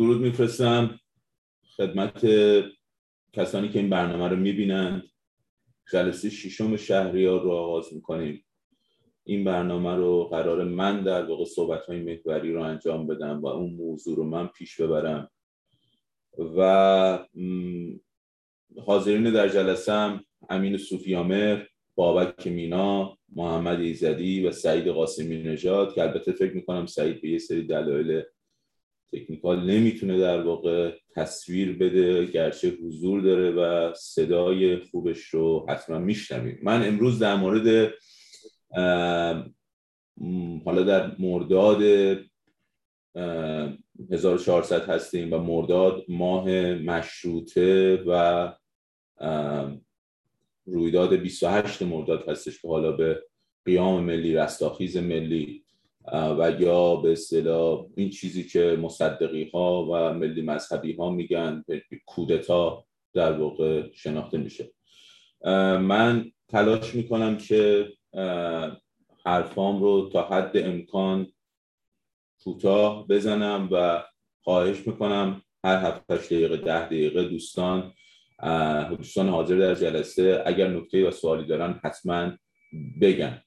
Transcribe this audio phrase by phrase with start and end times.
[0.00, 1.00] درود میفرستم
[1.76, 2.26] خدمت
[3.32, 5.02] کسانی که این برنامه رو می‌بینند.
[5.92, 8.44] جلسه ششم شهریار رو آغاز می‌کنیم.
[9.24, 13.74] این برنامه رو قرار من در واقع صحبت های محوری رو انجام بدم و اون
[13.74, 15.30] موضوع رو من پیش ببرم.
[16.56, 17.26] و
[18.86, 21.64] حاضرین در جلسه هم امین صوفیامر
[21.94, 27.38] بابک مینا محمد ایزدی و سعید قاسمی نژاد که البته فکر می‌کنم سعید به یه
[27.38, 28.22] سری دلایل
[29.12, 36.58] تکنیکال نمی‌تونه در واقع تصویر بده گرچه حضور داره و صدای خوبش رو حتما میشنوید
[36.62, 37.92] من امروز در مورد
[40.64, 41.82] حالا در مرداد
[44.10, 48.52] 1400 هستیم و مرداد ماه مشروطه و
[50.66, 53.22] رویداد 28 مرداد هستش که حالا به
[53.64, 55.59] قیام ملی رستاخیز ملی
[56.12, 61.64] و یا به اصطلاح این چیزی که مصدقی ها و ملی مذهبی ها میگن
[62.06, 64.70] کودتا در واقع شناخته میشه.
[65.80, 67.88] من تلاش می‌کنم که
[69.24, 71.32] حرفام رو تا حد امکان
[72.44, 74.04] کوتاه بزنم و
[74.42, 77.92] خواهش می‌کنم هر هفت دقیقه ده دقیقه دوستان
[78.96, 82.32] دوستان حاضر در جلسه اگر نکته و سوالی دارن حتما
[83.00, 83.42] بگن.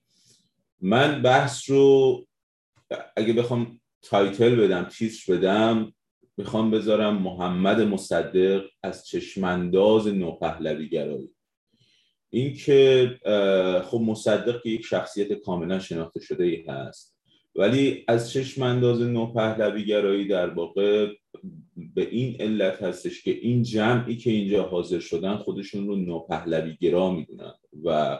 [0.81, 2.25] من بحث رو
[3.16, 5.94] اگه بخوام تایتل بدم تیتر بدم
[6.38, 11.30] می‌خوام بذارم محمد مصدق از چشمانداز نوپهلوی گرایی.
[12.30, 13.09] این که
[13.85, 17.17] خب مصدق یک شخصیت کاملا شناخته شده ای هست
[17.55, 21.13] ولی از چشمانداز نوپهلوی گرایی در واقع
[21.95, 27.11] به این علت هستش که این جمعی که اینجا حاضر شدن خودشون رو نوپهلوی گرا
[27.11, 28.19] می‌دونن و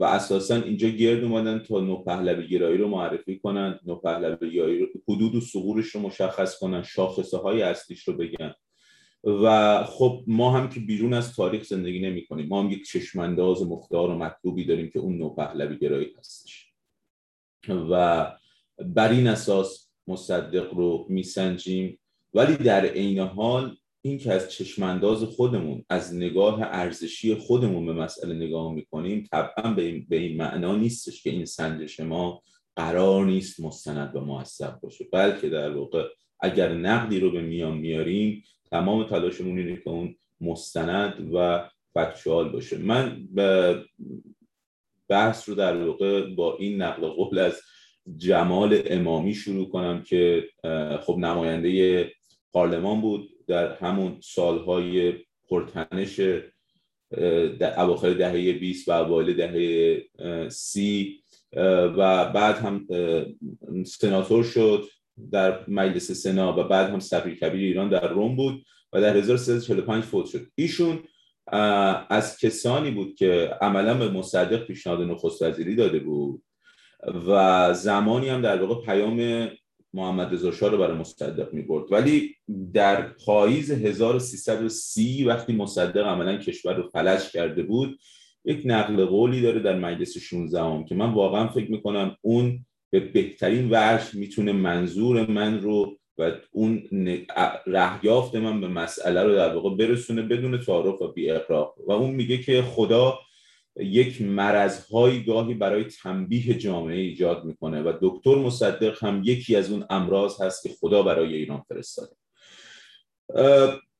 [0.00, 5.34] و اساسا اینجا گرد اومدن تا نوپهلوی گرایی رو معرفی کنن نوپهلوی گرایی رو حدود
[5.34, 8.54] و سقورش رو مشخص کنن شاخصه های اصلیش رو بگن.
[9.24, 13.62] و خب ما هم که بیرون از تاریخ زندگی نمی کنیم ما هم یک چشمانداز
[13.62, 16.72] مختار و مطلوبی داریم که اون نوپهلوی گرایی هستش.
[17.68, 18.26] و
[18.78, 21.98] بر این اساس مصدق رو میسنجیم.
[22.34, 28.34] ولی در عین حال این که از چشمانداز خودمون از نگاه ارزشی خودمون به مسئله
[28.34, 32.42] نگاه می‌کنیم طبعا به این, به این معنا نیستش که این سنجش ما
[32.76, 35.04] قرار نیست مستند و معصب باشه.
[35.12, 36.08] بلکه در واقع
[36.40, 42.78] اگر نقدی رو به میان میاریم تمام تلاشمون اینه که اون مستند و فکچوال باشه.
[42.78, 43.82] من به
[45.08, 47.60] بحث رو در واقع با این نقل قول از
[48.16, 50.48] جمال امامی شروع کنم که
[51.00, 52.12] خب نماینده
[52.52, 53.29] پارلمان بود.
[53.50, 55.12] در همون سالهای
[55.48, 56.20] پرتنش
[57.58, 61.22] در اواخر دهه 20 و اوایل دهه سی
[61.96, 62.86] و بعد هم
[63.84, 64.84] سناتور شد
[65.32, 70.04] در مجلس سنا و بعد هم سفیر کبیر ایران در روم بود و در 1345
[70.04, 70.46] فوت شد.
[70.54, 71.02] ایشون
[72.10, 76.42] از کسانی بود که عملا به مصدق پیشنهاد نخست وزیری داده بود
[77.26, 79.48] و زمانی هم در واقع پیام
[79.94, 82.34] محمد رضا شاه رو برای مصدق می برد ولی
[82.74, 87.98] در پاییز 1330 وقتی مصدق عملا کشور رو فلج کرده بود
[88.44, 93.00] یک نقل قولی داره در مجلس 16 هم که من واقعا فکر می‌کنم اون به
[93.00, 96.82] بهترین وجه می‌تونه منظور من رو و اون
[97.66, 101.30] رهیافت من به مسئله رو در واقع برسونه بدون تعارف و بی
[101.86, 103.18] و اون میگه که خدا
[103.80, 109.84] یک مرضهایی گاهی برای تنبیه جامعه ایجاد می‌کنه و دکتر مصدق هم یکی از اون
[109.90, 112.12] امراض هست که خدا برای ایران فرستاده.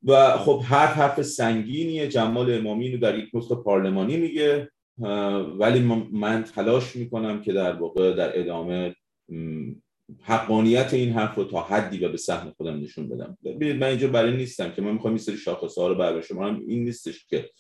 [0.05, 3.31] و خب هر حرف سنگینی جمال امامی رو در یک
[3.65, 4.71] پارلمانی میگه.
[5.59, 5.81] ولی
[6.13, 8.95] من تلاش می‌کنم که در واقع در ادامه
[10.23, 13.39] حقانیت این حرف رو تا حدی و به سهم خودم نشون بدم.
[13.45, 16.47] ببینید من اینجا برای نیستم که من می‌خوام این سری شاخص ها رو بر شما
[16.47, 17.51] این نیستش که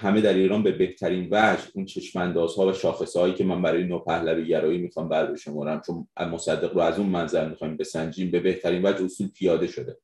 [0.00, 2.72] همه در ایران به بهترین وجه اون چشماندازها و
[3.18, 7.76] هایی که من برای نوپهلوی گرایی می‌خوام بر چون مصدق رو از اون منظر می‌خوایم
[7.76, 9.96] بسنجیم به بهترین وجه اصول پیاده شده.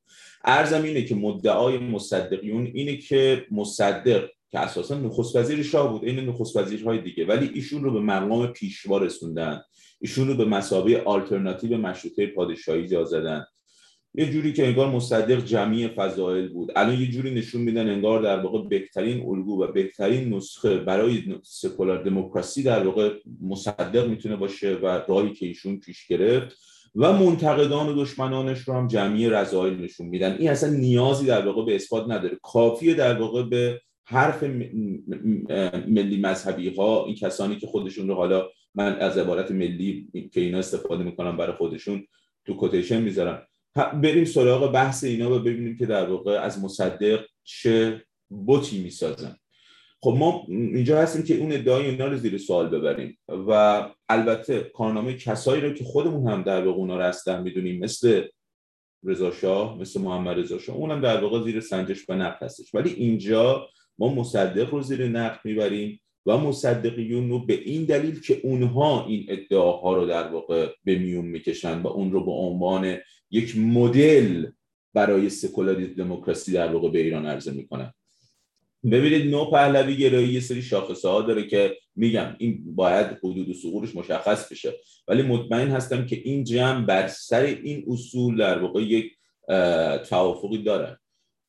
[0.45, 6.19] ارزم اینه که مدعای مصدقیون اینه که مصدق که اساسا نخست وزیر شاه بود این
[6.19, 9.61] نخست وزیرهای دیگه ولی ایشون رو به مقام پیشوا رسوندن.
[10.01, 13.45] ایشون رو به مسابقه آلترناتیو مشروطه پادشاهی جا زدن.
[14.17, 16.71] یه جوری که انگار مصدق جمعی فضائل بود.
[16.75, 22.03] الان یه جوری نشون میدن انگار در واقع بهترین الگو و بهترین نسخه برای سکولار
[22.03, 26.57] دموکراسی در واقع مصدق می‌تونه باشه و راهی که ایشون پیش گرفت
[26.95, 30.35] و منتقدان و دشمنانش رو هم جمعی رضایل نشون میدن.
[30.39, 32.37] این اصلا نیازی در واقع به اثبات نداره.
[32.41, 34.43] کافیه در واقع به حرف
[35.87, 40.57] ملی مذهبی ها این کسانی که خودشون رو حالا من از عبارت ملی که اینا
[40.57, 42.07] استفاده می‌کنم برای خودشون
[42.45, 43.47] تو کوتیشن می‌ذارم.
[43.75, 49.35] بریم سراغ بحث اینا و ببینیم که در واقع از مصدق چه بوتی می‌سازن.
[50.01, 53.17] خب ما اینجا هستیم که اون ادعای اینا رو زیر سوال ببریم
[53.47, 58.23] و البته کارنامه کسایی رو که خودمون هم در واقع اونا رو می‌دونیم مثل
[59.03, 62.75] رضا شاه مثل محمد رضا شاه اونم در واقع زیر سنجش و نقد هستش.
[62.75, 63.67] ولی اینجا
[63.97, 69.25] ما مصدق رو زیر نقد می‌بریم و مصدقیون رو به این دلیل که اونها این
[69.29, 72.97] ادعاها رو در واقع به میون می‌کشن و اون رو به عنوان
[73.35, 74.45] یک مدل
[74.93, 77.93] برای سکولاریسم دموکراسی در واقع به ایران عرضه می‌کنن
[78.91, 83.53] ببینید نو پهلوی گرایی یه سری شاخصه ها داره که میگم این باید حدود و
[83.53, 84.73] سقورش مشخص بشه.
[85.07, 89.11] ولی مطمئن هستم که این جمع بر سر این اصول در واقع یک
[90.09, 90.99] توافقی داره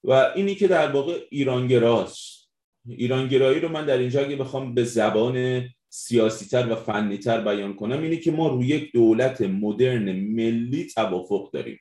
[0.05, 2.49] و اینی که در واقع ایرانگراست.
[2.89, 5.65] ایرانگرایی رو من در اینجا اگه بخوام به زبان
[5.97, 11.79] سیاسیتر و فنیتر بیان کنم اینه که ما روی یک دولت مدرن ملی توافق داریم.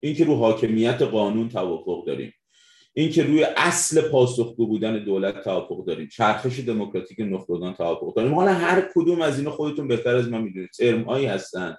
[0.00, 2.32] اینکه رو حاکمیت قانون توافق داریم.
[2.94, 6.08] اینکه روی اصل پاسخگو بودن دولت توافق داریم.
[6.08, 8.34] چرخش دموکراتیک نخبگان توافق داریم.
[8.34, 10.70] حالا هر کدوم از اینا خودتون بهتر از من می‌دونید.
[10.70, 11.76] ترم هایی هستن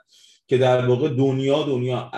[0.48, 2.12] که در واقع دنیا دنیا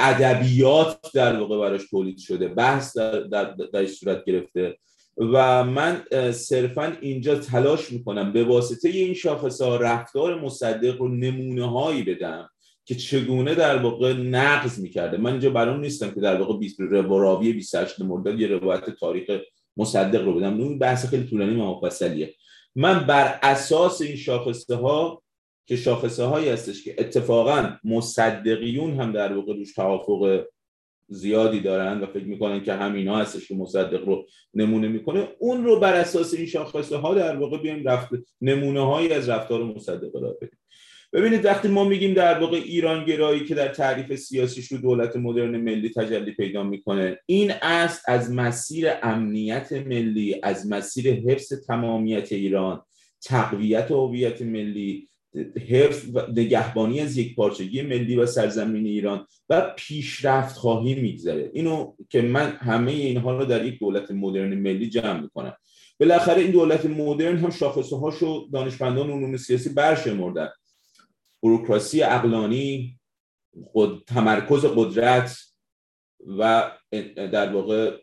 [0.00, 2.48] ادبیات در واقع براش تولید شده.
[2.48, 4.78] بحث در, در, در صورت گرفته.
[5.18, 11.70] و من صرفا اینجا تلاش می‌کنم به واسطه این شاخص ها رفتار مصدق رو نمونه
[11.70, 12.48] هایی بدم
[12.84, 15.16] که چگونه در واقع نقض می‌کرده.
[15.16, 16.68] من اینجا برام نیستم که در واقع
[17.08, 19.40] راوی 28 مرداد یه روایت تاریخ
[19.76, 20.60] مصدق رو بدم.
[20.60, 22.34] اون بحث خیلی طولانی مفصلیه.
[22.74, 25.22] من بر اساس این شاخصه ها
[25.66, 30.44] که شاخصه هایی هستش که اتفاقا مصدقیون هم در واقع روش توافق
[31.08, 35.28] زیادی دارن و فکر می‌کنن که همینا هستش که مصدق رو نمونه می‌کنه.
[35.38, 38.08] اون رو بر اساس این شاخصه ها در واقع بیایم رفت
[38.40, 40.58] نمونه هایی از رفتار مصدق را بدیم
[41.12, 45.56] ببینید وقتی ما میگیم در واقع ایران گرایی که در تعریف سیاسیش رو دولت مدرن
[45.56, 52.82] ملی تجلی پیدا می‌کنه این است از مسیر امنیت ملی از مسیر حفظ تمامیت ایران
[53.24, 55.08] تقویت هویت ملی
[55.68, 61.50] حفظ و نگهبانی از یک پارچگی ملی و سرزمین ایران و پیشرفت خواهی میگذره.
[61.54, 65.56] اینو که من همه اینها رو در یک دولت مدرن ملی جمع می‌کنم.
[66.00, 70.48] بالاخره این دولت مدرن هم شاخصه هاشو دانشمندان علوم سیاسی برشمردن.
[71.42, 72.98] بروکراسی اقلانی
[73.64, 75.38] خود تمرکز قدرت
[76.38, 76.70] و
[77.14, 77.96] در واقع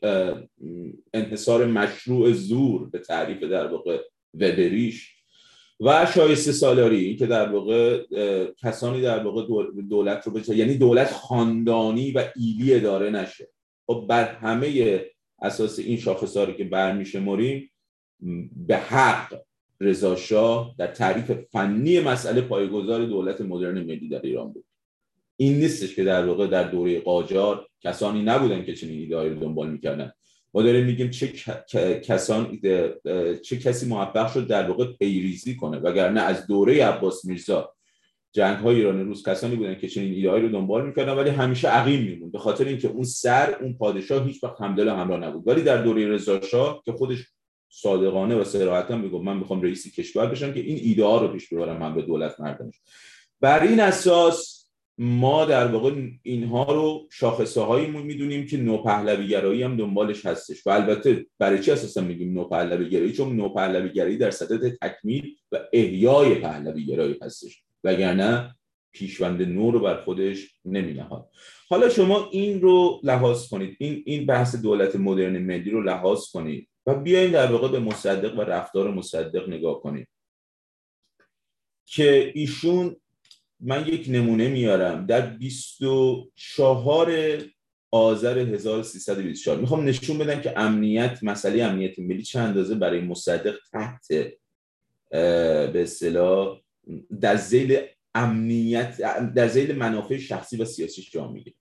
[1.13, 5.14] انحصار مشروع زور به تعریف در واقع وبریش
[5.79, 8.03] و شایسته سالاری که در واقع
[8.57, 9.41] کسانی در واقع
[9.89, 13.49] دولت رو بچه یعنی دولت خاندانی و ایلی اداره نشه.
[13.87, 15.01] خب بر همه
[15.41, 17.71] اساس این شاخصاری که برمیشمریم
[18.67, 19.41] به حق
[19.81, 24.65] رضا در تعریف فنی مسئله پایگذار دولت مدرن ملی در ایران بود.
[25.37, 29.71] این نیستش که در واقع در دوره قاجار کسانی نبودن که چنین ایدهایی رو دنبال
[29.71, 30.11] می‌کردن.
[30.55, 31.27] ما داریم میگیم چه
[32.03, 32.59] کسان
[33.41, 35.77] چه کسی موفق شد در واقع پیریزی کنه.
[35.77, 37.73] وگرنه از دوره عباس میرزا
[38.31, 42.03] جنگ های ایران روز کسانی بودن که چنین ایده رو دنبال می‌کردن ولی همیشه عقیم
[42.03, 45.47] میمون به خاطر اینکه اون سر اون پادشاه هیچ وقت همدل همراه نبود.
[45.47, 46.39] ولی در دوره رضا
[46.85, 47.27] که خودش
[47.69, 51.53] صادقانه و صراحتا میگم من می‌خوام رئیس کشور بشم که این ایده ها رو پیش
[51.53, 52.75] ببرم من به دولت مردمش
[53.41, 54.54] بر این اساس
[54.97, 60.69] ما در واقع اینها رو شاخصه هایی می‌دونیم که نوپهلوی گرایی هم دنبالش هستش و
[60.69, 66.35] البته برای چی اساسا میگیم نوپهلوی گرایی چون نوپهلوی گرایی در صدد تکمیل و احیای
[66.35, 68.55] پهلوی گرایی هستش وگرنه
[68.91, 71.03] پیشوند نور رو بر خودش نمی
[71.69, 76.69] حالا شما این رو لحاظ کنید این این بحث دولت مدرن ملی رو لحاظ کنید
[76.85, 80.07] و بیاین در واقع به مصدق و رفتار مصدق نگاه کنید
[81.85, 82.95] که ایشون
[83.59, 85.05] من یک نمونه میارم.
[85.05, 87.11] در 24
[87.91, 94.07] آذر 1324 می‌خوام نشون بدم که امنیت مسئله امنیت ملی چه اندازه برای مصدق تحت
[95.11, 96.61] به اصطلاح
[97.21, 97.77] در زیل
[98.15, 98.97] امنیت
[99.35, 101.55] در زیل منافع شخصی و سیاسی جا می‌گیره.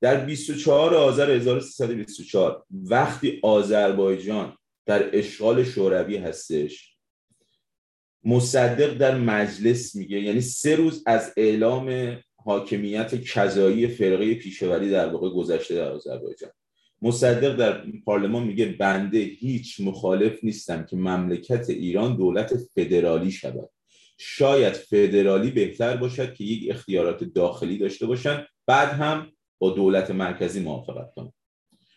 [0.00, 6.89] در 24 آذر 1324 وقتی آذربایجان در اشغال شوروی هستش
[8.24, 10.20] مصدق در مجلس میگه.
[10.20, 16.50] یعنی سه روز از اعلام حاکمیت کذایی فرقه پیشوری در واقع گذشته در آذربایجان.
[17.02, 23.70] مصدق در پارلمان میگه بنده هیچ مخالف نیستم که مملکت ایران دولت فدرالی شود.
[24.18, 28.46] شاید فدرالی بهتر باشد که یک اختیارات داخلی داشته باشند.
[28.66, 31.32] بعد هم با دولت مرکزی موافقت کنم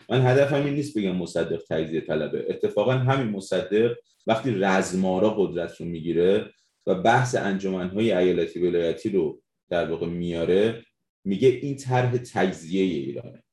[0.09, 2.45] من هدفم این نیست بگم مصدق تجزیه طلبه.
[2.49, 3.95] اتفاقا همین مصدق
[4.27, 6.49] وقتی رزمارا قدرت رو می‌گیره
[6.87, 10.85] و بحث انجمنهای ایالتی ولایتی رو در واقع میاره
[11.25, 13.43] میگه این طرح تجزیه ایرانه.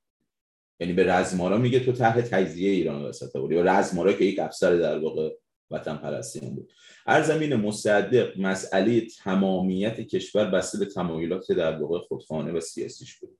[0.80, 4.76] یعنی به رزمارا میگه تو طرح تجزیه ایران وسط بود یا رزمارا که یک افسر
[4.76, 5.30] در واقع
[5.70, 6.72] وطن پرستیان بود.
[7.06, 13.38] هر زمین مصدق مسئله تمامیت کشور بسته به تمایلات در واقع خودخانه و سیاسیش بود.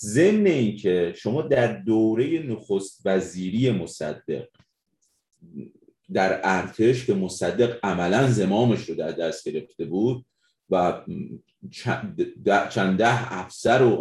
[0.00, 4.48] ضمن اینکه شما در دوره نخست وزیری مصدق
[6.12, 10.26] در ارتش که مصدق عملا زمامش رو در دست گرفته بود
[10.70, 11.04] و
[12.70, 14.00] چند ده افسر و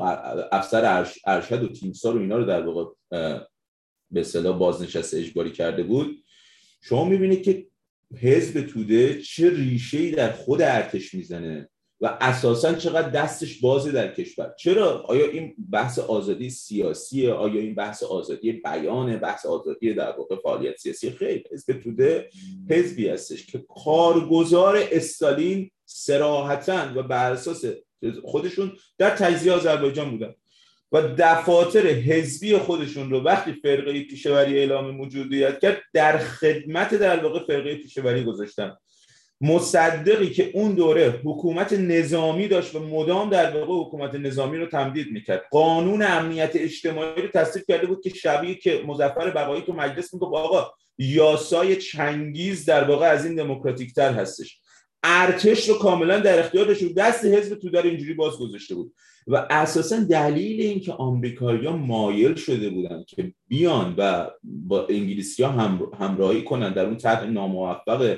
[0.51, 2.94] افسر ارشد و تیمسار و اینا رو در واقع
[4.12, 6.24] به اصطلاح بازنشسته اجباری کرده بود.
[6.82, 7.68] شما می‌بینید که
[8.22, 11.70] حزب توده چه ریشه در خود ارتش می‌زنه.
[12.01, 14.53] و اساسا چقدر دستش بازه در کشور.
[14.58, 20.36] چرا؟ آیا این بحث آزادی سیاسیه؟ آیا این بحث آزادی بیانه؟ بحث آزادی در واقع
[20.44, 22.29] فعالیت سیاسی؟ خیلی حزب توده
[22.70, 27.65] حزبی هستش که کارگزار استالین سراحتا و بر اساس
[28.24, 30.34] خودشون در تجزیه آذربایجان بودن
[30.91, 37.39] و دفاتر حزبی خودشون رو وقتی فرقه پیشوری اعلام موجودیت کرد در خدمت در واقع
[37.39, 38.77] فرقه پیشوری گذاشتن.
[39.41, 45.08] مصدقی که اون دوره حکومت نظامی داشت و مدام در واقع حکومت نظامی رو تمدید
[45.12, 45.43] می‌کرد.
[45.51, 50.34] قانون امنیت اجتماعی رو تصدیق کرده بود که شبیه که مزفر بقایی تو مجلس می‌گفت
[50.34, 54.60] آقا یاسای چنگیز در واقع از این دموکراتیک تر هستش.
[55.03, 58.93] ارتش رو کاملا در اختیار داشت دست حزب تو در اینجوری باز گذاشته بود.
[59.27, 65.50] و اساسا دلیل اینکه آمریکایی‌ها مایل شده بودن که بیان و با انگلیسی ها
[66.00, 68.17] همراهی کنن در اون طرح ناموفق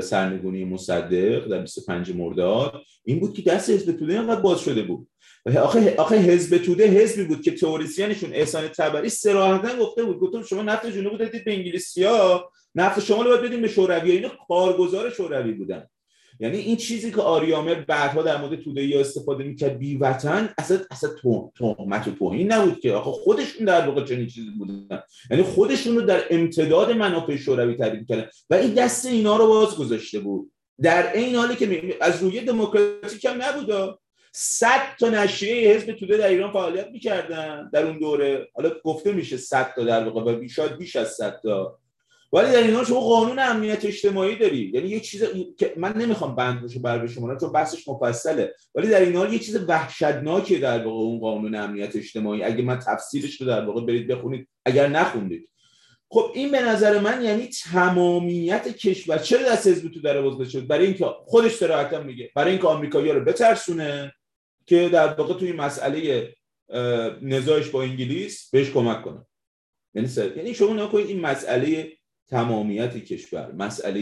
[0.00, 2.82] سرنگونی مصدق در 25 مرداد.
[3.04, 5.08] این بود که دست حزب توده اینقدر باز شده بود.
[5.62, 10.18] آخه آخه حزب توده حزبی بود که تئوریسینشون احسان تبری صراحتا گفته بود.
[10.18, 12.50] گفتم شما نفت جنوب دادید به انگلیسیا.
[12.74, 14.10] نفت شما رو باید بدین به شوروی.
[14.10, 15.86] اینا کارگزار شوروی بودن.
[16.40, 20.78] یعنی این چیزی که آریامر بعدها در مورد توده یا استفاده می‌کرد بی وطن اصلا
[20.90, 21.10] اصلا
[21.58, 22.92] تهمت و توهین نبود که.
[22.92, 25.02] آخه خودشون در واقع چنین چیزی بودن.
[25.30, 28.28] یعنی خودشون رو در امتداد منافع شوروی تعریف کردن.
[28.50, 30.52] و این دست اینا رو باز گذاشته بود.
[30.82, 33.98] در این حالی که از روی دموکراتیک هم نبود
[34.32, 38.48] صد تا نشریه حزب توده در ایران فعالیت می‌کردن در اون دوره.
[38.54, 40.38] حالا گفته میشه صد تا در واقع و
[40.76, 41.79] بیش از صد تا.
[42.32, 44.70] ولی در اینا شما قانون امنیت اجتماعی داری.
[44.74, 45.24] یعنی یه چیز
[45.58, 48.54] که من نمی‌خوام بند بشه بر شما چون بحثش مفصله.
[48.74, 52.42] ولی در این حال یه چیز وحشتناکه در واقع اون قانون امنیت اجتماعی.
[52.42, 55.50] اگه من تفسیرش رو در واقع برید بخونید اگر نخوندید.
[56.08, 59.18] خب این به نظر من یعنی تمامیت کشور.
[59.18, 62.30] چرا دست حزب تو در بازده شد؟ برای اینکه خودش صراحتا میگه.
[62.34, 64.12] برای اینکه آمریکایی‌ها رو بترسونه
[64.66, 66.28] که در واقع توی مسئله
[67.22, 69.26] نزاعش با انگلیس بهش کمک کنه.
[69.94, 71.92] یعنی یعنی شما نکنید این مسئله
[72.30, 73.52] تمامیت کشور.
[73.52, 74.00] مسئله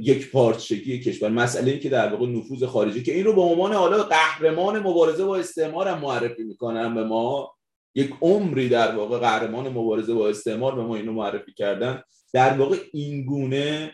[0.00, 1.28] یک پارچگی کشور.
[1.28, 5.24] مسئله ای که در واقع نفوذ خارجی که این رو به عنوان حالا قهرمان مبارزه
[5.24, 7.54] با استعمار هم معرفی می‌کنن به ما.
[7.94, 12.02] یک عمری در واقع قهرمان مبارزه با استعمار به ما اینو معرفی کردن.
[12.32, 13.92] در واقع این گونه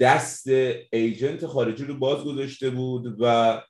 [0.00, 0.46] دست
[0.92, 3.62] ایجنت خارجی رو باز گذاشته بود و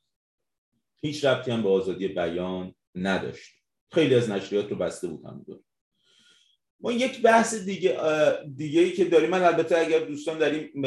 [1.03, 3.53] هیچ ربطی هم به آزادی بیان نداشت.
[3.93, 5.65] خیلی از نشریات رو بسته بود
[6.81, 7.97] ما یک بحث دیگه
[8.57, 10.83] دیگه ای که داریم من البته اگر دوستان داریم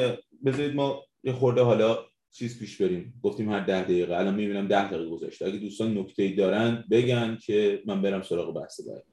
[0.46, 1.98] بذارید ما یه خورده حالا
[2.32, 3.14] چیز پیش بریم.
[3.24, 4.18] گفتیم هر ده دقیقه.
[4.18, 8.62] الان می‌بینم ده دقیقه گذاشته اگه دوستان نکته ای دارن بگن که من برم سراغ
[8.62, 9.04] بحث بعد.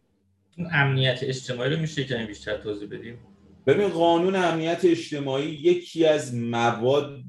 [0.72, 3.18] امنیت اجتماعی رو میشه که بیشتر توضیح بدیم؟
[3.66, 7.20] ببین قانون امنیت اجتماعی یکی از مواد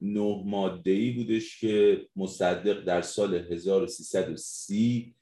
[0.00, 5.14] نه ماده ای بودش که مصدق در سال 1330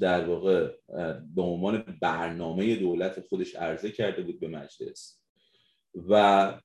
[0.00, 0.70] در واقع
[1.34, 5.22] به عنوان برنامه دولت خودش عرضه کرده بود به مجلس.
[5.94, 6.14] و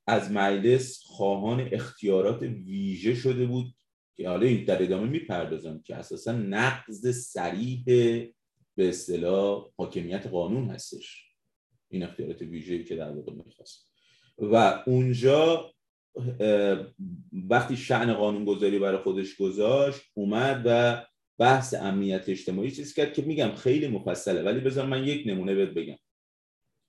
[0.07, 3.65] از مجلس خواهان اختیارات ویژه شده بود
[4.15, 7.83] که حالا در ادامه می‌پردازم که اساسا نقض سریح
[8.75, 11.23] به اصطلاح حاکمیت قانون هستش.
[11.89, 13.91] این اختیارات ویژه‌ای که در واقع می‌خواست.
[14.37, 15.71] و اونجا
[17.49, 21.05] وقتی شعن قانونگذاری برای خودش گذاشت اومد و
[21.39, 25.69] بحث امنیت اجتماعی چیزی کرد که میگم خیلی مفصله ولی بذار من یک نمونه بهت
[25.69, 25.97] بگم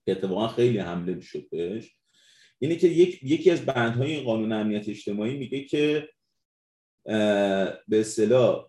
[0.06, 1.96] که اتفاقا خیلی حمله می‌شد بهش.
[2.58, 6.08] اینه که یک، یکی از بندهای این قانون امنیت اجتماعی میگه که
[7.88, 8.68] به اصطلاح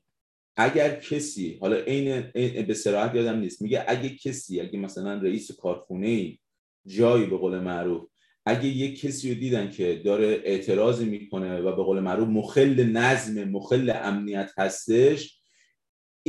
[0.55, 2.21] اگر کسی حالا عین
[2.67, 6.37] به صراحت یادم نیست میگه اگه کسی اگه مثلا رئیس کارخونه
[6.85, 8.09] جایی به قول معروف
[8.45, 13.43] اگه یک کسی رو دیدن که داره اعتراضی می‌کنه و به قول معروف مخل نظم
[13.43, 15.38] مخل امنیت هستش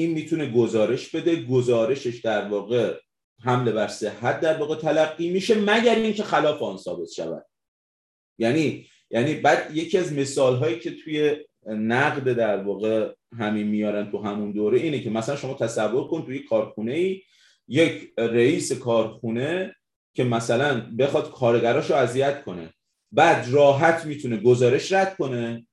[0.00, 2.96] این می‌تونه گزارش بده گزارشش در واقع
[3.44, 7.46] حمله بر صحت در واقع تلقی میشه مگر اینکه خلاف آن ثابت شود.
[8.38, 14.18] یعنی یعنی بعد یکی از مثال هایی که توی نقد در واقع همین میارن تو
[14.18, 17.22] همون دوره اینه که مثلا شما تصور کن توی کارخونه ای
[17.68, 19.76] یک رئیس کارخونه
[20.14, 22.74] که مثلا بخواد کارگراش رو اذیت کنه
[23.12, 25.66] بعد راحت می‌تونه گزارش رد کنه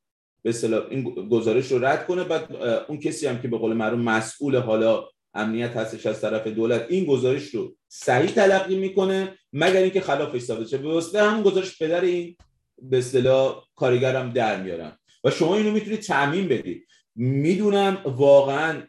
[0.48, 2.24] به اصطلاح این گزارش رو رد کنه.
[2.24, 2.56] بعد
[2.88, 7.06] اون کسی هم که به قول معروف مسئول حالا امنیت هستش از طرف دولت این
[7.06, 10.78] گزارش رو صحیح تلقی می‌کنه مگر اینکه خلافش ثابت شه.
[10.78, 12.36] به واسطه همون گزارش پدر این
[12.82, 16.88] به اصطلاح کارگرم در میارن و شما اینو می‌تونید تعمین بدید.
[17.16, 18.82] می‌دونم واقعا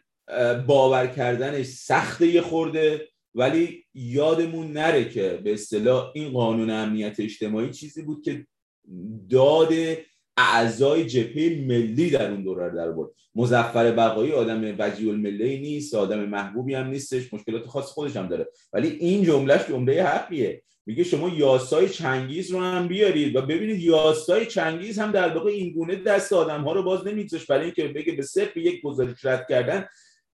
[0.67, 7.69] باور کردنش سخته یه خورده ولی یادمون نره که به اصطلاح این قانون امنیت اجتماعی
[7.69, 8.45] چیزی بود که
[9.29, 9.73] داد
[10.39, 16.19] اعضای جبهه ملی در اون دوره در بود مزفر بقایی آدم وجی الملی نیست آدم
[16.19, 18.47] محبوبی هم نیستش مشکلات خاص خودش هم داره.
[18.73, 20.63] ولی این جملهش جمله حقیه.
[20.85, 25.73] میگه شما یاسای چنگیز رو هم بیارید و ببینید یاسای چنگیز هم در واقع این
[25.73, 27.47] گونه دست آدم ها رو باز نمیگذاشت.
[27.47, 29.85] برای اینکه بگه به صرف یک گزارش رد کردن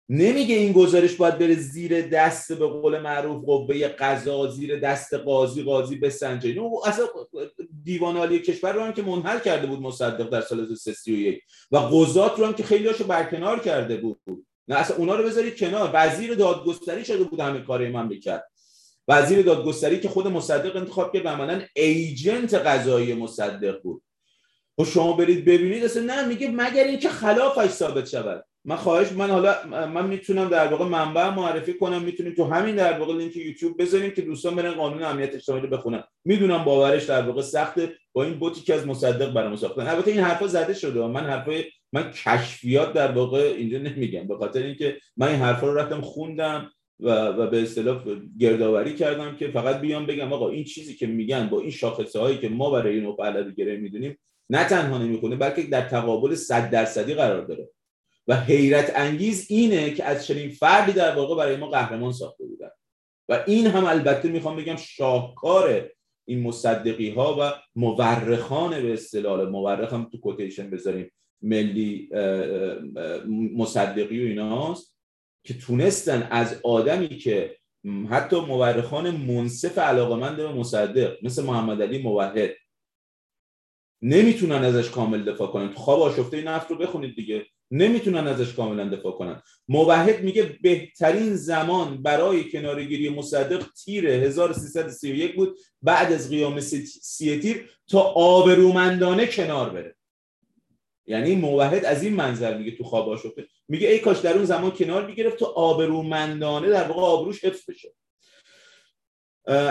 [0.10, 5.64] نمیگه این گزارش باید بره زیر دست به قول معروف قوه قضا زیر دست قاضی
[5.64, 6.50] قاضی بسنجه.
[6.50, 7.06] اینو اصلا
[7.84, 12.40] دیوان عالی کشور رو هم که منحل کرده بود مصدق در سال 331 و قضات
[12.40, 14.20] رو هم که خیلی هاشو برکنار کرده بود.
[14.68, 15.92] نه اصلا اونا رو بذارید کنار.
[15.94, 18.44] وزیر دادگستری شده بود همه کار من بکرد
[19.08, 24.02] وزیر دادگستری که خود مصدق انتخاب کرد عملا ایجنت قضایی مصدق بود.
[24.78, 28.46] و خب شما برید ببینید اصلا نه میگه مگر اینکه خلافش ثابت شود.
[28.68, 29.56] من خواهش من حالا
[29.88, 34.12] من می‌تونم در واقع منبع معرفی کنم می‌تونیم تو همین در واقع لینک یوتیوب بذاریم
[34.12, 36.04] که دوستان برن قانون امنیت اجتماعی رو بخونن.
[36.26, 39.88] می‌دونم باورش در واقع سخته با این بوتی که از مصدق برام ساختن.
[39.88, 41.08] البته این حرفا زده شده.
[41.08, 44.28] من حرفای من کشفیات در واقع اینجا نمیگم.
[44.28, 48.04] به خاطر اینکه من این حرفا رو رفتم خوندم و, و به اصطلاح
[48.40, 52.38] گردآوری کردم که فقط بیام بگم آقا این چیزی که میگن با این شاخصه هایی
[52.38, 54.18] که ما برای این پهلوی گره می‌دونیم
[54.50, 57.70] نه تنها نمی‌خونه بلکه در تقابل 100 درصدی قرار داره.
[58.28, 62.70] و حیرت انگیز اینه که از چنین فردی در واقع برای ما قهرمان ساخته بودن.
[63.30, 65.90] و این هم البته می‌خوام بگم شاهکار
[66.28, 71.12] این مصدقی ها و مورخان به اصطلاح مورخ هم تو کوتیشن بذاریم
[71.42, 72.10] ملی
[73.56, 74.98] مصدقی و ایناست
[75.44, 77.58] که تونستن از آدمی که
[78.10, 82.50] حتی مورخان منصف علاقمند به مصدق مثل محمد علی موحد
[84.02, 85.70] نمی‌تونن ازش کامل دفاع کنن.
[85.70, 87.46] تو خواب آشفته نفت رو بخونید دیگه.
[87.72, 89.42] نمی‌تونن ازش کاملا دفاع کنن.
[89.68, 97.70] موحد میگه بهترین زمان برای کنارگیری مصدق تیر 1331 بود بعد از قیام سی تیر
[97.88, 99.96] تا آبرومندانه کنار بره.
[101.08, 103.48] یعنی موحد از این منظر میگه تو خواب آشفته.
[103.68, 107.94] میگه ای کاش در اون زمان کنار می‌گرفت تا آبرومندانه در واقع آبروش حفظ بشه.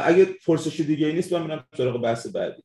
[0.04, 2.62] اگه پرسش دیگه ای نیست من میرم سراغ بحث بعدی.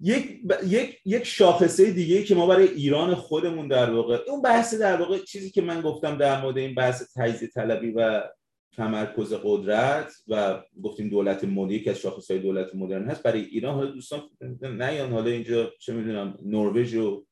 [0.00, 4.96] یک یک یک شاخصه دیگه که ما برای ایران خودمون در واقع اون بحث در
[4.96, 8.22] واقع چیزی که من گفتم در مورد این بحث تجزیه طلبی و
[8.76, 13.90] تمرکز قدرت و گفتیم دولت مدرن که از شاخصهای دولت مدرن هست برای ایران حالا
[13.90, 14.20] دوستان
[14.62, 17.24] نه یا حالا اینجا چه می‌دونم نروژ و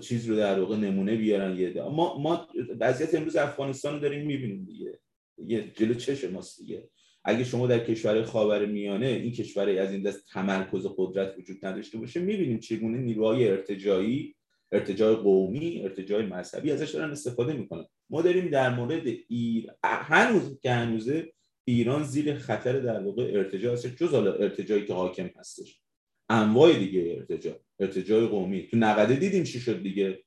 [0.00, 2.48] چیز رو در واقع نمونه بیارن یه ما ما
[2.80, 4.98] وضعیت امروز افغانستان رو داریم می‌بینیم دیگه.
[5.38, 6.88] یه جلو چش ماست دیگه.
[7.24, 11.98] اگه شما در کشور خاور میانه این کشور از این دست تمرکز قدرت وجود نداشته
[11.98, 14.34] باشه می‌بینیم چگونه نیروهای ارتجایی
[14.72, 17.84] ارتجاع قومی ارتجاع مذهبی ازش دارن استفاده می‌کنن.
[18.10, 21.32] ما داریم در مورد ایر هنوز که هنوزه
[21.64, 25.80] ایران زیر خطر در واقع ارتجاع هست جز حالا ارتجاعی که حاکم هستش.
[26.28, 28.66] انواع دیگه ارتجاع ارتجاع قومی.
[28.66, 30.23] تو نقده دیدیم چی شد دیگه؟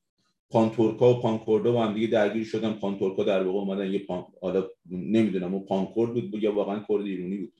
[0.49, 2.73] پانتورکا و پانکوردا با هم دیگه درگیر شدن.
[2.73, 4.25] پانتورکا در واقع اومدن یه پان...
[4.41, 7.53] حالا نمی‌دونم اون پانکورد بود یا واقعا کرد ایرانی بود.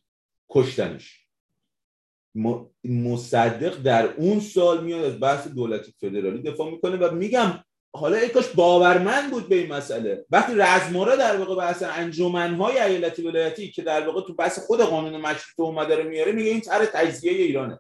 [0.50, 1.28] کشتنش.
[2.84, 8.30] مصدق در اون سال میاد از بحث دولتی فدرالی دفاع می‌کنه و میگم حالا ای
[8.30, 10.26] کاش باورمند بود به این مسئله.
[10.32, 15.22] وقتی رزمارا در واقع بحث انجمنهای ایالتی ولایتی که در واقع تو بحث خود قانون
[15.22, 17.80] مشروطه اومده رو میاره میگه این طرح تجزیه ایرانه.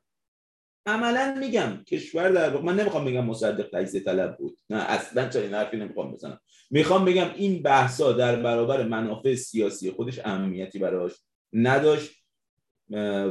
[0.88, 1.84] عملا میگم.
[1.88, 4.58] کشور در واقع من نمی‌خوام بگم مصدق تجزیه طلب بود.
[4.69, 6.39] نه اصلا چنین حرفی نمی‌خوام بزنم.
[6.71, 11.12] می‌خوام بگم این بحثا در برابر منافع سیاسی خودش اهمیتی براش
[11.54, 12.12] نداشت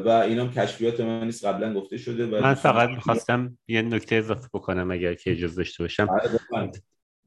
[0.04, 1.44] و اینم کشفیات من نیست.
[1.44, 5.82] قبلا گفته شده و من فقط می‌خواستم یه نکته اضافه بکنم اگر که اجازه داشته
[5.82, 6.08] باشم.
[6.10, 6.70] آره،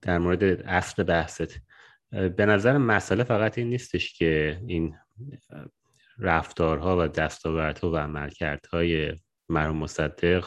[0.02, 1.56] در مورد اصل بحثت.
[2.12, 4.96] به نظر مسئله فقط این نیستش که این
[6.20, 9.14] رفتارها و دستاوردها و عملکردهای
[9.50, 10.46] مرحوم مصدق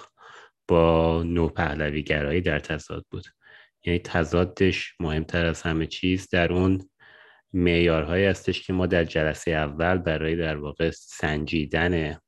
[0.68, 3.24] با نو پهلوی گرایی در تضاد بود.
[3.84, 6.88] یعنی تضادش مهمتر از همه چیز در اون
[7.52, 12.18] معیارهایی هستش که ما در جلسه اول برای در واقع سنجیدن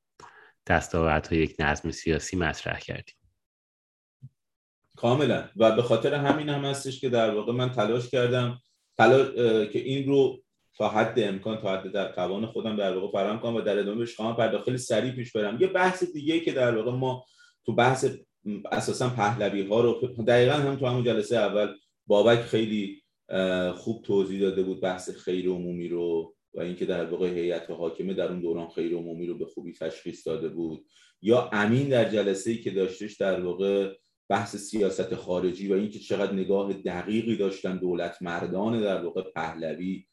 [0.67, 3.15] دستاوردهای یک نظم سیاسی مطرح کردیم.
[4.95, 5.49] کاملا.
[5.55, 8.59] و به خاطر همین هم هستش که در واقع من تلاش کردم
[8.97, 9.27] تلاش
[9.71, 10.44] که این رو
[10.77, 13.97] تا حد امکان تا حد در توان خودم در واقع فراهم کنم و در ادامه
[13.97, 14.65] بهش خواهم پرداخت.
[14.65, 15.61] خیلی سریع پیش برم.
[15.61, 17.25] یه بحث دیگه که در واقع ما
[17.65, 18.05] تو بحث
[18.71, 19.93] اساسا پهلوی ها رو
[20.27, 21.73] دقیقا هم تو همون جلسه اول
[22.07, 23.01] بابک خیلی
[23.75, 28.27] خوب توضیح داده بود بحث خیر عمومی رو و اینکه در واقع هیئت حاکمه در
[28.27, 30.85] اون دوران خیر عمومی رو به خوبی تشخیص داده بود.
[31.21, 33.93] یا امین در جلسه ای که داشتش در واقع
[34.29, 40.05] بحث سیاست خارجی و اینکه چقدر نگاه دقیقی داشتن دولت مردان در واقع پهلوی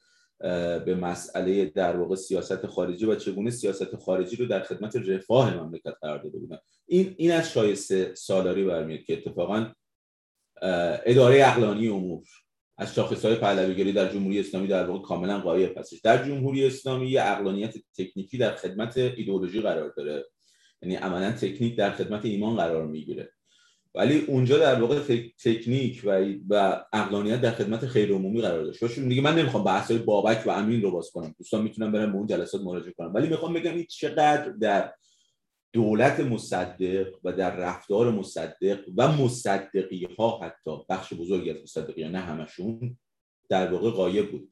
[0.85, 5.95] به مسئله در واقع سیاست خارجی و چگونه سیاست خارجی رو در خدمت رفاه مملکت
[6.03, 6.59] قرار داده بودن.
[6.87, 9.73] این این از شایسته سالاری برمیاد که اتفاقا
[11.07, 12.27] اداره اقلانی امور
[12.79, 16.01] از شاخص های پهلویگری در جمهوری اسلامی در واقع کاملا غایب هستش.
[16.01, 20.25] در جمهوری اسلامی یه اقلانیت تکنیکی در خدمت ایدئولوژی قرار داره.
[20.83, 23.33] یعنی عملا تکنیک در خدمت ایمان قرار می‌گیره.
[23.95, 24.99] ولی اونجا در واقع
[25.45, 28.99] تکنیک و و اقلانیت در خدمت خیر عمومی قرار داشت.
[28.99, 31.35] دیگه من نمی‌خوام بحث بابک و امین رو باز کنم.
[31.39, 34.93] دوستان می‌تونم برم به اون جلسات مراجعه کنم ولی می‌خوام بگم این چقدر در
[35.73, 42.11] دولت مصدق و در رفتار مصدق و مصدقی ها حتی بخش بزرگی از مصدقی ها
[42.11, 42.99] نه همشون
[43.49, 44.49] در واقع غایب بود.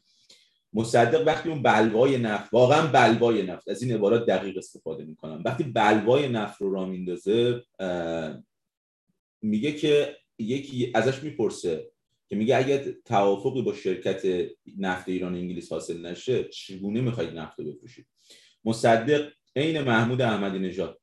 [0.72, 5.42] مصدق وقتی اون بلوای نفت واقعا بلوای نفت از این عبارات دقیق استفاده می‌کنم.
[5.44, 7.62] وقتی بلوای نفت رو را میندازه
[9.42, 11.90] میگه که یکی ازش می‌پرسه
[12.29, 14.48] که میگه اگر توافقی با شرکت
[14.79, 18.07] نفت ایران انگلیس حاصل نشه چگونه می‌خواید نفت رو بفروشید؟
[18.64, 21.00] مصدق عین محمود احمدی نژاد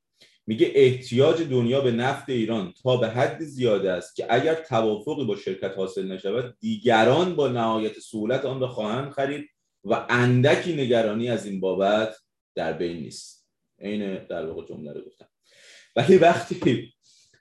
[0.48, 5.36] میگه احتیاج دنیا به نفت ایران تا به حد زیاده است که اگر توافقی با
[5.36, 9.50] شرکت حاصل نشود دیگران با نهایت سهولت آن را خواهند خرید
[9.84, 12.16] و اندکی نگرانی از این بابت
[12.56, 13.48] در بین نیست.
[13.80, 15.28] عین در واقع جمله رو گفتم.
[15.96, 16.94] ولی وقتی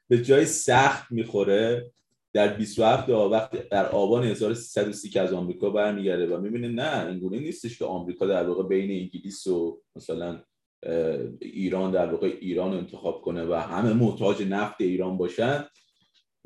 [0.08, 1.92] به جای سخت می‌خوره
[2.32, 7.78] در 27 وقت در آبان 1330 که از آمریکا برمیگرده و می‌بینه نه اینگونه نیستش
[7.78, 10.42] که آمریکا در واقع بین انگلیس و مثلا
[11.40, 15.64] ایران در واقع ایران انتخاب کنه و همه محتاج نفت ایران باشن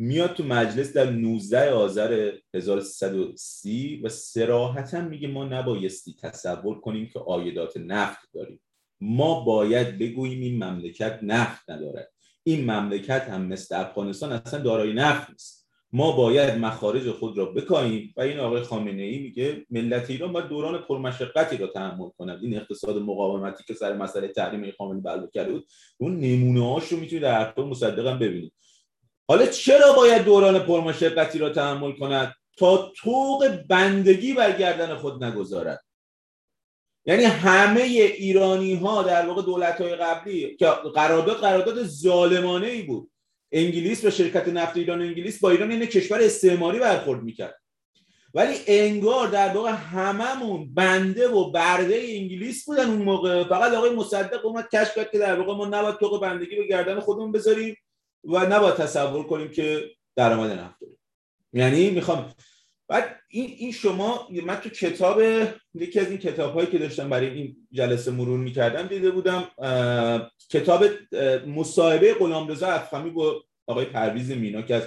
[0.01, 7.18] میاد تو مجلس در 19 آذر 1330 و سراحتا میگه ما نبایستی تصور کنیم که
[7.18, 8.61] آیدات نفت داریم.
[9.01, 12.12] ما باید بگوییم این مملکت نفت ندارد.
[12.42, 15.61] این مملکت هم مثل افغانستان اصلا دارای نفت نیست.
[15.92, 20.48] ما باید مخارج خود را بکاییم و این آقای خامنه ای میگه ملت ایران باید
[20.48, 22.38] دوران پرمشقتی را تحمل کند.
[22.42, 25.66] این اقتصاد مقاومتی که سر مسئله تحریم خامنه بلو کرده بود
[25.98, 28.53] اون نمونه هاش رو می‌تونید در حرف مصدقم ببینید.
[29.29, 35.81] حالا چرا باید دوران پرمشقتی را تحمل کند؟ تا طوق بندگی بر گردن خود نگذارد.
[37.05, 43.11] یعنی همه ایرانی ها در واقع دولت های قبلی که قرارداد قرارداد ظالمانه ای بود.
[43.53, 47.61] انگلیس و شرکت نفت ایران انگلیس با ایران این کشور استعماری برخورد می‌کرد.
[48.35, 53.45] ولی انگار در واقع هممون بنده و برده انگلیس بودن اون موقع.
[53.45, 57.01] فقط آقای مصدق اومد کشف کرد که در واقع ما نباید توق بندگی به گردن
[57.01, 57.77] خودمون بذاریم
[58.25, 60.79] و نباید تصور کنیم که درآمد نفت
[61.53, 62.33] یعنی می‌خوام
[62.90, 65.22] بعد این این شما من تو کتاب
[65.74, 69.50] یکی از این کتاب هایی که داشتم برای این جلسه مرور می‌کردم دیده بودم
[70.48, 70.85] کتاب
[71.46, 74.83] مصاحبه غلامرضا افخمی با آقای پرویز مینا که از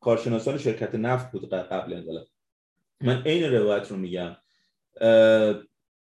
[0.00, 2.26] کارشناسان شرکت نفت بود قبل انقلاب.
[3.00, 4.36] من عین روایت رو میگم.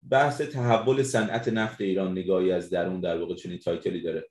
[0.09, 4.29] بحث تحول صنعت نفت ایران نگاهی از درون در واقع چنین title ی داره.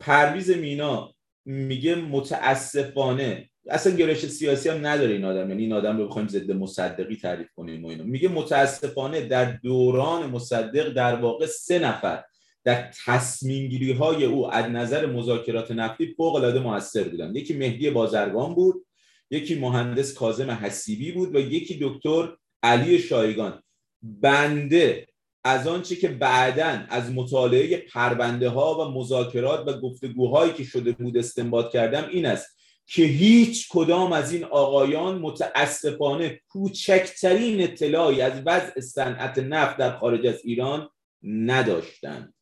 [0.00, 5.48] پرویز مینا میگه متاسفانه اصلا گرایش سیاسی هم نداره این آدم.
[5.48, 8.04] یعنی این آدم رو بخوایم ضد مصدقی تعریف کنیم و اینو.
[8.04, 12.24] میگه متاسفانه در دوران مصدق در واقع سه نفر
[12.64, 17.36] در تصمیم گیری های او از نظر مذاکرات نفتی فوق العاده موثر بودن.
[17.36, 18.86] یکی مهدی بازرگان بود
[19.30, 23.62] یکی مهندس کاظم حسیبی بود و یکی دکتر علی شایگان.
[24.02, 25.06] بنده
[25.44, 31.16] از آنچه که بعدا از مطالعه پرونده ها و مذاکرات و گفتگوهایی که شده بود
[31.16, 32.53] استنباط کردم این است.
[32.86, 40.26] که هیچ کدام از این آقایان متاسفانه کوچکترین اطلاعی از وضع صنعت نفت در خارج
[40.26, 40.88] از ایران
[41.22, 42.34] نداشتند.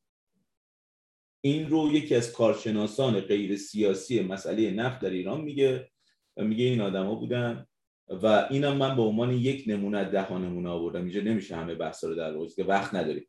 [1.41, 5.91] این رو یکی از کارشناسان غیر سیاسی مسئله نفت در ایران میگه
[6.37, 7.67] میگه این آدما بودن
[8.09, 11.01] و اینم من به عنوان یک نمونه ده ها نمونه آوردم.
[11.01, 13.29] اینجا نمیشه همه بحثا رو در که وقت نداریم.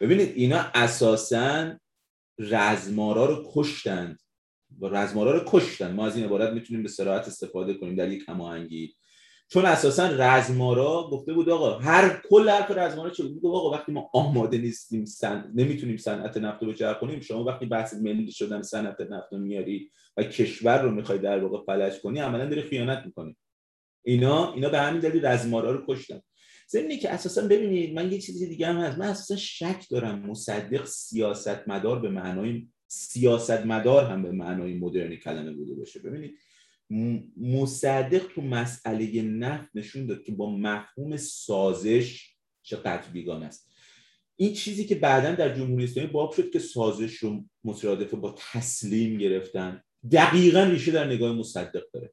[0.00, 1.78] ببینید اینا اساسا
[2.38, 4.20] رزمارا رو کشتند.
[4.80, 5.92] رزمارا رو کشتن.
[5.92, 8.94] ما از این عبارت می‌تونیم به سراحت استفاده کنیم در یک هماهنگی.
[9.48, 14.10] چون اساسا رزمارا گفته بود آقا هر کل حرف رزمارا چه بود؟ آقا وقتی ما
[14.12, 15.52] آماده نیستیم سن...
[15.54, 20.22] نمی‌تونیم صنعت نفت رو بچرخونیم شما وقتی بحث ملی شدن صنعت نفت رو میاری و
[20.22, 23.36] کشور رو می‌خوای در واقع فلج کنی عملا داری خیانت می‌کنی.
[24.04, 26.20] اینا اینا به همین دلیل رزمارا رو کشتن.
[26.70, 28.98] ضمنی که اساسا ببینید من یه چیزی دیگه هم هست.
[28.98, 35.74] من اساسا شک دارم مصدق سیاستمدار به معنای سیاستمدار هم به معنای مدرنی کلمه بوده
[35.74, 36.00] باشه.
[36.00, 36.38] ببینید
[37.36, 43.72] مصدق تو مسئله نفت نشون داد که با مفهوم سازش چقدر بیگان است.
[44.36, 49.18] این چیزی که بعدا در جمهوری اسلامی باب شد که سازش رو مترادفه با تسلیم
[49.18, 52.12] گرفتن دقیقا ریشه در نگاه مصدق داره.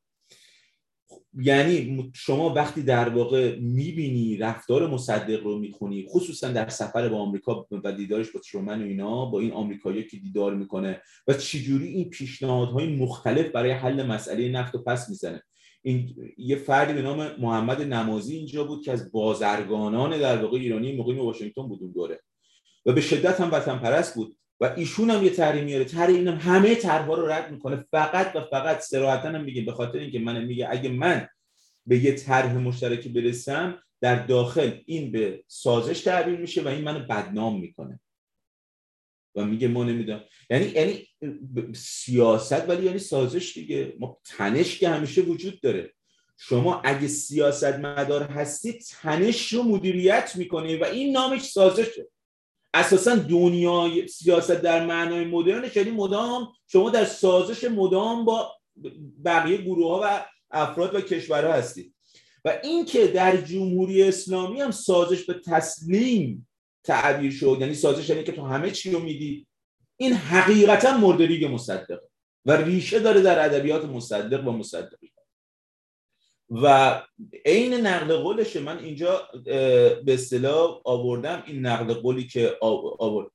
[1.41, 7.67] یعنی شما وقتی در واقع می‌بینی رفتار مصدق رو می‌خونی خصوصا در سفر با آمریکا
[7.83, 12.09] و دیدارش با ترومن و اینا با این آمریکایی که دیدار می‌کنه و چجوری این
[12.09, 15.43] پیشنهادهای مختلف برای حل مسئله نفت و پس می‌زنه.
[15.81, 20.97] این یه فردی به نام محمد نمازی اینجا بود که از بازرگانان در واقع ایرانی
[20.97, 22.19] مقیم واشنگتن بود اون دوره.
[22.85, 24.37] و به شدت هم وطن پرست بود.
[24.59, 25.83] و ایشون هم یه طرحی میاره.
[25.83, 27.85] طرح اینم همه طرحها رو رد می‌کنه.
[27.91, 31.27] فقط و فقط صراحتا هم میگه به خاطر اینکه من میگه اگه من
[31.85, 36.99] به یه طرح مشترکی برسم در داخل این به سازش تعبیر میشه و این منو
[36.99, 37.99] بدنام می‌کنه.
[39.35, 40.23] و میگه ما نمی‌دونم.
[40.49, 41.07] یعنی یعنی
[41.75, 43.93] سیاست ولی یعنی سازش دیگه.
[43.99, 45.93] ما تنش که همیشه وجود داره.
[46.37, 52.07] شما اگه سیاست مدار هستید تنش رو مدیریت می‌کنه و این نامش سازشه.
[52.73, 58.51] اساسا دنیای سیاست در معنای مدرنش یعنی مدام شما در سازش مدام با
[59.25, 61.95] بقیه گروه ها و افراد و کشورها هستید.
[62.45, 66.47] و اینکه در جمهوری اسلامی هم سازش به تسلیم
[66.83, 69.47] تعبیر شد یعنی سازش یعنی که تو همه چی رو میدی
[69.97, 71.99] این حقیقتا مورد ریگ مصدق
[72.45, 75.08] و ریشه داره در ادبیات مصدق و مصدقی
[76.51, 77.01] و
[77.45, 79.21] عین نقل قولشه من اینجا
[80.05, 83.31] به اصطلاح آوردم این نقل قولی که آورد.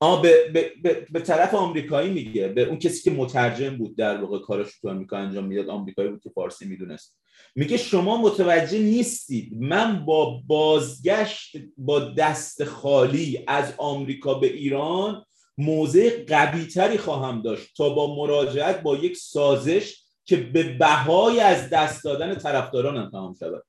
[0.00, 4.20] آه به, به, به, به, طرف آمریکایی میگه به اون کسی که مترجم بود در
[4.20, 7.18] واقع کارش تو آمریکا انجام می‌داد آمریکایی بود که فارسی می‌دونست.
[7.56, 15.24] میگه شما متوجه نیستید من با بازگشت با دست خالی از آمریکا به ایران
[15.58, 22.04] موضع قوی خواهم داشت تا با مراجعت با یک سازش که به بهای از دست
[22.04, 23.62] دادن طرفداران تمام شود.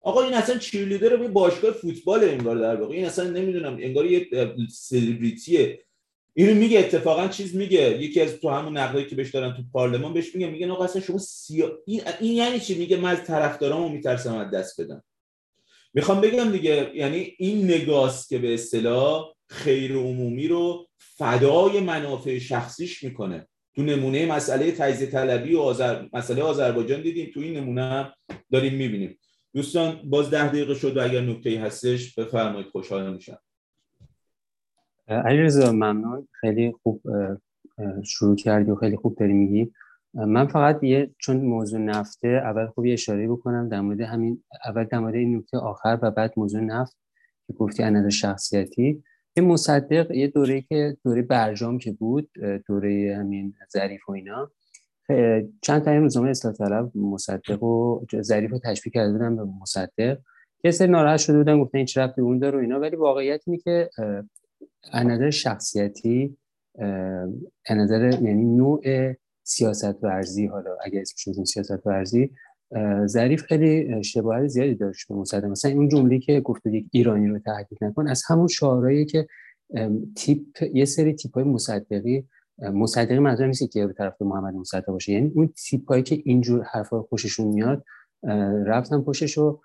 [0.00, 2.94] آقا این اصلا چیرلیدر به باشگاه فوتبال انگار در واقع.
[2.94, 4.28] این اصلا نمی‌دونم انگار یه
[4.70, 5.84] سلبریتیه.
[6.34, 7.98] اینو میگه اتفاقا چیز میگه.
[8.02, 10.50] یکی از تو همون نقدایی که بهش دارن تو پارلمان بهش میگه.
[10.50, 11.78] میگه آقا اصلا شما سیا...
[11.86, 15.04] این, این یعنی چی؟ میگه من از طرفدارامو میترسم از دست بدم.
[15.94, 23.02] می‌خوام بگم دیگه یعنی این نگاست که به اصطلاح خیر عمومی رو فدای منافع شخصیش
[23.04, 23.48] می‌کنه.
[23.78, 26.06] تو نمونه مسئله تجزیه طلبی و آذر...
[26.12, 27.30] مسئله آذربایجان دیدیم.
[27.34, 28.12] تو این نمونه
[28.52, 29.18] داریم می‌بینیم.
[29.54, 32.66] دوستان باز ده دقیقه شد و اگر نکته هستش بفرمایید.
[32.66, 33.38] خوشحال میشم.
[35.08, 36.28] رضا ممنون.
[36.40, 37.02] خیلی خوب
[38.04, 39.72] شروع کردی و خیلی خوب داری میگی.
[40.14, 44.84] من فقط یه چون موضوع نفته اول خوب یه اشاره بکنم در مورد همین اول
[44.84, 46.96] در مورد این نکته آخر و بعد موضوع نفت
[47.46, 49.02] که گفتی از شخصیتی.
[49.38, 52.30] یه مصدق یه دوره که دوره برجام که بود
[52.66, 54.50] دوره همین ظریف و اینا.
[55.62, 60.18] چند تا روزنامه اصلاح طلب مصدق و ظریف تشبیه کرده بودن به مصدق.
[60.64, 62.80] یه سری ناراحت شده بودن گفتن این چه ربطی اون داره و اینا.
[62.80, 63.90] ولی واقعیت اینه که
[64.94, 66.36] نظر شخصیتی
[67.70, 68.82] نظر یعنی نوع
[69.42, 72.30] سیاست ورزی حالا اگر اسمش سیاست ورزی
[73.06, 77.38] ظریف خیلی شباهت زیادی داشت به مصدق مثلا اون جمله که گفته یک ایرانی رو
[77.38, 79.26] تهدید نکن از همون شعارهایی که
[80.16, 82.24] تیپ یه سری تیپ های مصدقی
[82.58, 85.12] مصدقی منظور نیست که به طرف محمد مصدق باشه.
[85.12, 87.84] یعنی اون تیپایی که اینجور حرفا خوششون میاد
[88.66, 89.60] رفتن پشتش و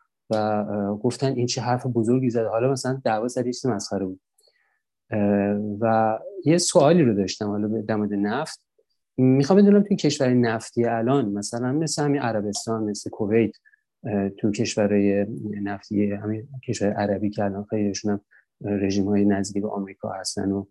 [1.03, 2.47] گفتن این چه حرف بزرگی زده.
[2.47, 4.19] حالا مثلا دعوا چیز مسخره بود.
[5.81, 8.63] و یه سوالی رو داشتم حالا در مورد نفت.
[9.17, 13.51] می‌خوام بدونم توی کشور نفتی الان مثلا مثل همین عربستان مثل کویت
[14.37, 15.25] تو کشورهای
[15.63, 18.21] نفتی همین کشور عربی که الان خیلیشون هم
[18.61, 20.65] رژیم های نزدیک به آمریکا هستن و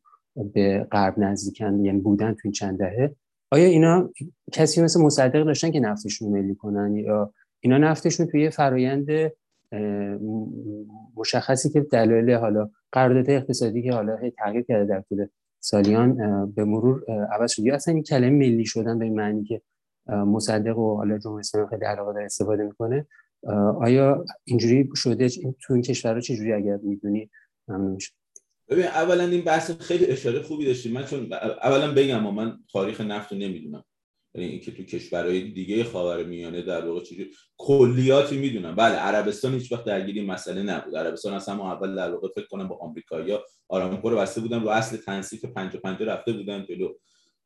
[0.55, 3.15] به غرب نزدیکن یعنی بودن تو این چند دهه.
[3.51, 4.11] آیا اینا
[4.53, 9.07] کسی مثل مصدق داشتن که نفتشون ملی کنن؟ یا اینا نفتشون توی فرایند
[11.17, 15.27] مشخصی که دلایل حالا قرارداد اقتصادی که حالا تغییر کرده در طول
[15.65, 16.17] سالیان
[16.53, 17.63] به مرور عوض شد.
[17.63, 19.63] یا اصلا این کلمه ملی شدن به معنی که
[20.07, 23.07] مصدق و حالا جمهوری اسلامی خیلی علاقه داره استفاده می‌کنه.
[23.81, 25.29] آیا اینجوری شده؟
[25.61, 27.31] تو این کشورها چجوری اگر می‌دونی؟
[27.69, 28.13] ممنون میشه
[28.69, 30.93] ببین اولا این بحث خیلی اشاره خوبی داشتیم.
[30.93, 33.85] من چون اولا بگم من تاریخ نفت رو نمی‌دونم.
[34.35, 38.75] یعنی اینکه تو کشورهای دیگه خاورمیانه در واقع چیزی کلیاتی می‌دونم.
[38.75, 40.97] بله عربستان هیچ وقت درگیری مسئله نبود.
[40.97, 44.61] عربستان اصلا ما اول در واقع فکر کنم با آمریکایی‌ها آرامکو رو بسته بودن.
[44.63, 46.93] رو اصل تنصیف 55 رفته بودن جلو.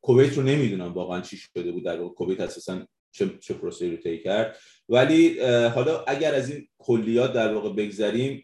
[0.01, 1.85] کویت رو نمی‌دونم واقعا چی شده بود.
[1.85, 4.57] در واقع کویت اساسا چه چه پروسه رو طی کرد.
[4.89, 8.43] ولی حالا اگر از این کلیات در واقع بگذریم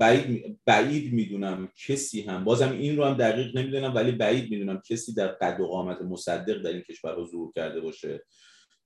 [0.00, 5.14] بعید بعید می‌دونم کسی هم بازم این رو هم دقیق نمی‌دونم ولی بعید می‌دونم کسی
[5.14, 8.24] در قد و قامت مصدق در این کشور حضور کرده باشه.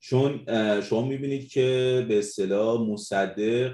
[0.00, 0.44] چون
[0.80, 3.72] شما می‌بینید که به اصطلاح مصدق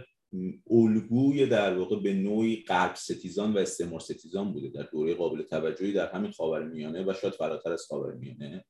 [0.71, 5.93] الگوی در واقع به نوعی غرب ستیزان و استعمار ستیزان بوده در دوره قابل توجهی
[5.93, 8.65] در همین خاورمیانه و شاید فراتر از خاورمیانه.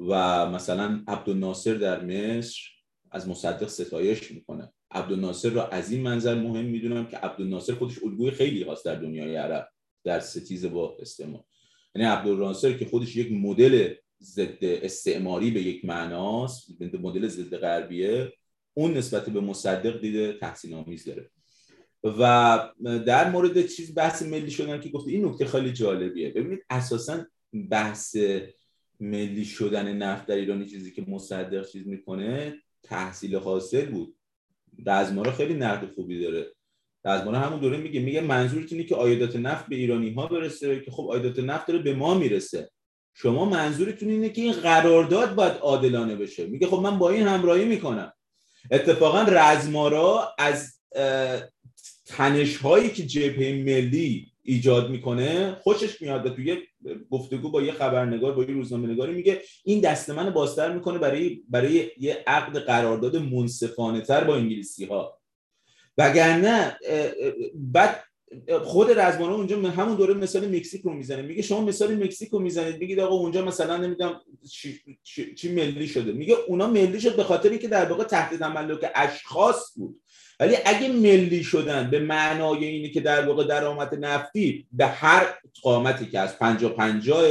[0.00, 2.60] و مثلا عبدالناصر در مصر
[3.10, 4.72] از مصدق ستایش می‌کنه.
[4.90, 9.36] عبدالناصر را از این منظر مهم می‌دونم که عبدالناصر خودش الگوی خیلی هاست در دنیای
[9.36, 9.68] عرب
[10.04, 11.44] در ستیز با استعمار.
[11.94, 18.32] یعنی عبدالناصر که خودش یک مدل ضد استعماری به یک معناست مدل ضد غربیه
[18.74, 21.30] اون نسبت به مصدق دیده تحسین آمیز داره.
[22.04, 22.68] و
[23.06, 26.30] در مورد چیز بحث ملی شدن که گفته این نکته خیلی جالبیه.
[26.30, 27.24] ببینید اساسا
[27.70, 28.16] بحث
[29.00, 32.54] ملی شدن نفت در ایرانی چیزی که مصدق چیز می‌کنه
[32.88, 34.14] تحصیل حاصل بود.
[34.86, 36.46] رزمارا خیلی نقد خوبی داره.
[37.04, 40.90] رزمارا همون دوره میگه میگه منظورت اینه که آیدات نفت به ایرانی ها برسه؟ که
[40.90, 42.70] خب آیدات نفت داره به ما می‌رسه.
[43.14, 47.64] شما منظورتون اینه که این قرارداد باید عادلانه بشه؟ میگه خب من با این همراهی
[47.64, 48.12] می‌کنم.
[48.70, 50.80] اتفاقا رزمارا از
[52.06, 56.56] تنش هایی که جبهه ملی ایجاد می‌کنه خوشش میاد و توی
[57.10, 61.42] گفتگو با یه خبرنگار با یه روزنامه نگاری میگه این دست من بازتر می‌کنه برای
[61.48, 65.20] برای یه عقد قرارداد منصفانه تر با انگلیسی ها
[65.98, 66.78] وگرنه
[67.54, 68.04] بعد
[68.62, 71.22] خود رزمانه اونجا همون دوره مثال مکزیک رو می‌زنه.
[71.22, 72.80] میگه شما مثال مکزیک رو می‌زنید.
[72.80, 74.20] میگید آقا اونجا مثلا نمی‌دونم
[75.36, 76.12] چی, ملی شده.
[76.12, 80.00] میگه اونا ملی شد به خاطر که در واقع تحت تملک اشخاص بود.
[80.40, 85.26] ولی اگه ملی شدن به معنای اینه که در واقع درآمد نفتی به هر
[85.62, 87.24] قامتی که از 50 50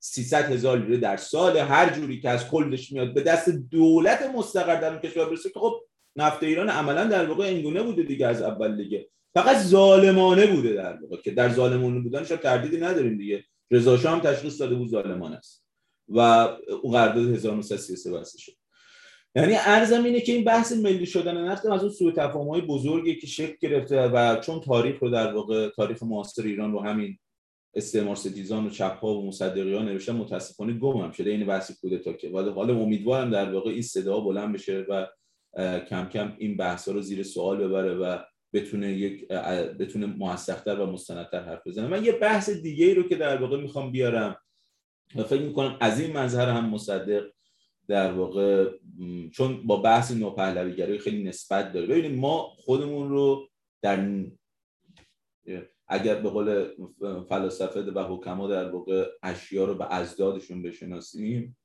[0.00, 4.80] 300 هزار لیره در سال هر جوری که از کلش میاد به دست دولت مستقر
[4.80, 5.80] در اون کشور برسه که خب
[6.16, 9.08] نفت ایران عملا در واقع اینگونه بوده دیگه از اول دیگه.
[9.34, 13.44] فقط ظالمانه بوده در واقع که در ظالمانه بودنش تردیدی نداریم دیگه.
[13.70, 15.64] رضا هم تشخیص داده بود ظالمانه است.
[16.08, 16.18] و
[16.82, 18.52] اون قرارداد 1933 بسته شد.
[19.36, 23.16] یعنی ارزم اینه که این بحث ملی شدن نفت از اون سوء تفاهم های بزرگی
[23.16, 27.18] که شکل گرفته و چون تاریخ رو در واقع تاریخ معاصر ایران رو همین
[27.74, 31.30] استعمار ستیزان و چپ ها و مصدقی ها نوشتن متاسفانه گم هم شده.
[31.30, 32.28] این بحث کودتا که.
[32.28, 35.06] ولی حالا امیدوارم در واقع این صدا بلند بشه و
[35.78, 38.18] کم کم این بحث ها رو زیر سوال ببره و
[38.52, 39.28] بتونه یک
[39.78, 41.86] بتونه موثقتر و مستندتر حرف بزنه.
[41.86, 44.36] من یه بحث دیگه ای رو که در واقع می‌خوام بیارم
[45.16, 47.24] و فکر می‌کنم از این منظر هم مصدق
[47.88, 48.70] در واقع
[49.32, 51.86] چون با بحث نوپهلویگرایی خیلی نسبت داره.
[51.86, 53.48] ببینید ما خودمون رو
[53.82, 54.24] در
[55.88, 56.68] اگر به قول
[57.28, 61.56] فلاسفه و حکما در واقع اشیا رو به ازدادشون بشناسیم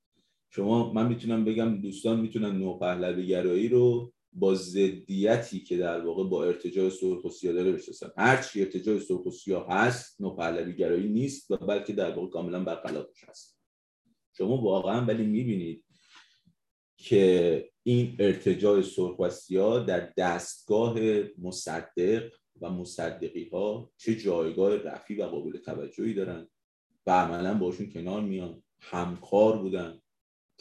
[0.50, 6.90] شما من می‌تونم بگم دوستان می‌تونن نوپهلویگرایی رو با ضدیتی که در واقع با ارتجاع
[6.90, 8.10] سرخ و سیاه داره بشناسن.
[8.18, 13.24] هر چی ارتجاع سرخ و سیاه هست نوپهلویگرایی نیست و بلکه در واقع کاملا برخلافش
[13.30, 13.60] هست.
[14.34, 15.84] شما واقعا ولی می‌بینید
[17.00, 21.00] که این ارتجاع سرخ و سیاه در دستگاه
[21.42, 22.32] مصدق
[22.62, 26.48] و مصدقی ها چه جایگاه رفی و قابل توجهی دارن
[27.08, 30.02] و عملا باشون کنار میان همکار بودن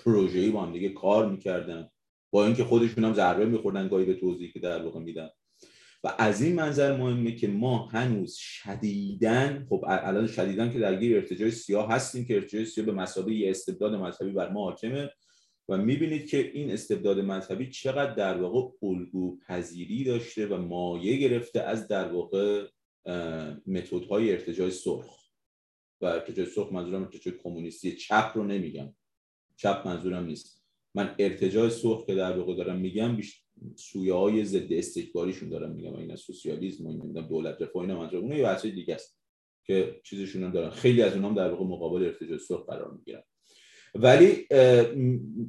[0.05, 1.91] پروژه‌ای با هم دیگه کار می‌کردن
[2.31, 5.29] با اینکه خودشون هم ضربه میخوردن گاهی به توضیحی که در واقع میدن.
[6.05, 11.51] و از این منظر مهمه که ما هنوز شدیدن خب الان شدیدن که درگیر ارتجاع
[11.51, 15.11] سیاه هستیم که ارتجاع سیاه به مسابقه استبداد مذهبی بر ما حاکمه.
[15.69, 21.61] و می‌بینید که این استبداد مذهبی چقدر در واقع الگو پذیری داشته و مایه گرفته
[21.61, 22.67] از در واقع
[23.67, 25.19] متدهای ارتجاع سرخ.
[26.01, 27.97] و ارتجاع سرخ منظورم ارتجاع کمونیستی.
[27.97, 28.95] چپ رو نمیگم.
[29.57, 30.65] چپ منظورم نیست.
[30.95, 33.45] من ارتجاع سرخ که در واقع دارم میگم بیش
[33.77, 35.97] سویه های ضد استکباریشون دارم میگم.
[35.97, 39.19] این از سوسیالیسم و این دولت رفاه اینا منظور اون یه بحث دیگه است
[39.65, 40.71] که چیزشون هم دارن.
[40.71, 43.23] خیلی از اونام در واقع مقابل ارتجاع سرخ قرار می‌گیرن.
[43.99, 44.47] ولی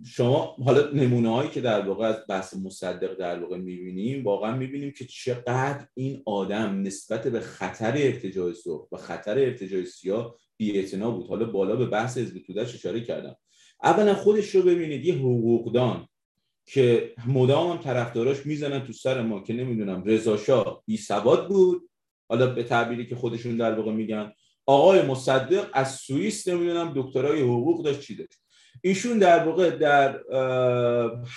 [0.05, 4.91] شما حالا نمونه هایی که در واقع از بحث مصدق در واقع می‌بینیم واقعا می‌بینیم
[4.91, 11.27] که چقدر این آدم نسبت به خطر ارتجاع سرخ و خطر ارتجاع سیاه بی بود.
[11.27, 13.35] حالا بالا به بحث حزب تودش اشاره کردم.
[13.83, 16.07] اولا خودش رو ببینید یه حقوقدان
[16.65, 21.89] که مدام هم طرفداراش می‌زنن تو سر ما که نمی‌دونم رضا بی سواد بود.
[22.29, 24.31] حالا به تعبیری که خودشون در واقع میگن
[24.69, 28.39] آقای مصدق از سوئیس نمی‌دونم دکترای حقوق داشت چی داشت.
[28.83, 30.19] ایشون در واقع در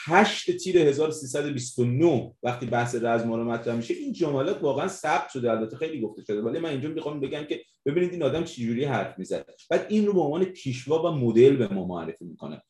[0.06, 6.00] 8 تیر 1329 وقتی بحث رزمارا مطرح میشه این جملات واقعا ثبت شده البته خیلی
[6.00, 9.50] گفته شده ولی من اینجا می‌خوام بگم که ببینید این آدم چجوری حرف می‌زد.
[9.70, 12.62] بعد این رو به عنوان پیشوا و مدل به ما معرفی می‌کنه.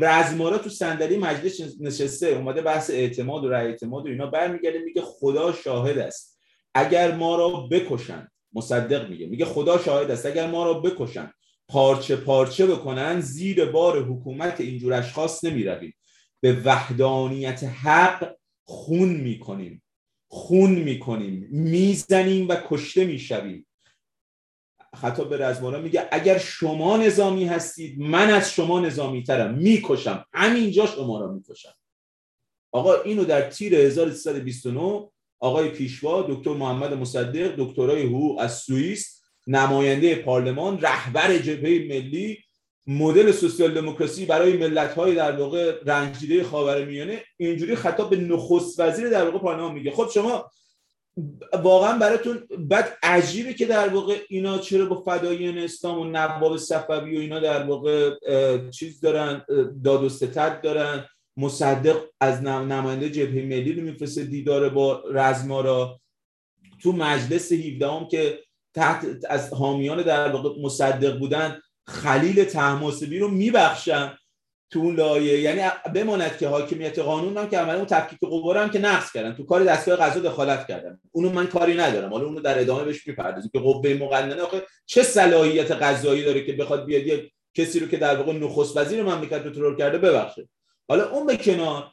[0.00, 5.02] رزمارا تو صندلی مجلس نشسته اومده بحث اعتماد و رأی اعتماد و اینا برمیگرده میگه
[5.04, 6.40] خدا شاهد است.
[6.74, 9.26] اگر ما را بکشن مصدق میگه.
[9.26, 10.26] میگه خدا شاهد است.
[10.26, 11.32] اگر ما را بکشن
[11.68, 15.94] پارچه پارچه بکنن زیر بار حکومت اینجور اشخاص نمی
[16.40, 19.82] به وحدانیت حق خون می‌کنیم.
[20.28, 21.48] خون می‌کنیم.
[21.50, 23.66] می‌زنیم و کشته می‌شویم.
[24.96, 29.54] خطاب به رزمارا میگه اگر شما نظامی هستید من از شما نظامی ترم.
[29.54, 30.24] می‌کشم.
[30.32, 31.74] همینجا شما را می‌کشم.
[32.72, 35.08] آقا اینو در تیر 1329
[35.44, 42.38] آقای پیشوا دکتر محمد مصدق دکترای حقوق از سوئیس نماینده پارلمان رهبر جبهه ملی
[42.86, 49.08] مدل سوسیال دموکراسی برای ملت های در واقع رنجیده خاورمیانه اینجوری خطاب به نخست وزیر
[49.08, 49.90] در واقع پارلمان میگه.
[49.90, 50.50] خب شما
[51.62, 57.16] واقعا براتون بعد عجیبه که در واقع اینا چرا با فدایین اسلام و نواب صفوی
[57.16, 58.10] و اینا در واقع
[58.70, 59.44] چیز دارن
[59.84, 61.04] داد و ستد دارن.
[61.36, 66.00] مصدق از نماینده جبهه ملی رو میفرسته دیدار با رزمارا.
[66.82, 68.38] تو مجلس 17 هم که
[68.74, 74.18] تحت از حامیان در واقع مصدق بودن خلیل تحماسبی رو میبخشن
[74.70, 75.40] تو اون لایه.
[75.40, 75.62] یعنی
[75.94, 79.34] بماند که حاکمیت قانون هم که عملا اون تفکیک قوا هم که نقص کردن.
[79.34, 81.00] تو کار دستگاه قضا دخالت کردن.
[81.12, 82.10] اونو من کاری ندارم.
[82.10, 84.42] حالا اونو در ادامه بهش می‌پردازیم که قوه مقننه.
[84.42, 88.76] آخه چه صلاحیت قضایی داره که بخواد بیاد یه کسی رو که در واقع نخست
[88.76, 90.48] وزیر مملکت رو ترور کرده ببخشه.
[90.88, 91.90] حالا اون به کنار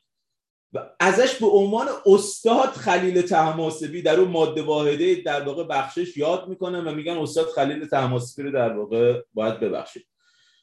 [0.99, 6.87] ازش به عنوان استاد خلیل تهماسبی در اون ماده واحده در واقع بخشش یاد می‌کنن
[6.87, 10.07] و میگن استاد خلیل تهماسبی رو در واقع باید ببخشید.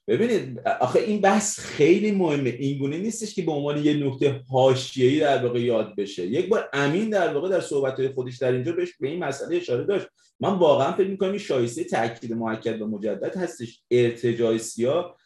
[0.09, 2.51] ببینید آخه این بحث خیلی مهمه.
[2.51, 6.26] اینگونه نیستش که به عنوان یه نکته حاشیه‌ای در واقع یاد بشه.
[6.26, 9.85] یک بار امین در واقع در صحبت‌های خودش در اینجا بهش به این مسئله اشاره
[9.85, 10.07] داشت.
[10.41, 13.83] من واقعا فکر می‌کنم این شایسته تاکید موکد و مجدد هستش.
[13.91, 15.16] ارتجاع سیا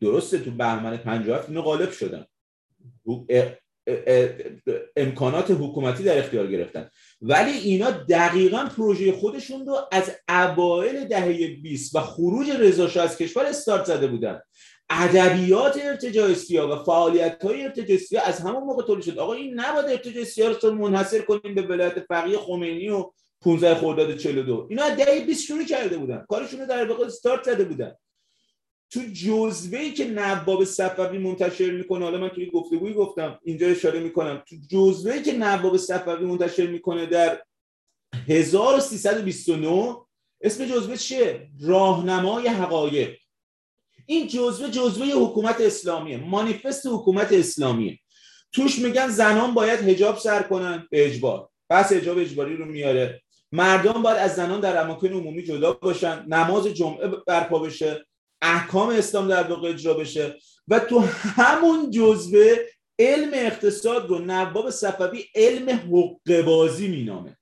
[0.00, 2.26] درسته تو بهمن 57 اینو غالب شدن.
[4.96, 6.90] امکانات حکومتی در اختیار گرفتن.
[7.20, 13.46] ولی اینا دقیقا پروژه خودشون رو از اوایل دهه 20 و خروج رضا از کشور
[13.46, 14.40] استارت زده بودن.
[14.90, 19.18] ادبیات ارتجاع سیا و فعالیت های ارتجاع سیا از همون موقع تولید شد.
[19.18, 24.16] آقا این نباید ارتجاع سیا رو منحصر کنیم به ولایت فقیه خمینی و 15 خرداد
[24.16, 26.24] 42 اینا دهه 20 شروع کرده بودن.
[26.28, 27.92] کارشون رو در واقع استارت زده بودن.
[28.94, 34.42] تو جزوه که نواب صفوی منتشر می‌کنه حالا من توی گفتگویی گفتم اینجا اشاره می‌کنم.
[34.48, 37.42] تو جزوه که نواب صفوی منتشر می‌کنه در
[38.28, 39.96] 1329
[40.40, 43.16] اسم جزوه چیه؟ راهنمای حقایق.
[44.06, 47.98] این جزوه جزوه حکومت اسلامیه مانیفست حکومت اسلامیه.
[48.52, 51.48] توش میگن زنان باید هجاب سر کنن به اجبار.
[51.70, 53.22] پس هجاب اجباری رو میاره.
[53.52, 56.24] مردان باید از زنان در اماکن عمومی جدا باشن.
[56.28, 58.06] نماز جمعه برپا بشه.
[58.44, 60.36] احکام اسلام در واقع اجرا بشه.
[60.68, 62.56] و تو همون جزوه
[62.98, 67.36] علم اقتصاد رو نواب صفوی علم حقوق بازی مینامه.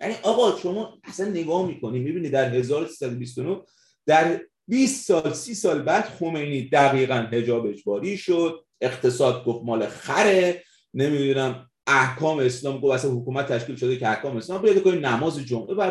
[0.00, 3.60] یعنی آقا شما اصلا نگاه می‌کنی می‌بینی در 1329
[4.06, 10.64] در 20 سال 30 سال بعد خمینی دقیقا هجاب اجباری شد اقتصاد گفت مال خره
[10.94, 15.74] نمی‌دونم احکام اسلام گفت اصلا حکومت تشکیل شده که احکام اسلام پیدا کنیم نماز جمعه
[15.74, 15.90] بر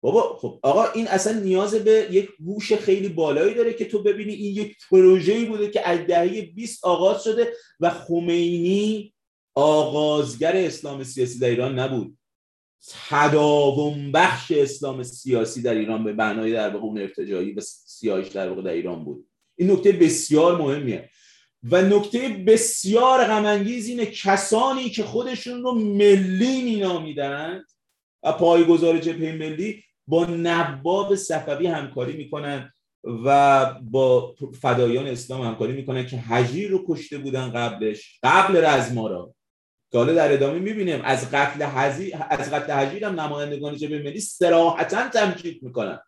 [0.00, 4.32] بابا خب آقا این اصلا نیاز به یک هوش خیلی بالایی داره که تو ببینی.
[4.32, 9.14] این یک پروژه‌ای بوده که از دهه 20 آغاز شده و خمینی
[9.54, 12.18] آغازگر اسلام سیاسی در ایران نبود.
[13.10, 18.48] تداوم بخش اسلام سیاسی در ایران به معنای در واقع اون ارتجاعی و سیاهش در
[18.48, 19.28] واقع در ایران بود.
[19.56, 21.10] این نکته بسیار مهمیه.
[21.62, 27.64] و نکته بسیار غم اینه کسانی که خودشون رو ملی مینامیدند
[28.22, 32.72] و پایگزار جبهه ملی با نواب صفوی همکاری می‌کنن
[33.24, 39.34] و با فدایان اسلام همکاری می‌کنن که حجیر رو کشته بودن قبلش قبل رزمارا
[39.92, 44.20] که حالا در ادامه می‌بینیم از قتل حجیر از قتل حجیر هم نمایندگان جبهه ملی
[44.20, 45.98] صراحتا تمجید می‌کنن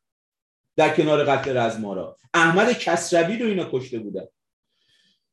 [0.76, 4.24] در کنار قتل رزمارا احمد کسروی رو اینا کشته بودن.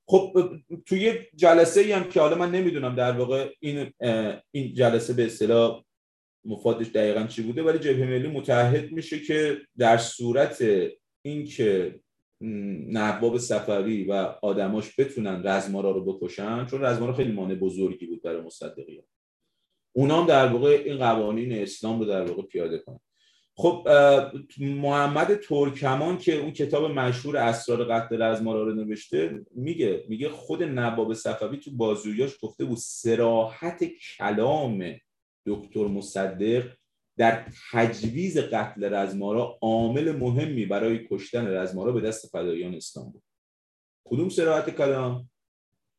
[0.09, 0.33] خب
[0.85, 3.93] توی جلسه ای هم که حالا من نمی‌دونم در واقع این
[4.51, 5.83] این جلسه به اصطلاح
[6.47, 10.63] مفادش دقیقا چی بوده؟ ولی جبهه ملی متحد میشه که در صورت
[11.21, 11.99] اینکه
[12.41, 18.41] نواب صفوی و آدماش بتونن رزمارا رو بکشن چون رزمارا خیلی مانع بزرگی بود برای
[18.41, 19.03] مصدقی
[19.95, 22.99] اونا هم در واقع این قوانین اسلام رو در واقع پیاده کنن.
[23.55, 23.87] خب
[24.59, 31.13] محمد ترکمان که اون کتاب مشهور اسرار قتل رزمارا رو نوشته میگه میگه خود نواب
[31.13, 33.83] صفوی تو بازویاش گفته بود سراحت
[34.17, 34.83] کلام
[35.47, 36.69] دکتر مصدق
[37.17, 43.23] در تجویز قتل رزمارا عامل مهمی برای کشتن رزمارا به دست فدایان اسلام بود.
[44.07, 45.29] کدوم سراحت کلام؟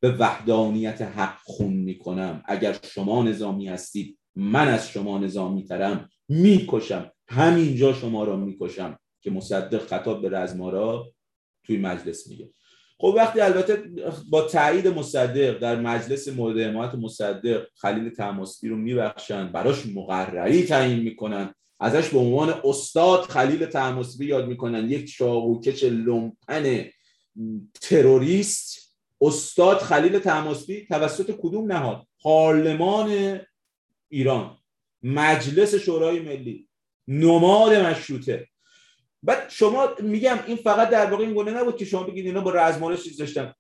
[0.01, 2.43] به وحدانیت حق خون می‌کنم.
[2.45, 6.09] اگر شما نظامی هستید من از شما نظامی ترم.
[6.29, 7.13] می‌کشم.
[7.29, 8.99] همینجا شما را می‌کشم.
[9.21, 11.13] که مصدق خطاب به رزمارا
[11.65, 12.51] توی مجلس میگه.
[13.01, 13.83] خب وقتی البته
[14.31, 20.99] با تایید مصدق در مجلس مورد حمایت مصدق خلیل تماسبی رو میبخشن براش مقرری تعیین
[20.99, 26.85] می‌کنن ازش به عنوان استاد خلیل تماسبی یاد می‌کنن یک چاقوکش لومپن
[27.81, 33.41] تروریست استاد خلیل تماسبی توسط کدوم نهاد؟ پارلمان
[34.09, 34.59] ایران
[35.03, 36.69] مجلس شورای ملی
[37.09, 38.49] نماد مشروطه.
[39.23, 42.51] بعد شما میگم این فقط در واقع این گونه نبود که شما بگید اینا با
[42.51, 43.55] رزماره چیز داشتن.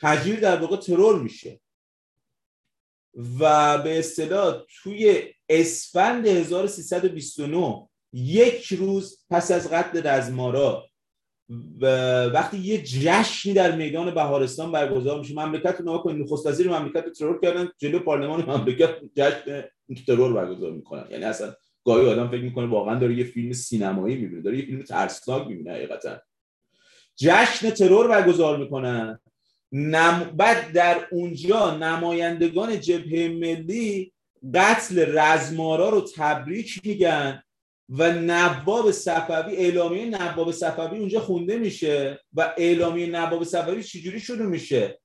[0.00, 1.60] حجیر در واقع ترور میشه.
[3.40, 10.88] و به اصطلاح توی اسفند 1329 یک روز پس از قتل رزمارا
[12.34, 17.40] وقتی یه جشنی در میدان بهارستان برگزار میشه مملکت رو کنید نخست وزیر مملکت ترور
[17.40, 19.64] کردن جلو پارلمان مملکت جشن
[20.06, 21.04] ترور برگزار می‌کنن.
[21.10, 24.82] یعنی اصلا گاهی آدم فکر می‌کنه واقعا داره یه فیلم سینمایی می‌بینه داره یه فیلم
[24.82, 26.20] ترسناک می‌بینه حقیقتا.
[27.16, 29.18] جشن ترور برگزار می‌کنن.
[29.72, 30.32] نم...
[30.36, 34.12] بعد در اونجا نمایندگان جبهه ملی
[34.54, 37.42] قتل رزمارا رو تبریک میگن.
[37.88, 42.20] و نواب صفوی اعلامیه نواب صفوی اونجا خونده میشه.
[42.34, 45.00] و اعلامیه نواب صفوی چجوری شروع میشه؟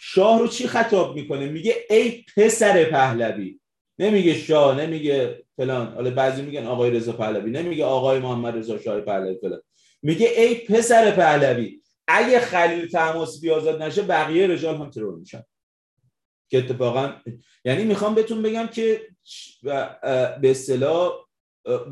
[0.00, 3.60] شاه رو چی خطاب می‌کنه؟ میگه ای پسر پهلوی.
[3.98, 5.94] نمیگه شاه نمیگه فلان.
[5.94, 7.50] حالا بعضی میگن آقای رضا پهلوی.
[7.50, 9.62] نمیگه آقای محمد رضا شاه پهلوی فلان.
[10.02, 15.42] میگه ای پسر پهلوی اگه خلیل تماسی آزاد نشه بقیه رجال هم ترور میشن.
[16.50, 17.12] که اتفاقا
[17.64, 19.08] یعنی می‌خوام بهتون بگم که
[20.40, 21.27] به اصطلاح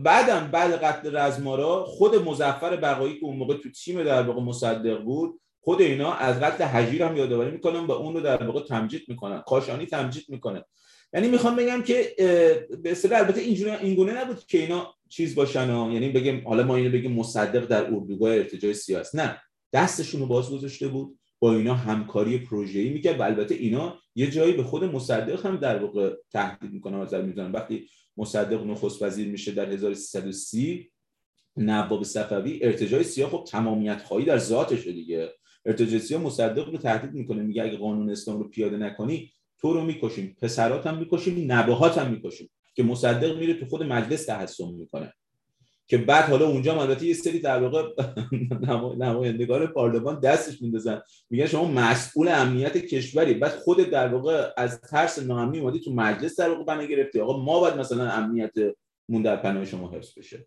[0.04, 5.02] بعدم بعد قتل رزمارا خود مزفر بقایی که اون موقع تو تیم در واقع مصدق
[5.02, 9.02] بود خود اینا از قتل حجیر هم یادآوری می‌کنن و اون رو در واقع تمجید
[9.08, 9.40] می‌کنن.
[9.46, 10.64] کاشانی تمجید می‌کنه.
[11.12, 12.14] یعنی می‌خوام بگم که
[12.82, 15.90] به اصطلاح البته اینجوری اینگونه نبود که اینا چیز باشن ها.
[15.90, 19.18] یعنی بگیم حالا ما اینو بگیم مصدق در اردوگاه ارتجاع سیاسی.
[19.18, 19.40] نه.
[19.72, 24.52] دستشون رو باز گذاشته بود با اینا همکاری پروژه‌ای می‌کرد و البته اینا یه جایی
[24.52, 27.52] به خود مصدق هم در واقع تهدید می‌کنن نظر می‌زنن.
[27.52, 30.90] وقتی مصدق نخست وزیر میشه در 1330
[31.56, 35.28] نواب صفوی ارتجاع سیاه خب تمامیت خواهی در ذاتشه دیگه.
[35.66, 39.84] ارتجاع سیاه مصدق رو تهدید می‌کنه میگه اگه قانون اسلام رو پیاده نکنی تو رو
[39.84, 40.36] می‌کشیم.
[40.42, 45.12] پسرات هم می‌کشیم نبهات می‌کشیم که مصدق میره تو خود مجلس تحسن می‌کنه.
[45.88, 47.82] که بعد حالا اونجا البته یه سری در واقع
[49.04, 51.02] نمایندگان پارلمان دستش میندازن.
[51.30, 53.34] میگن شما مسئول امنیت کشوری.
[53.34, 57.20] بعد خود در واقع از ترس ناامنی اومدی تو مجلس در واقع بنا گرفتی.
[57.20, 58.52] آقا ما باید مثلا امنیت
[59.08, 60.46] مون در پناه شما حفظ بشه.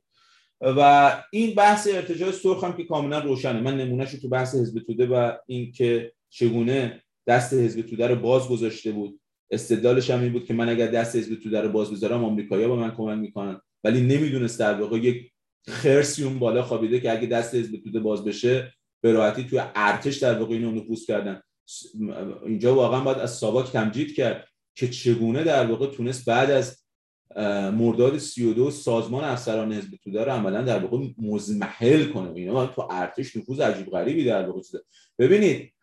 [0.62, 3.62] و این بحث ارتجاع سرخ هم که کاملا روشنه.
[3.62, 8.92] من نمونهش تو بحث حزب توده و اینکه چگونه دست حزب توده رو باز گذاشته
[8.92, 9.20] بود.
[9.52, 12.82] استدلالش هم این بود که من اگر دست حزب توده رو باز بذارم آمریکایی‌ها به
[12.82, 13.62] من کمک می‌کنن.
[13.84, 15.32] ولی نمی‌دونست در واقع یک
[15.68, 20.18] خرسی اون بالا خوابیده که اگه دست حزب توده باز بشه به راحتی توی ارتش
[20.18, 21.42] در واقع اینو نفوذ کردن.
[22.46, 26.84] اینجا واقعا باید از ساواک تمجید کرد که چگونه در واقع تونست بعد از
[27.74, 32.32] مرداد 32 سازمان افسران حزب توده رو عملا در واقع مزمحل کنه.
[32.36, 34.82] اینا تو ارتش نفوذ عجیب غریبی در واقع شده
[35.20, 35.74] ببینید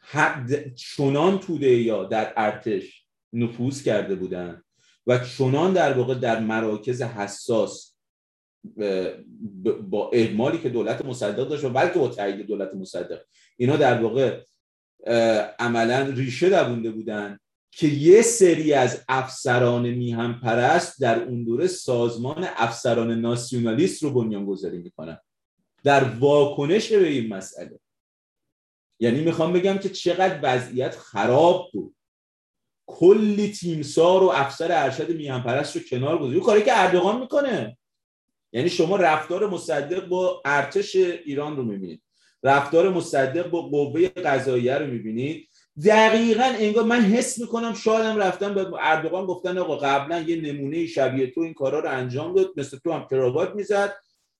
[0.77, 4.63] چنان توده یا در ارتش نفوذ کرده بودن
[5.07, 7.97] و چنان در واقع در مراکز حساس
[9.91, 13.21] با اعمالی که دولت مصدق داشت و بلکه با تایید دولت مصدق.
[13.57, 14.43] اینا در واقع
[15.59, 17.39] عملا ریشه دوونده بودن
[17.71, 24.47] که یه سری از افسران میهم پرست در اون دوره سازمان افسران ناسیونالیست رو بنیان
[24.47, 25.19] گذاری می‌کنن.
[25.85, 27.79] در واکنش به این مسئله.
[29.01, 31.96] یعنی می‌خوام بگم که چقدر وضعیت خراب بود.
[32.87, 37.79] کلی تیمسار و افسر ارشد میهم پرست رو کنار گذاری کاری که اردوغان می‌کنه.
[38.53, 42.03] یعنی شما رفتار مصدق با ارتش ایران رو می‌بینید.
[42.43, 45.49] رفتار مصدق با قوه قضاییه رو می‌بینید.
[45.87, 51.27] دقیقا انگار من حس می‌کنم شایدم رفتم به اردوغان گفتن آقا قبلا یه نمونه شبیه
[51.27, 52.51] تو این کارا رو انجام داد.
[52.57, 53.95] مثل تو هم کراوات می‌زد.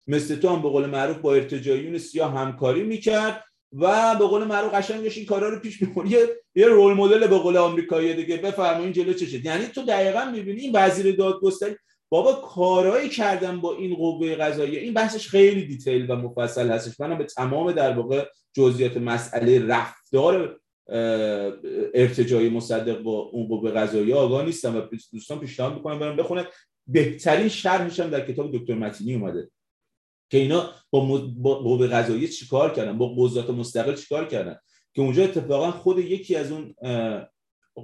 [0.07, 3.45] مثل تو هم به قول معروف با ارتجاعیون سیاه همکاری می‌کرد.
[3.73, 7.39] و به قول معروف قشنگ این کارا رو پیش می‌بری یه یه رول مدل به
[7.39, 11.77] قول آمریکایی دیگه بفرمایید جلو چشه یعنی تو دقیقا می‌بینی این وزیر دادگستری
[12.09, 17.01] بابا کارایی کردن با این قوه قضاییه این بحثش خیلی دیتیل و مفصل هستش.
[17.01, 20.61] منم به تمام در واقع جزئیات مسئله رفتار
[21.95, 24.81] ارتجای مصدق با اون قوه قضاییه آگاه نیستم و
[25.13, 26.45] دوستان پیشنهاد می‌کنم برم بخونن.
[26.87, 29.51] بهترین شرحش هم در کتاب دکتر متینی اومده.
[30.31, 31.01] که اینا با,
[31.55, 34.59] قوه قضاییه چیکار کردن؟ با قضات مستقل چیکار کردن؟
[34.95, 36.75] که اونجا اتفاقا خود یکی از اون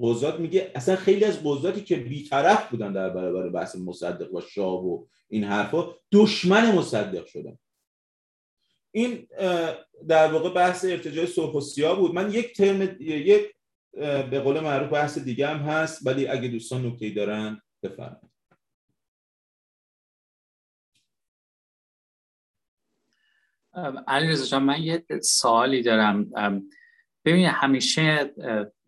[0.02, 4.86] قضات میگه اصلا خیلی از قضاتی که بیطرف بودن در برابر بحث مصدق و شاه
[4.86, 7.58] و این حرفا دشمن مصدق شدن.
[8.92, 9.26] این
[10.08, 12.14] در واقع بحث ارتجاع سرخ و سیاه بود.
[12.14, 13.54] من یک ترم یک
[14.30, 18.31] به قول معروف بحث دیگه هم هست ولی اگه دوستان نکته دارن بفرمایید.
[24.08, 26.30] علی من یه سوالی دارم.
[27.24, 28.34] ببینید همیشه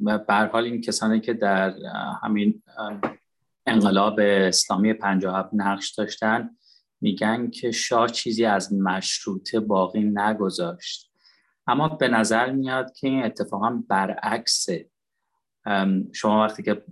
[0.01, 1.75] به حال این کسانی که در
[2.23, 2.63] همین
[3.67, 6.51] انقلاب اسلامی 57 نقش داشتن
[7.01, 11.11] میگن که شاه چیزی از مشروطه باقی نگذاشت.
[11.67, 14.91] اما به نظر میاد که این اتفاقا برعکسه.
[16.13, 16.83] شما وقتی که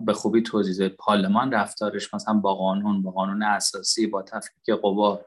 [0.00, 5.20] به خوبی توضیح پارلمان رفتارش مثلا با قانون با قانون اساسی با تفکیک قوا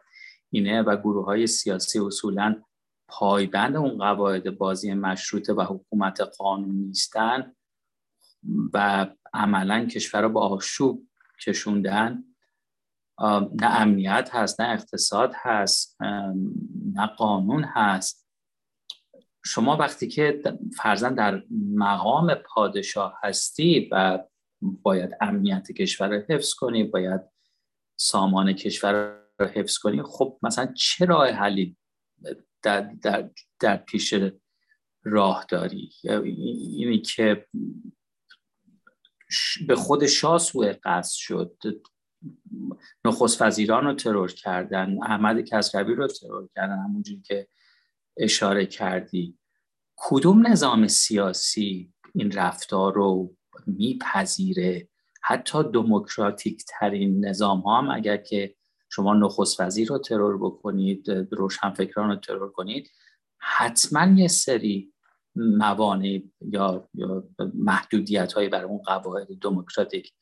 [0.52, 2.64] اینه و گروه های سیاسی اصولا
[3.08, 7.56] پایبند اون قواعد بازی مشروطه و حکومت قانون نیستن
[8.74, 11.08] و عملا کشور رو با آشوب
[11.46, 12.24] کشوندن.
[13.62, 15.98] نه امنیت هست نه اقتصاد هست
[16.96, 18.30] نه قانون هست.
[19.46, 20.42] شما وقتی که
[20.78, 21.44] فرزن در
[21.76, 24.20] مقام پادشاه هستی و
[24.62, 27.22] باید امنیت کشور رو حفظ کنی باید
[28.00, 31.78] سامان کشور حفظ کنی خب مثلا چه راه حلی
[32.62, 33.30] در, در,
[33.60, 34.14] در پیش
[35.04, 37.46] راه داری؟ اینی که
[39.68, 41.58] به خود شاه سوء قصد شد.
[43.06, 47.48] نخست وزیران رو ترور کردن احمد کسروی رو ترور کردن همونجوری که
[48.18, 49.38] اشاره کردی.
[49.96, 53.36] کدوم نظام سیاسی این رفتار رو
[53.68, 54.90] میپذیره؟
[55.22, 58.56] حتی دموکراتیک ترین نظام ها هم اگر که
[58.90, 62.92] شما نخست وزیر رو ترور بکنید روشنفکران رو ترور کنید
[63.38, 64.94] حتما یه سری
[65.36, 67.24] موانع یا, یا
[67.54, 70.14] محدودیت هایی برای اون قواعد دموکراتیک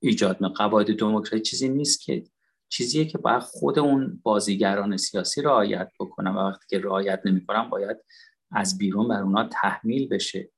[0.00, 2.24] ایجاد می قواعد دموکراسی چیزی نیست که
[2.68, 7.96] چیزیه که باید خود اون بازیگران سیاسی رعایت بکنن و وقتی که رعایت نمی‌کنن باید
[8.50, 10.50] از بیرون بر اونا تحمیل بشه.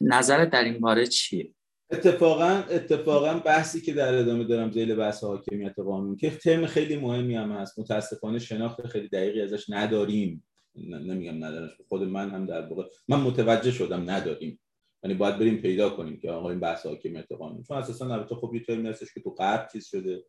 [0.00, 1.54] نظر در این باره چیه؟
[1.92, 7.34] اتفاقا اتفاقا بحثی که در ادامه دارم زیل بحث حاکمیت قانون که ترم خیلی مهمی
[7.34, 7.78] هم هست.
[7.78, 10.44] متاسفانه شناخت خیلی دقیقی ازش نداریم.
[10.74, 14.60] نمیگم ندارم خود من هم در واقع من متوجه شدم نداریم.
[15.02, 17.62] یعنی باید بریم پیدا کنیم که آقا این بحث حاکمیت قانون.
[17.62, 20.24] چون اساسا البته خب یه ترمی هستش که تو غرب چیز شده.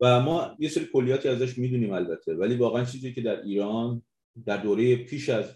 [0.00, 2.34] و ما یه سری کلیاتی ازش می‌دونیم البته.
[2.34, 4.02] ولی واقعا چیزی که در ایران
[4.46, 5.54] در دوره پیش از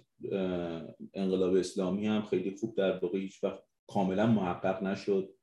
[1.14, 5.34] انقلاب اسلامی هم خیلی خوب در واقع هیچ وقت کاملا محقق نشد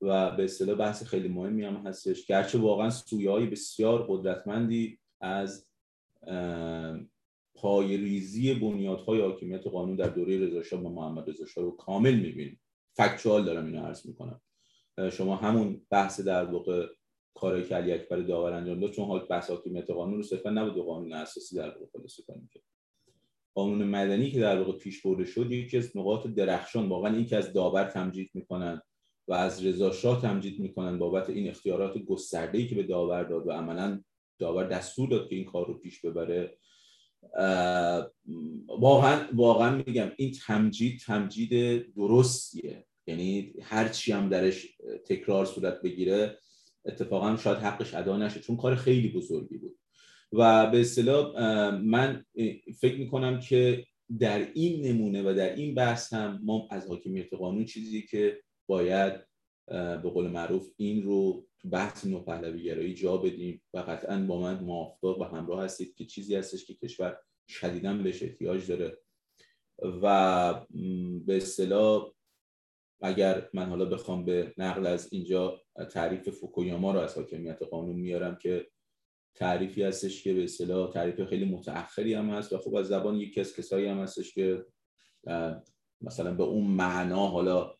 [0.00, 2.26] و به اصطلاح بحث خیلی مهمی هم هستش.
[2.26, 5.66] گرچه واقعا سویه های بسیار قدرتمندی از
[7.54, 12.60] پای ریزی بنیادهای حاکمیت قانون در دوره رضا و محمد رضا رو کامل می‌بینیم.
[12.92, 14.40] فکچوال دارم اینو عرض می‌کنم.
[15.12, 16.86] شما همون بحث در واقع
[17.34, 21.12] کارهای که علی اکبر داور انجام داد چون بحث حاکمیت قانون رو صرفا نبود قانون
[21.12, 22.60] اساسی در واقع خلاصه کنیم که
[23.56, 27.52] قانون مدنی که در واقع پیش برده شد یکی از نقاط درخشان واقعا که از
[27.52, 28.82] داور تمجید می‌کنن
[29.28, 33.50] و از رضا شاه تمجید می‌کنن بابت این اختیارات گسترده که به داور داد و
[33.50, 34.02] عملا
[34.38, 36.58] داور دستور داد که این کار رو پیش ببره.
[38.68, 42.86] واقعا واقعا میگم این تمجید تمجید درستیه.
[43.06, 44.66] یعنی هر چی هم درش
[45.06, 46.38] تکرار صورت بگیره
[46.84, 49.78] اتفاقا شاید حقش ادا نشه چون کار خیلی بزرگی بود.
[50.32, 51.34] و به اصطلاح
[51.74, 52.24] من
[52.80, 53.86] فکر می‌کنم که
[54.18, 59.12] در این نمونه و در این بحث هم ما از حاکمیت قانون چیزی که باید
[60.02, 64.64] به قول معروف این رو تو بحث نوپهلوی گرایی جا بدیم و قطعا با من
[64.64, 67.18] موافق و همراه هستید که چیزی هستش که کشور
[67.48, 68.98] شدیدا بهش احتیاج داره.
[70.02, 70.66] و
[71.26, 72.12] به اصطلاح
[73.00, 78.36] اگر من حالا بخوام به نقل از اینجا تعریف فوکویاما رو از حاکمیت قانون میارم
[78.36, 78.66] که
[79.36, 83.40] تعریفی هستش که به اصطلاح تعریف خیلی متأخری هم هست و خب از زبان یکی
[83.40, 84.64] از کسایی هم هستش که
[86.00, 87.74] مثلا به اون معنا حالا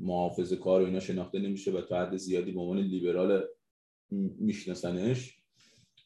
[0.00, 3.44] محافظ کار و اینا شناخته نمیشه و تا حد زیادی به عنوان لیبرال
[4.40, 5.38] میشناسنش.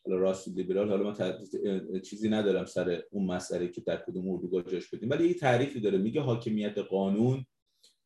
[0.05, 4.95] حالا راست لیبرال حالا من چیزی ندارم سر اون مسئله که در کدوم اردوگاه جاش
[4.95, 7.45] بدیم ولی یه تعریفی داره میگه حاکمیت قانون.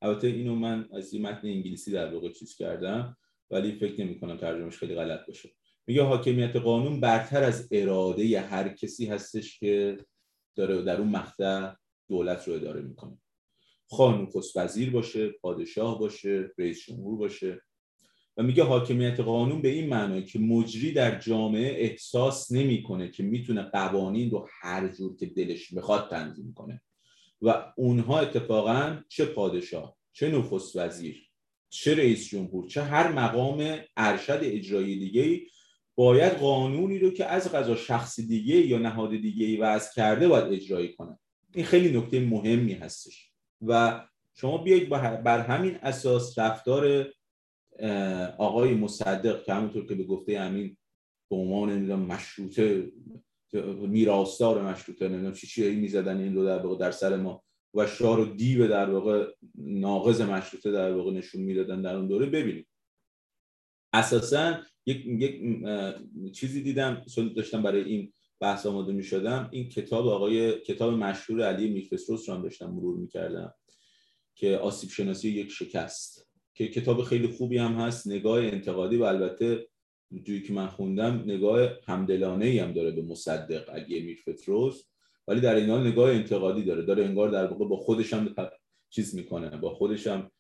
[0.03, 3.17] البته اینو من از این متن انگلیسی در واقع چیز کردم
[3.51, 5.51] ولی فکر نمی کنم ترجمهش خیلی غلط باشه.
[5.87, 9.99] میگه حاکمیت قانون برتر از اراده هر کسی هستش که
[10.57, 11.73] داره در اون مقطع
[12.09, 13.19] دولت رو اداره می‌کنه.
[13.91, 17.63] خانون وزیر باشه پادشاه باشه رئیس جمهور باشه.
[18.37, 23.63] و میگه حاکمیت قانون به این معنی که مجری در جامعه احساس نمی‌کنه که می‌تونه
[23.63, 26.83] قوانین رو هر جور که دلش می‌خواد تنظیم کنه.
[27.43, 31.29] و اونها اتفاقا چه پادشاه چه نخست وزیر
[31.69, 35.41] چه رئیس جمهور چه هر مقام ارشد اجرایی دیگه
[35.95, 40.53] باید قانونی رو که از غذا شخص دیگه یا نهاد دیگه ای وضع کرده باید
[40.53, 41.19] اجرایی کنه.
[41.55, 43.33] این خیلی نکته مهمی هستش.
[43.67, 44.01] و
[44.35, 44.89] شما بیایید
[45.23, 47.07] بر همین اساس رفتار
[48.39, 50.77] آقای مصدق که همونطور که به گفته امین
[51.31, 52.93] به عنوان نمی‌دونم مشروطه
[53.81, 57.43] میراستار مشروطه نمی‌دونم چی چی می‌زدن این رو در واقع در سر ما
[57.75, 62.27] و شاه رو دیو در واقع ناقض مشروطه در واقع نشون می‌دادن در اون دوره.
[62.27, 62.67] ببینید.
[63.93, 64.55] اساسا
[64.87, 65.41] یک, یک
[66.33, 67.05] چیزی دیدم
[67.37, 72.43] داشتم برای این بحث آماده می شدم این کتاب آقای کتاب مشهور علی میرفسروس رو
[72.43, 73.55] داشتم مرور می‌کردم
[74.35, 76.29] که آسیب شناسی یک شکست.
[76.55, 79.69] که کتاب خیلی خوبی هم هست نگاه انتقادی و البته
[80.23, 84.85] جویی که من خوندم نگاه همدلانه ای هم داره به مصدق اگه میرفتروس
[85.29, 86.83] ولی در این حال نگاه انتقادی داره.
[86.83, 88.35] داره انگار در واقع با خودش هم
[88.91, 90.31] چیز می‌کنه با خودش هم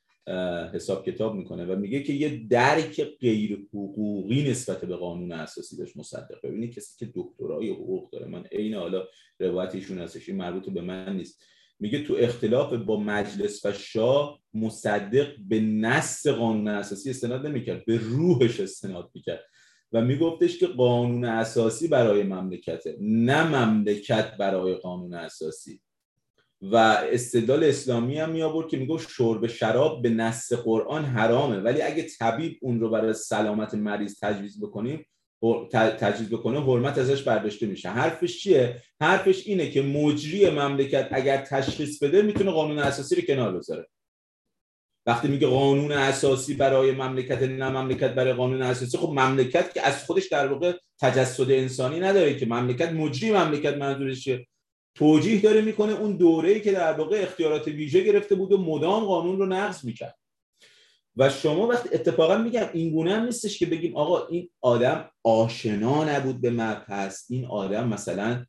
[0.74, 5.96] حساب کتاب می‌کنه و میگه که یه درک غیر حقوقی نسبت به قانون اساسی داشت
[5.96, 9.04] مصدق ببینید کسی که دکترای حقوق داره من عین حالا
[9.40, 11.42] روایت ایشون هستش این مربوط به من نیست.
[11.80, 17.96] میگه تو اختلاف با مجلس و شاه مصدق به نص قانون اساسی استناد نمی‌کرد به
[17.96, 19.44] روحش استناد می‌کرد.
[19.92, 25.80] و میگفتش که قانون اساسی برای مملکته نه مملکت برای قانون اساسی.
[26.62, 26.76] و
[27.12, 31.56] استدلال اسلامی هم می آورد که می‌گفت شرب شراب به نص قرآن حرامه.
[31.56, 35.06] ولی اگه طبیب اون رو برای سلامت مریض تجویز بکنیم
[35.72, 37.88] تجویز بکنه حرمت ازش برداشته میشه.
[37.88, 43.58] حرفش چیه؟ حرفش اینه که مجری مملکت اگر تشخیص بده می‌تونه قانون اساسی رو کنار
[43.58, 43.86] بذاره.
[45.06, 50.04] وقتی میگه قانون اساسی برای مملکت نه مملکت برای قانون اساسی خب مملکت که از
[50.04, 54.28] خودش در واقع تجسد انسانی نداره که مملکت مجری مملکت منظورش
[54.94, 59.38] توجیه داره می‌کنه اون دوره‌ای که در واقع اختیارات ویژه گرفته بود و مدام قانون
[59.38, 60.18] رو نقض می‌کرد.
[61.16, 66.04] و شما وقتی اتفاقا میگم این گونه هم نیستش که بگیم آقا این آدم آشنا
[66.04, 68.44] نبود به مبحث این آدم مثلا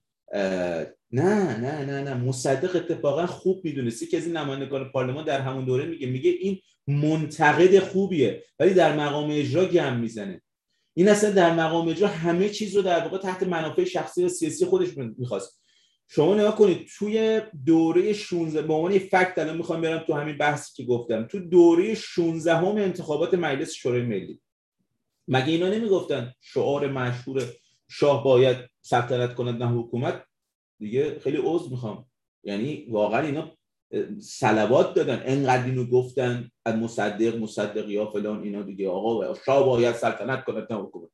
[1.12, 5.66] نه نه نه نه مصدق اتفاقا خوب می‌دونستی که از این نمایندگان پارلمان در همون
[5.66, 10.42] دوره میگه میگه این منتقد خوبیه ولی در مقام اجرا گم می‌زنه.
[10.94, 14.66] این اصلا در مقام اجرا همه چیز رو در واقع تحت منافع شخصی و سیاسی
[14.66, 15.63] خودش می‌خواست.
[16.08, 20.74] شما نگاه کنید توی دوره 16 به عنوان فکت الان می‌خوام برم تو همین بحثی
[20.76, 24.42] که گفتم تو دوره 16 هم انتخابات مجلس شورای ملی.
[25.28, 27.44] مگه اینا نمی‌گفتن شعار مشهور
[27.90, 30.24] شاه باید سلطنت کند نه حکومت؟
[30.80, 32.06] دیگه خیلی عذر می‌خوام.
[32.44, 33.52] یعنی واقعا اینا
[34.22, 39.96] سلوات دادن انقدر اینو گفتن از مصدق مصدق یا فلان اینا دیگه آقا شاه باید
[39.96, 41.10] سلطنت کند نه حکومت.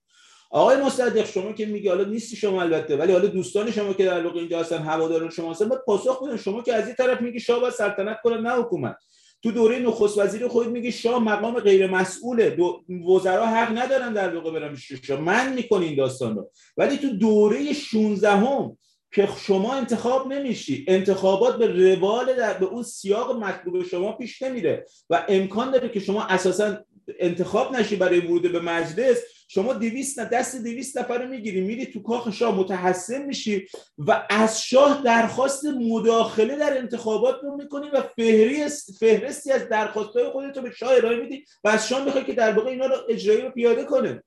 [0.49, 4.23] آقای مصدق شما که میگه حالا نیستی شما البته ولی حالا دوستان شما که در
[4.23, 6.37] واقع اینجا هستن هواداران شما هستن باید پاسخ بدن.
[6.37, 8.97] شما که از این طرف میگی شاه باید سلطنت کنه نه حکومت.
[9.43, 12.49] تو دوره نخست وزیر خود میگی شاه مقام غیر مسئوله.
[12.49, 15.19] دو وزرا حق ندارن در واقع برن شاه.
[15.19, 16.51] من می‌کنی این داستان رو.
[16.77, 18.77] ولی تو دوره 16 هم
[19.11, 24.85] که شما انتخاب نمیشی انتخابات به روال در به اون سیاق مطلوب شما پیش نمیره.
[25.09, 26.77] و امکان داره که شما اساسا
[27.19, 29.17] انتخاب نشی برای ورود به مجلس.
[29.51, 34.63] شما دویست دست دویست نفر رو می‌گیری میری تو کاخ شاه متحسن میشی و از
[34.63, 40.71] شاه درخواست مداخله در انتخابات رو می‌کنی و فهرست فهرستی از درخواستهای خودت رو به
[40.71, 43.83] شاه ارائه میدی و از شاه می‌خوای که در واقع اینا رو اجرایی رو پیاده
[43.83, 44.23] کنه.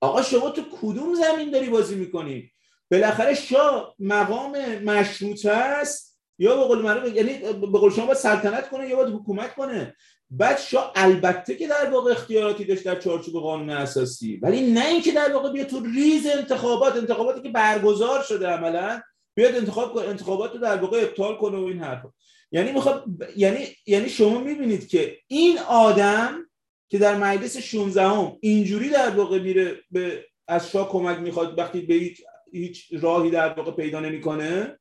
[0.00, 2.52] آقا شما تو کدوم زمین داری بازی می‌کنی؟
[2.90, 8.88] بالاخره شاه مقام مشروطه است یا به قول یعنی به قول شما باید سلطنت کنه
[8.88, 9.96] یا باید حکومت کنه؟
[10.30, 14.36] بعد شاه البته که در واقع اختیاراتی داشت در چارچوب قانون اساسی.
[14.36, 19.00] ولی نه اینکه در واقع بیاد تو ریز انتخابات انتخاباتی که برگزار شده عملا
[19.34, 22.12] بیاد انتخاب انتخابات رو در واقع ابطال کنه و این حرفا.
[22.52, 23.04] یعنی می‌خواد
[23.36, 26.48] یعنی یعنی شما می‌بینید که این آدم
[26.88, 31.80] که در مجلس 16 هم اینجوری در واقع میره به از شاه کمک می‌خواد وقتی
[31.80, 32.22] به هیچ,
[32.52, 34.78] هیچ راهی در واقع پیدا نمی‌کنه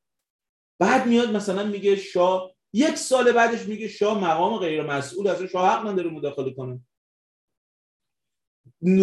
[0.79, 5.69] بعد میاد مثلا میگه شاه یک سال بعدش میگه شاه مقام غیر مسئول از شاه
[5.69, 6.80] حق نداره مداخله کنه.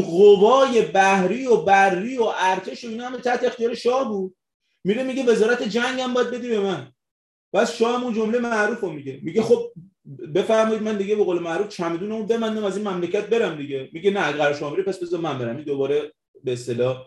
[0.03, 4.37] قوای بحری و بری و ارتش و اینا هم تحت اختیار شاه بود.
[4.85, 6.93] میره میگه وزارت جنگ هم باید بدی به من.
[7.53, 9.20] بس شاه اون جمله معروف رو میگه.
[9.22, 9.72] میگه خب
[10.35, 13.91] بفرمایید من دیگه به قول معروف چمدون اون بمندم از این مملکت برم دیگه.
[13.93, 15.62] میگه نه قرار شما پس بذار من برم.
[15.62, 16.12] دوباره
[16.45, 17.07] به اصطلاح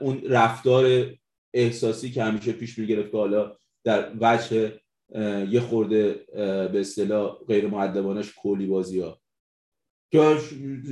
[0.00, 1.06] اون رفتار
[1.54, 4.80] احساسی که همیشه پیش می‌گرفت که حالا در وجه
[5.50, 6.12] یه خورده
[6.72, 9.20] به اصطلاح غیر معدبانش کلی بازی ها.
[10.12, 10.36] که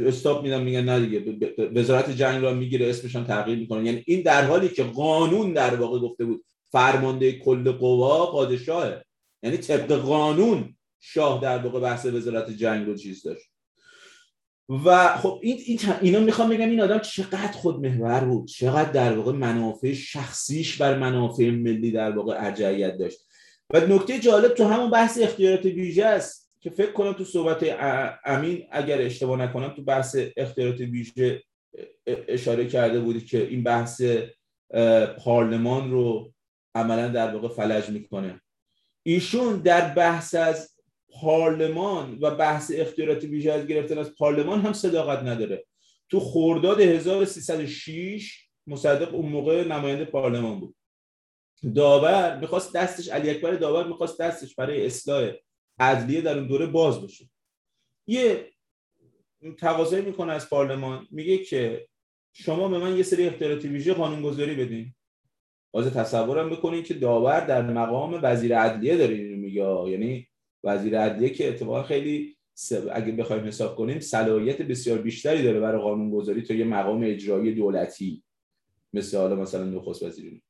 [0.07, 1.45] استاپ میدم میگن نه دیگه
[1.75, 3.85] وزارت جنگ را می‌گیره اسمش هم تغییر می‌کنه.
[3.85, 9.05] یعنی این در حالی که قانون در واقع گفته بود فرمانده کل قوا پادشاهه.
[9.43, 13.47] یعنی طبق قانون شاه در واقع بحث وزارت جنگ رو چیز داشت.
[14.85, 18.49] و خب این, این اینا می‌خوام بگم این آدم چقدر خود محور بود.
[18.49, 23.28] چقدر در واقع منافع شخصیش بر منافع ملی در واقع ارجعیت داشت.
[23.75, 27.77] و نکته جالب تو همون بحث اختیارات ویژه است که فکر کنم تو صحبت
[28.25, 31.43] امین اگر اشتباه نکنم تو بحث اختیارات ویژه
[32.07, 34.03] اشاره کرده بودی که این بحث
[35.25, 36.33] پارلمان رو
[36.75, 38.41] عملا در واقع فلج می‌کنه.
[39.03, 40.75] ایشون در بحث از
[41.21, 45.65] پارلمان و بحث اختیارات ویژه از گرفتن از پارلمان هم صداقت نداره.
[46.11, 50.75] تو خورداد 1306 مصدق اون موقع نماینده پارلمان بود.
[51.75, 55.33] داور می‌خواست دستش علی اکبر داور می‌خواست دستش برای اصلاح
[55.79, 57.31] عدلیه در اون دوره باز بشه.
[58.07, 58.51] یه
[59.59, 61.89] تقاضایی می‌کنه از پارلمان میگه که
[62.33, 64.95] شما به من یه سری اختیارات ویژه قانونگذاری بدین.
[65.71, 69.91] باز تصورم بکنین که داور در مقام وزیر عدلیه داره اینو میگه.
[69.91, 70.29] یعنی
[70.65, 72.37] وزیر عدلیه که اتفاقا خیلی
[72.93, 77.55] اگه بخوایم حساب کنیم صلاحیت بسیار بیشتری داره برای قانون گذاری تا یه مقام اجرایی
[77.55, 78.23] دولتی.
[78.93, 80.43] مثل حالا مثلا نخست وزیری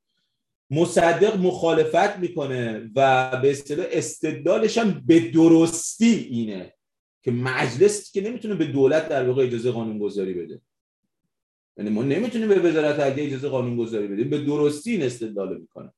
[0.71, 6.75] مصدق مخالفت می‌کنه و به اصطلاح استدلالش هم به درستی اینه
[7.23, 10.61] که مجلس که نمی‌تونه به دولت در واقع اجازه قانون گذاری بده.
[11.77, 14.31] یعنی ما نمی‌تونیم به وزارت عدلیه اجازه قانون گذاری بدیم.
[14.31, 15.93] به درستی این استدلال می‌کنه.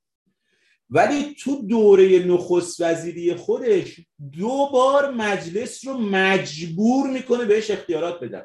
[0.91, 4.01] ولی تو دوره نخست وزیری خودش
[4.39, 8.45] دو بار مجلس رو مجبور می‌کنه بهش اختیارات بدن.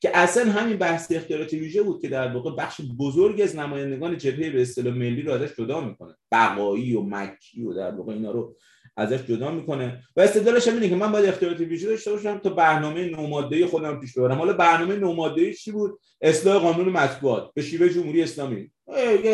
[0.00, 4.50] که اصلا همین بحث اختیارات ویژه بود که در واقع بخش بزرگ از نمایندگان جبهه
[4.50, 6.14] به اصطلاح ملی رو ازش جدا می‌کنه.
[6.32, 8.56] بقایی و مکی و در واقع اینا رو
[8.96, 10.02] ازش جدا می‌کنه.
[10.16, 14.00] و استدلالش هم اینه که من باید اختیارات ویژه داشته باشم تا برنامه نوماده خودم
[14.00, 14.38] پیش ببرم.
[14.38, 18.70] حالا برنامه نوماده چی بود؟ اصلاح قانون مطبوعات به شیوه جمهوری اسلامی.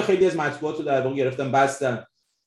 [0.03, 2.05] خیلی از مطبوعات رو در واقع گرفتن بستن.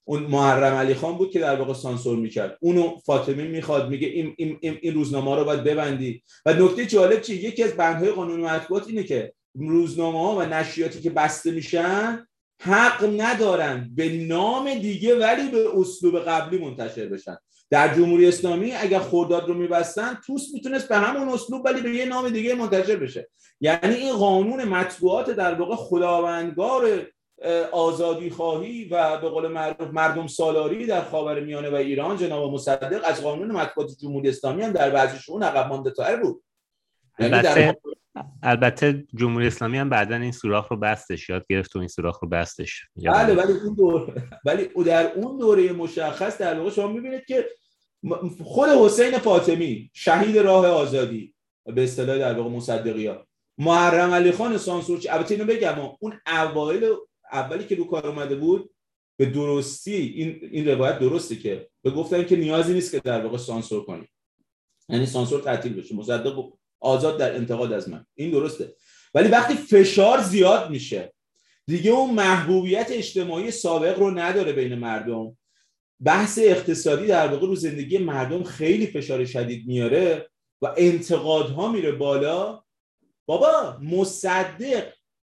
[0.09, 2.57] اون محرم علی خان بود که در واقع سانسور می‌کرد.
[2.61, 6.23] اونو فاطمی می‌خواد میگه این, این, این, این روزنامه رو باید ببندی.
[6.45, 11.01] و نکته جالب چیه؟ یکی از بندهای قانون مطبوعات اینه که روزنامه ها و نشریاتی
[11.01, 12.27] که بسته میشن
[12.61, 17.37] حق ندارن به نام دیگه ولی به اسلوب قبلی منتشر بشن.
[17.69, 22.05] در جمهوری اسلامی اگر خورداد رو میبستن توس می‌تونست به همون اسلوب ولی به یه
[22.05, 23.29] نام دیگه منتشر بشه.
[23.61, 27.07] یعنی این قانون مطبوعات در واقع خداوندگار
[27.71, 33.01] آزادی خواهی و به قول معروف مردم سالاری در خاور میانه و ایران جناب مصدق
[33.05, 36.43] از قانون مطبوعات جمهوری اسلامی هم در بعضی شون عقب مانده بود
[37.19, 37.77] یعنی البته
[38.43, 42.29] البته جمهوری اسلامی هم بعدا این سوراخ رو بستش یاد گرفت و این سوراخ رو
[42.29, 42.85] بستش.
[43.05, 47.45] بله ولی اون دور ولی در اون دوره مشخص در واقع شما می‌بینید که
[48.43, 51.35] خود حسین فاطمی شهید راه آزادی
[51.65, 53.27] به اصطلاح در واقع مصدقی ها
[53.57, 56.85] محرم علی خان سانسورچی البته اینو بگم اون اوایل
[57.31, 58.69] اولی که رو کار اومده بود
[59.17, 63.37] به درستی این این روایت درسته که به گفتن که نیازی نیست که در واقع
[63.37, 64.09] سانسور کنیم
[64.89, 65.95] یعنی سانسور تعطیل بشه.
[65.95, 66.43] مصدق
[66.79, 68.05] آزاد در انتقاد از من.
[68.15, 68.75] این درسته.
[69.13, 71.13] ولی وقتی فشار زیاد میشه
[71.67, 75.37] دیگه اون محبوبیت اجتماعی سابق رو نداره بین مردم.
[76.03, 80.29] بحث اقتصادی در واقع رو زندگی مردم خیلی فشار شدید میاره
[80.61, 82.63] و انتقادها میره بالا.
[83.25, 84.93] بابا مصدق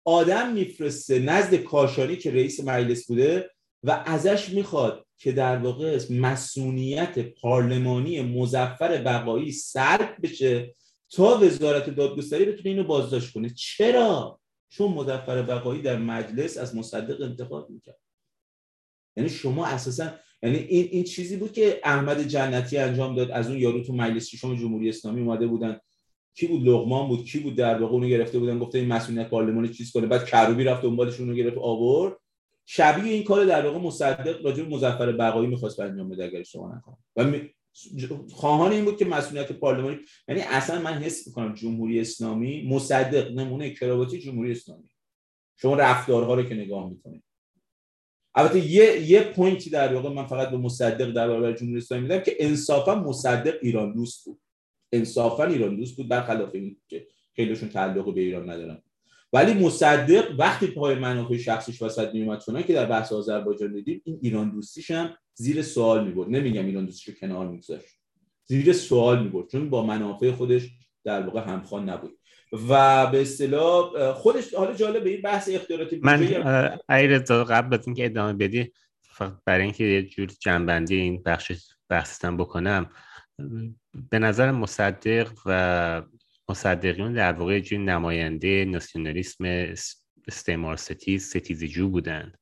[0.08, 3.50] آدم میفرسته نزد کاشانی که رئیس مجلس بوده
[3.84, 10.74] و ازش می‌خواد که در واقع مسئولیت پارلمانی مزفر بقایی سلب بشه
[11.10, 13.50] تا وزارت دادگستری بتونه اینو بازداشت کنه.
[13.50, 14.40] چرا؟
[14.70, 18.00] چون مزفر بقایی در مجلس از مصدق انتقاد می‌کرد.
[19.18, 20.12] یعنی شما اساسا
[20.44, 23.32] یعنی این این چیزی بود که احمد جنتی انجام داد.
[23.32, 25.80] از اون یارو تو مجلس شما جمهوری اسلامی اومده بودن.
[26.38, 29.72] کی بود لغمان بود کی بود در واقع اونو گرفته بودن گفته این مسئولیت پارلمان
[29.72, 30.08] چیز کنه.
[30.08, 32.18] بعد کروبی رفت دنبالش اونو گرفت آورد.
[32.66, 36.76] شبیه این کار در واقع مصدق راجع به مظفر بقایی می‌خواست انجام بده اگر شما
[36.76, 37.48] نکنه و.
[38.34, 43.74] خواهان این بود که مسئولیت پارلمانی یعنی اصلا من حس می‌کنم جمهوری اسلامی مصدق نمونه
[43.74, 44.90] کراواتی جمهوری اسلامی.
[45.58, 47.24] شما رفتارها رو که نگاه می‌کنید.
[48.36, 52.20] البته یه یه پوینتی در واقع من فقط به مصدق در برابر جمهوری اسلامی میدم
[52.20, 54.40] که انصافا مصدق ایران دوست بود.
[54.92, 58.82] انصافا ایران دوست بود برخلاف این که خیلیشون تعلق به ایران ندارن.
[59.34, 64.20] ولی مصدق وقتی پای منافع شخصیش وسط میومد چون که در بحث آذربایجان دیدیم این
[64.22, 66.30] ایران دوستیش هم زیر سوال می‌برد.
[66.30, 67.96] نمیگم ایران دوستیش رو کنار میگذاشت.
[68.46, 70.70] زیر سوال می‌برد چون با منافع خودش
[71.04, 72.20] در واقع همخوان نبود.
[72.70, 78.06] و به اصطلاح خودش حالا جالب به این بحث اختیاراتی من ایرزا قبل از اینکه
[78.06, 78.72] ادامه بدی
[79.02, 81.52] فقط برای اینکه یه جور جنبندی این بخش
[81.90, 82.90] بحثتم بکنم.
[84.10, 86.04] به نظر مصدق و
[86.50, 89.46] مصدقیون در واقع جور نماینده ناسیونالیسم
[90.28, 92.38] استعمار ستیز ستیزجو بودند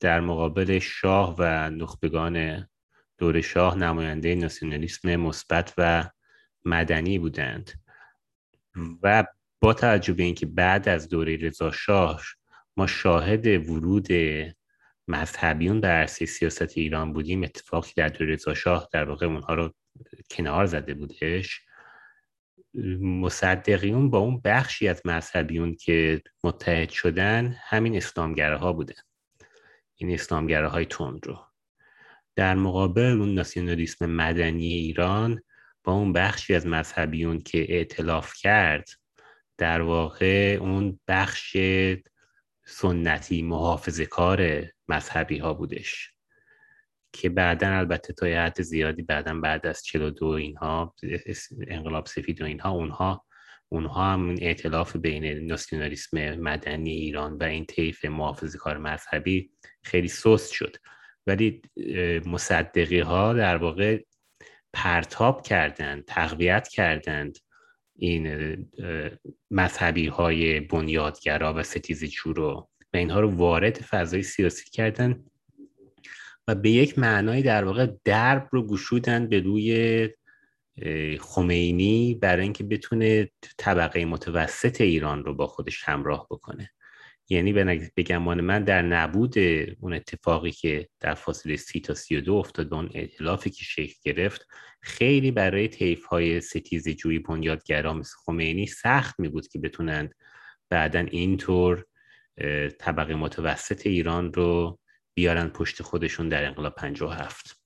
[0.00, 2.66] در مقابل شاه و نخبگان
[3.18, 6.10] دور شاه نماینده ناسیونالیسم مثبت و
[6.64, 7.70] مدنی بودند.
[9.02, 9.24] و
[9.60, 12.22] با توجه به اینکه بعد از دوره رضا شاه
[12.76, 14.08] ما شاهد ورود
[15.08, 19.74] مذهبیون به عرصه سیاست ایران بودیم اتفاقی در دوره رضا شاه در واقع اونها رو
[20.30, 21.60] کنار زده بودش.
[23.00, 28.94] مصدقیون با اون بخشی از مذهبیون که متحد شدن همین اسلامگره بودن.
[29.96, 31.46] این اسلامگره های تند رو.
[32.36, 35.42] در مقابل اون ناسیونالیسم مدنی ایران
[35.84, 38.88] با اون بخشی از مذهبیون که اعتلاف کرد
[39.58, 41.56] در واقع اون بخش
[42.66, 46.11] سنتی محافظه کار مذهبی ها بودش.
[47.12, 50.94] که بعدا البته تا حد زیادی بعدا بعد از 42 اینها
[51.68, 53.24] انقلاب سفید و اینها اونها
[53.72, 59.50] اونها هم اعتلاف بین ناسیونالیسم مدنی ایران و این طیف محافظه کار مذهبی
[59.82, 60.76] خیلی سست شد.
[61.26, 61.62] ولی
[62.26, 64.02] مصدقی ها در واقع
[64.72, 67.38] پرتاب کردند تقویت کردند
[67.96, 68.56] این
[69.50, 75.24] مذهبی های بنیادگرا و ستیزجو رو و اینها رو وارد فضای سیاسی کردن.
[76.48, 80.08] و به یک معنای در واقع درب رو گشودن به روی
[81.20, 86.70] خمینی برای اینکه بتونه طبقه متوسط ایران رو با خودش همراه بکنه.
[87.28, 87.52] یعنی
[87.94, 89.38] به گمان من در نبود
[89.80, 93.94] اون اتفاقی که در فاصله سی تا سی و دو افتاد اون اعتلافی که شکل
[94.02, 94.46] گرفت
[94.80, 100.14] خیلی برای طیف های ستیز جوی بنیادگرا مثل خمینی سخت می بود که بتونند
[100.70, 101.84] بعدا اینطور
[102.78, 104.78] طبقه متوسط ایران رو
[105.14, 107.62] بیارن پشت خودشون در انقلاب 57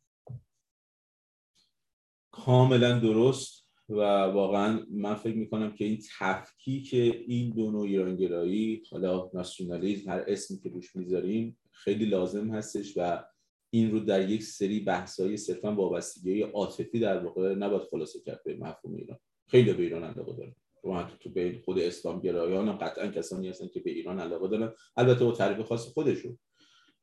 [2.30, 6.94] کاملا درست و واقعا من فکر می‌کنم که این تفکیک
[7.28, 13.24] این دو نوع ایرانگرایی حالا ناسیونالیزم هر اسمی که روش می‌ذاریم خیلی لازم هستش و
[13.70, 18.57] این رو در یک سری بحث‌های صرفا وابستگی عاطفی در واقع نباید خلاصه کرد به
[18.57, 19.18] مفهوم ایران.
[19.49, 23.80] خیلی به ایران علاقه داره و تو به خود اسلام گرایان قطعا کسانی هستن که
[23.80, 24.72] به ایران علاقه دارن.
[24.97, 26.38] البته با تعریف خاص خودشون.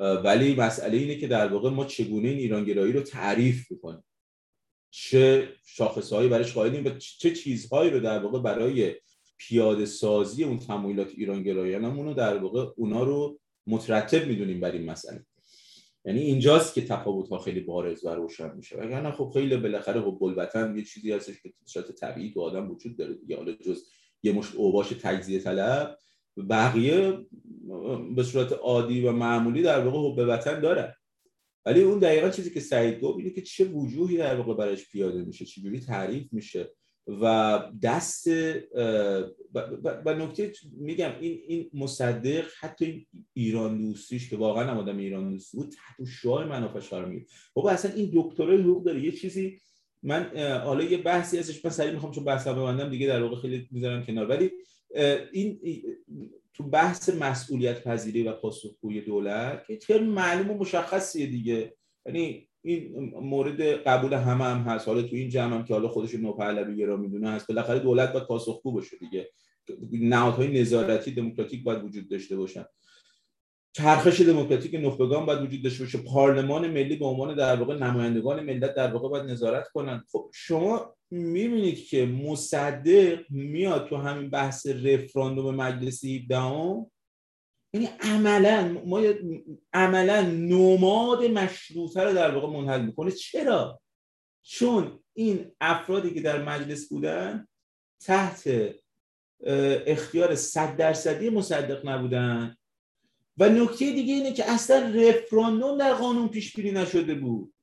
[0.03, 4.03] ولی مسئله اینه که در واقع ما چگونه این ایرانگرایی رو تعریف می‌کنیم؟
[4.91, 8.95] چه شاخصهایی برش قائلیم و چه چیزهایی رو در واقع برای
[9.37, 15.25] پیاده سازی اون تمایلات ایرانگرایانمون رو در واقع اونا رو مترتب می‌دونیم بر این مسئله.
[16.05, 18.77] یعنی اینجاست که تفاوت ها خیلی بارز و روشن میشه.
[18.77, 22.97] وگرنه خب خیلی بالاخره خب البته یه چیزی هستش که شاید طبیعی تو آدم وجود
[22.97, 23.37] داره دیگه.
[23.37, 23.83] حالا جز
[24.23, 25.97] یه مشت اوباش تجزیه طلب
[26.49, 27.25] بقیه
[28.15, 30.97] به صورت عادی و معمولی در واقع حب وطن داره
[31.65, 35.23] ولی اون دقیقا چیزی که سعید گفت اینه که چه وجوهی در واقع برایش پیاده
[35.23, 36.73] میشه چجوری تعریف میشه
[37.07, 38.27] و دست
[40.05, 45.57] و نکته میگم این این مصدق حتی ایران دوستیش که واقعا هم آدم ایران دوستی
[45.57, 49.03] بود تحت شعار منافع قرار می‌گیره بابا اصلا این دکترای حقوق داره.
[49.03, 49.59] یه چیزی
[50.03, 50.31] من
[50.65, 54.05] حالا یه بحثی ازش من سریع می‌خوام چون بحث ببندم دیگه در واقع خیلی می‌ذارم
[54.05, 54.29] کنار.
[54.29, 54.51] ولی
[55.31, 55.59] این
[56.53, 61.73] تو بحث مسئولیت پذیری و پاسخگوی دولت که خیلی معلوم و مشخصیه دیگه.
[62.05, 64.87] یعنی این مورد قبول همه هم هست.
[64.87, 68.25] حالا تو این جمع هم که حالا خودش نوپهلوی را می‌دونه هست بالاخره دولت باید
[68.25, 69.29] پاسخگو باشه دیگه.
[69.91, 72.65] نهادهای نظارتی دموکراتیک باید وجود داشته باشن.
[73.75, 75.97] چرخش دموکراتیک نخبگان باید وجود داشته باشه.
[75.97, 80.03] پارلمان ملی به عنوان در واقع نمایندگان ملت در واقع باید نظارت کنن.
[80.11, 86.35] خب شما می‌بینید که مصدق میاد تو همین بحث رفراندوم مجلس 17
[87.73, 89.01] یعنی عملا ما
[89.73, 93.11] عملا نماد مشروطه رو در واقع منحل می‌کنه.
[93.11, 93.81] چرا؟
[94.43, 97.47] چون این افرادی که در مجلس بودن
[98.01, 98.49] تحت
[99.87, 102.55] اختیار صد درصدی مصدق نبودن.
[103.37, 107.53] و نکته دیگه اینه که اصلا رفراندوم در قانون پیش بینی نشده بود.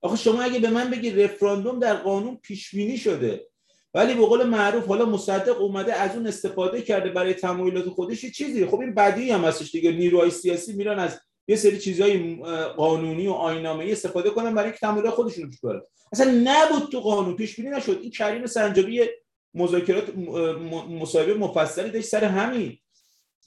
[0.00, 3.48] آخه شما اگه به من بگی رفراندوم در قانون پیش بینی شده
[3.94, 8.66] ولی به قول معروف حالا مصدق اومده از اون استفاده کرده برای تمایلات خودش چیزی.
[8.66, 9.92] خب این بدی هم هستش دیگه.
[9.92, 12.36] نیروهای سیاسی میرن از یه سری چیزهای
[12.76, 15.80] قانونی و ای استفاده کنن برای اینکه تمایلات خودشون رو
[16.12, 17.98] اصلا نبود تو قانون پیش بینی نشد.
[18.02, 19.00] این کریم سنجابی
[19.54, 20.16] مذاکرات
[20.90, 22.78] مصاحبه مفصلی داشت سر همین.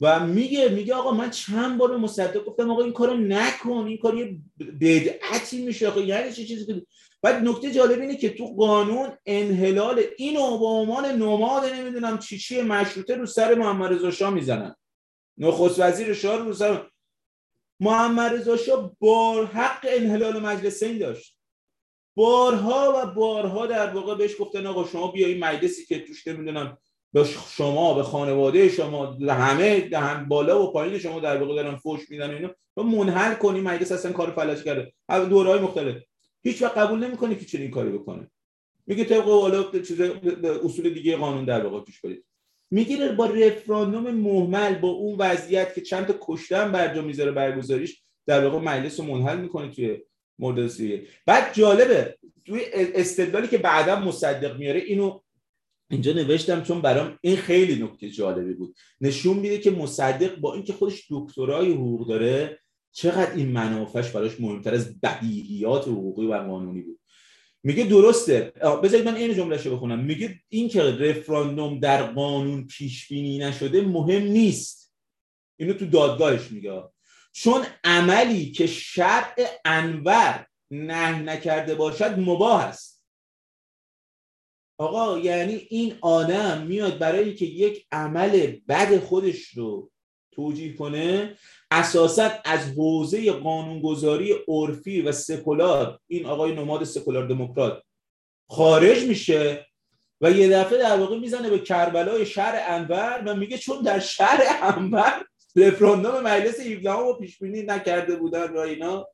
[0.01, 4.17] و میگه میگه آقا من چند بار مصدق گفتم آقا این کارو نکن این کار
[4.17, 4.37] یه
[4.81, 6.85] بدعتی میشه آقا یعنی چه چیزی که
[7.21, 12.61] بعد نکته جالب اینه که تو قانون انحلال اینو به عنوان نماد نمی‌دونم چی چی
[12.61, 14.75] مشروطه رو سر محمد رضا شاه می‌زنن.
[15.37, 16.87] نخست وزیر شاه رو سر
[17.79, 21.37] محمد رضا شاه بار حق انحلال مجلس این داشت.
[22.15, 26.77] بارها و بارها در واقع بهش گفتن آقا شما بیا این مجلسی که توش نمی‌دونم
[27.13, 27.23] به
[27.57, 32.29] شما به خانواده شما همه هم بالا و پایین شما در واقع دارن فوش میدن
[32.29, 34.93] اینو تو منحل کنی مجلس اصلا کار فلج کرده.
[35.09, 35.95] دورهای مختلف.
[36.43, 38.27] هیچ وقت قبول نمی‌کنه که چنین کاری بکنه.
[38.87, 40.01] میگه طبق والا چیز
[40.63, 42.23] اصول دیگه قانون در واقع پیش برید.
[42.71, 48.47] می‌گیره با رفراندوم محمل با اون وضعیت که چند تا کشتن برجا می‌ذاره برگزاریش در
[48.47, 49.97] واقع مجلس رو منحل می‌کنه توی
[50.39, 50.71] مورد
[51.25, 55.19] بعد جالبه توی استدلالی که بعدا مصدق میاره اینو
[55.91, 58.75] اینجا نوشتم چون برام این خیلی نکته جالبی بود.
[59.01, 62.59] نشون میده که مصدق با اینکه خودش دکترای حقوق داره
[62.91, 66.99] چقدر این منافعش براش مهمتر از بدیهیات حقوقی و قانونی بود.
[67.63, 68.53] میگه درسته.
[68.83, 69.99] بذارید من این جملهشو بخونم.
[69.99, 74.93] میگه این که رفراندوم در قانون پیش بینی نشده مهم نیست.
[75.57, 76.83] اینو تو دادگاهش میگه.
[77.31, 79.35] چون عملی که شرع
[79.65, 82.90] انور نه نکرده باشد مباه است.
[84.81, 89.91] آقا یعنی این آدم میاد برای که یک عمل بد خودش رو
[90.31, 91.35] توجیه کنه
[91.71, 97.83] اساسا از حوزه قانونگذاری عرفی و سکولار این آقای نماد سکولار دموکرات
[98.49, 99.67] خارج میشه
[100.21, 104.43] و یه دفعه در واقع می‌زنه به کربلای شهر انور و میگه چون در شهر
[104.61, 105.25] انور
[105.55, 109.07] رفراندوم مجلس 17 رو پیش بینی نکرده بودن و اینا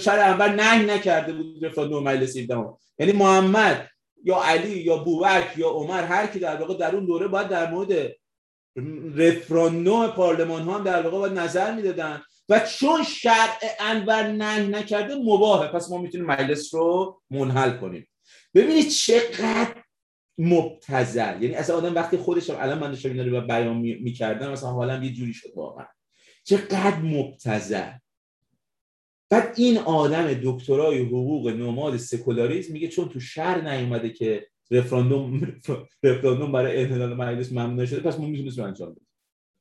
[0.00, 2.64] شهر انور نه نکرده بود رفراندوم مجلس 17
[2.98, 3.88] یعنی محمد
[4.24, 7.70] یا علی یا بوبک یا عمر هر کی در واقع در اون دوره باید در
[7.70, 8.12] مورد
[9.16, 12.22] رفراندوم پارلمان ها هم در واقع باید نظر می‌دادن.
[12.48, 15.68] و چون شرع انور نه نکرده مباهه.
[15.72, 18.08] پس ما می‌تونیم مجلس رو منحل کنیم.
[18.54, 19.74] ببینید چقدر
[20.38, 21.42] مبتذل.
[21.42, 25.12] یعنی اصلا آدم وقتی خودش الان من داشتم اینا رو بیان می‌کردم مثلا حالا یه
[25.12, 25.86] جوری شد واقعا.
[26.44, 27.90] چقدر مبتذل.
[29.30, 35.60] بعد این آدم دکترای حقوق نماد سکولاریسم میگه چون تو شهر نیومده که رفراندوم
[36.02, 39.06] رفراندوم برای انحلال مجلس ممنوع شده پس ما می‌تونیم انجام بدیم.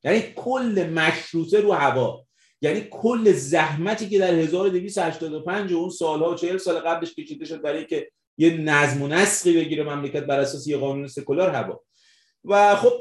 [0.03, 2.27] یعنی کل مشروطه رو هوا.
[2.61, 7.61] یعنی کل زحمتی که در 1285 و اون سالها و 40 سال قبلش کشیده شد
[7.61, 11.83] برای که یه نظم و نسقی بگیره مملکت بر اساس یه قانون سکولار هوا.
[12.43, 12.93] و خب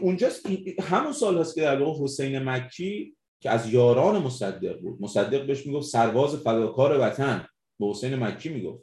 [0.00, 0.46] اونجاست
[0.80, 5.02] همون سال هست که در واقع حسین مکی که از یاران مصدق بود.
[5.02, 7.46] مصدق بهش می‌گفت سرباز فداکار وطن.
[7.80, 8.82] به حسین مکی می‌گفت.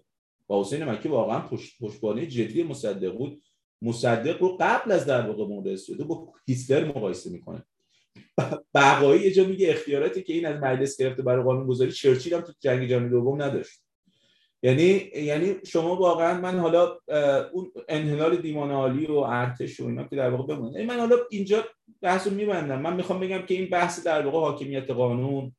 [0.50, 3.42] و حسین مکی واقعا پشت پشتبانه جدی مصدق بود.
[3.82, 7.64] مصدق رو قبل از در واقع مورد استفاده با هیتلر مقایسه می‌کنه.
[8.74, 12.42] بقایی یه جا میگه اختیاراتی که این از مجلس گرفته برای قانون گذاری چرچیل هم
[12.42, 13.87] تو جنگ جهانی دوم نداشت.
[14.64, 16.98] یعنی یعنی شما واقعا من حالا
[17.54, 20.86] اون انحلال دیوان عالی و ارتش و اینا که در واقع بمونه.
[20.86, 21.66] من حالا اینجا
[22.02, 22.82] بحث رو میبندم.
[22.82, 25.56] من می‌خوام بگم که این بحث در واقع حاکمیت قانون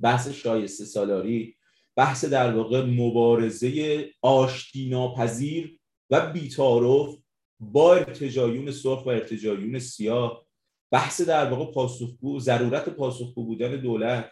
[0.00, 1.56] بحث شایسته سالاری
[1.96, 5.78] بحث در واقع مبارزه آشتی ناپذیر
[6.10, 7.16] و بیتارف
[7.60, 10.46] با ارتجایون سرخ و ارتجایون سیاه
[10.90, 14.30] بحث در واقع پاسخگو ضرورت پاسخگو بودن دولت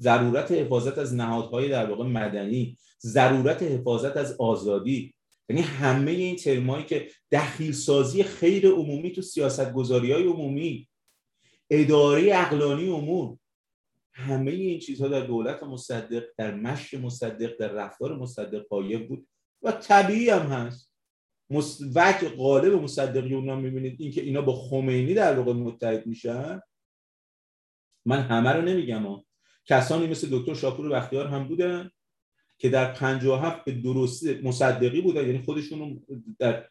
[0.00, 5.14] ضرورت حفاظت از نهادهای در واقع مدنی ضرورت حفاظت از آزادی.
[5.48, 10.88] یعنی همه این ترمایی که دخیل سازی خیر عمومی تو سیاست گذاری های عمومی
[11.70, 13.38] اداره اقلانی امور
[14.12, 19.28] همه این چیزها در دولت مصدق در مشی مصدق در رفتار مصدق قایب بود
[19.62, 20.92] و طبیعی هم هست.
[21.94, 26.60] وقت غالب مصدقیون هم می‌بینید اینکه اینا با خمینی در واقع متحد میشن.
[28.06, 29.24] من همه رو نمیگم ها.
[29.66, 31.90] کسانی مثل دکتر شاپور بختیار هم بودن
[32.58, 36.02] که در 57 به درستی مصدقی بودن یعنی خودشون
[36.38, 36.68] در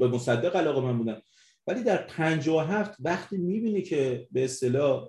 [0.00, 1.22] به مصدق علاقه من بودن.
[1.66, 5.08] ولی در 57 وقتی می‌بینی که به اصطلاح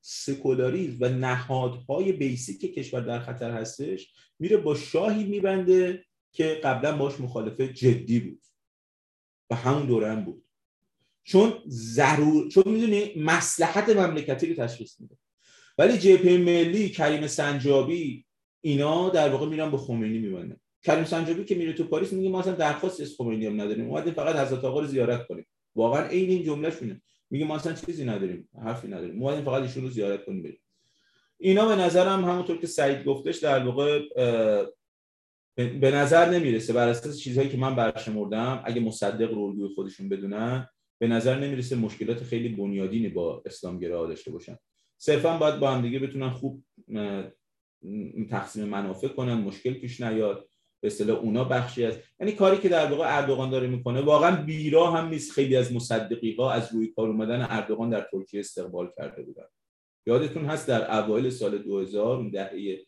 [0.00, 7.20] سکولاریزم و نهادهای بیسیک کشور در خطر هستش میره با شاهی میبنده که قبلا باش
[7.20, 8.42] مخالفه جدی بود
[9.50, 10.44] و همون دوره بود.
[11.24, 15.16] چون ضرور چون می‌دونی مسلحت مملکتی رو تشخیص میده.
[15.78, 18.24] ولی جبهه ملی کریم سنجابی
[18.60, 20.56] اینا در واقع میرن به خمینی میبندن.
[20.82, 23.90] کریم سنجابی که میره تو پاریس میگه ما اصلا درخواست از خمینی هم نداریم.
[23.90, 25.46] اومدیم فقط حضرت آقا رو زیارت کنیم.
[25.74, 29.22] واقعا عین این جمله شونه میگه ما اصلا چیزی نداریم حرفی نداریم.
[29.22, 30.58] اومدیم فقط ایشون رو زیارت کنیم بریم.
[31.38, 34.00] اینا به نظرم همونطور که سعید گفتش در واقع
[35.56, 36.72] به نظر نمی‌رسه.
[36.72, 40.68] بر اساس چیزهایی که من برشمردم اگه مصدق رو خودشون بدونن
[40.98, 44.58] به نظر نمی‌رسه مشکلات خیلی بنیادینی با اسلامگرا داشته باشن.
[45.04, 46.64] صرفا باید با هم دیگه بتونن خوب
[48.30, 50.48] تقسیم منافع کنن مشکل پیش نیاد.
[50.80, 54.90] به اصطلاح اونا بخشی از یعنی کاری که در واقع اردوغان داره می‌کنه واقعا بیرا
[54.90, 55.32] هم نیست.
[55.32, 59.44] خیلی از مصدقی ها از روی کار اومدن اردوغان در ترکیه استقبال کرده بودن.
[60.06, 62.78] یادتون هست در اوایل سال 2000 اون دهه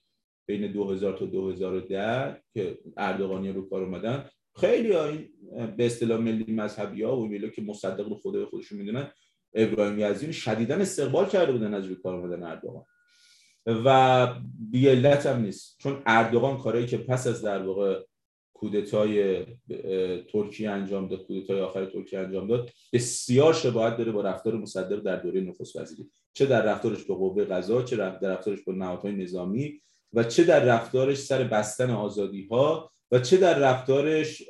[0.46, 5.28] بین 2000 تا 2010 که اردوغانی رو کار اومدن خیلی ها این
[5.76, 9.12] به اصطلاح ملی مذهبی ها و میلو که مصدق رو خدا خودشون می‌دونن
[9.54, 12.84] ابراهیم یزدی شدیدا استقبال کرده بودن از روی کار اومدن اردوغان.
[13.66, 14.28] و
[14.70, 15.76] بیالت هم نیست.
[15.78, 18.02] چون اردوغان کاری که پس از در واقع
[18.54, 19.46] کودتای
[20.32, 25.16] ترکیه انجام داد کودتای آخر ترکیه انجام داد بسیار شباهت داره با رفتار مصدق در
[25.16, 26.10] دوره نخست وزیری.
[26.32, 29.80] چه در رفتارش به قوه قضا چه در رفتارش با نهادهای نظامی
[30.12, 34.42] و چه در رفتارش سر بستن آزادی ها و چه در رفتارش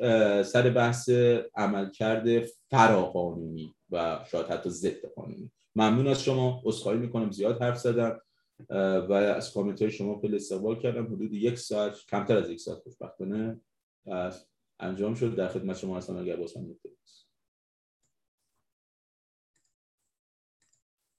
[0.43, 1.09] سر بحث
[1.55, 5.51] عملکرد فراقانونی و شاید حتی ضد قانونی.
[5.77, 8.21] ممنون از شما عذرخواهی می‌کنم زیاد حرف زدم
[9.09, 11.07] و از کامنت های شما خیلی استقبال کردم.
[11.07, 13.61] حدود یک ساعت کمتر از یک ساعت خوشبختانه
[14.81, 15.35] انجام شد.
[15.35, 16.67] در خدمت شما هستم اگر بازم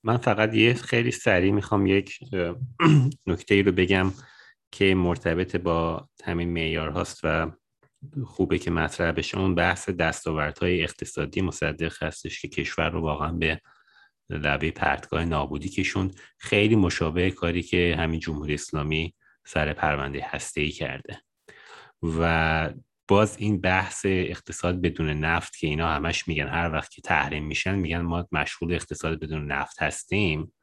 [0.03, 2.19] من فقط یه خیلی سریع می‌خوام یک
[3.27, 4.11] نکته ای رو بگم.
[4.75, 7.51] که مرتبط با همین معیار هاست و
[8.25, 13.61] خوبه که مطرح بشه اون بحث دستاوردهای اقتصادی مصدق هستش که کشور رو واقعا به
[14.29, 19.15] لبه پرتگاه نابودی کشون خیلی مشابه کاری که همین جمهوری اسلامی
[19.45, 21.21] سر پرونده هسته ای کرده.
[22.03, 22.73] و
[23.07, 27.75] باز این بحث اقتصاد بدون نفت که اینا همش میگن هر وقت که تحریم میشن
[27.75, 30.53] میگن ما مشغول اقتصاد بدون نفت هستیم.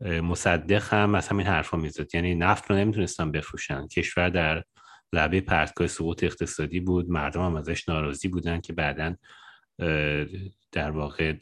[0.00, 2.14] مصدق هم از همین حرفا می‌زد.
[2.14, 3.86] یعنی نفت رو نمی‌تونستن بفروشن.
[3.86, 4.64] کشور در
[5.12, 7.10] لبه پرتگاه سقوط اقتصادی بود.
[7.10, 9.16] مردم هم ازش ناراضی بودن که بعدا
[10.72, 11.34] در واقع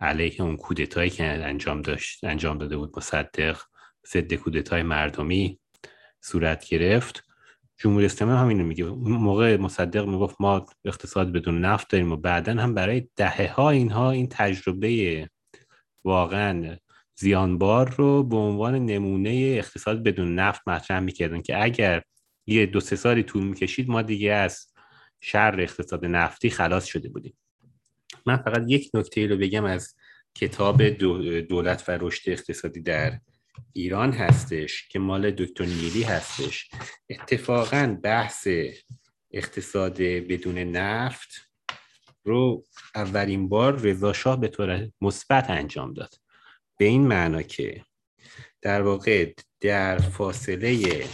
[0.00, 3.60] علیه اون کودتایی که انجام داشت انجام داده بود مصدق
[4.12, 5.58] ضد کودتای مردمی
[6.20, 7.24] صورت گرفت.
[7.76, 8.84] جمهوری اسلامی هم همینو میگه.
[8.84, 14.10] موقع مصدق می‌گفت ما اقتصاد بدون نفت داریم و بعدا هم برای دهه ها اینها
[14.10, 15.28] این تجربه
[16.04, 16.76] واقعا
[17.16, 22.02] زیانبار رو به عنوان نمونه اقتصاد بدون نفت مطرح می‌کردن که اگر
[22.46, 24.72] یه دو سه سالی طول می‌کشید ما دیگه از
[25.20, 27.38] شر اقتصاد نفتی خلاص شده بودیم.
[28.26, 29.94] من فقط یک نکته رو بگم از
[30.34, 30.82] کتاب
[31.40, 33.20] دولت و رشد اقتصادی در
[33.72, 36.70] ایران هستش که مال دکتر نیلی هستش.
[37.10, 38.48] اتفاقا بحث
[39.30, 41.28] اقتصاد بدون نفت
[42.24, 42.64] رو
[42.94, 46.14] اولین بار رضا شاه به طور مثبت انجام داد.
[46.76, 47.84] به این معنا که
[48.62, 51.04] در واقع در فاصله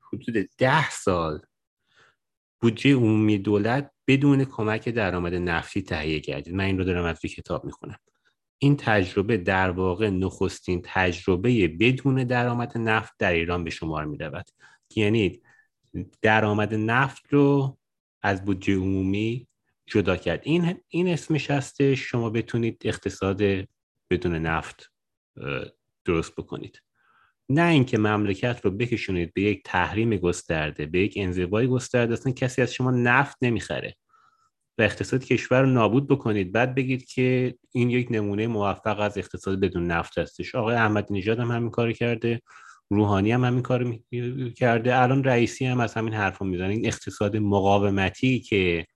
[0.00, 1.40] حدود ده سال
[2.60, 6.54] بودجه عمومی دولت بدون کمک درآمد نفتی تهیه گردید.
[6.54, 7.98] من این رو دارم از کتاب می‌خونم.
[8.58, 14.46] این تجربه در واقع نخستین تجربه بدون درآمد نفت در ایران به شمار می رود
[14.96, 15.42] یعنی
[16.22, 17.78] درآمد نفت رو
[18.22, 19.48] از بودجه عمومی
[19.86, 20.40] جدا کرد.
[20.44, 23.42] این این اسمش هستش شما بتونید اقتصاد
[24.10, 24.92] بدون نفت
[26.04, 26.82] درست بکنید.
[27.48, 32.62] نه اینکه مملکت رو بکشونید به یک تحریم گسترده به یک انزوای گسترده اصلا کسی
[32.62, 33.96] از شما نفت نمی‌خره.
[34.78, 36.52] و اقتصاد کشور رو نابود بکنید.
[36.52, 40.54] بعد بگید که این یک نمونه موفق از اقتصاد بدون نفت هستش.
[40.54, 42.40] آقای احمدی نژاد هم همین کار کرده
[42.90, 43.98] روحانی هم همین کار
[44.56, 44.96] کرده.
[44.96, 46.68] الان رئیسی هم از همین حرف می‌زنه.
[46.68, 48.86] این اقتصاد مقاومتی که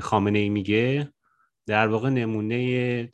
[0.00, 1.12] خامنه ای میگه
[1.66, 3.12] در واقع نمونه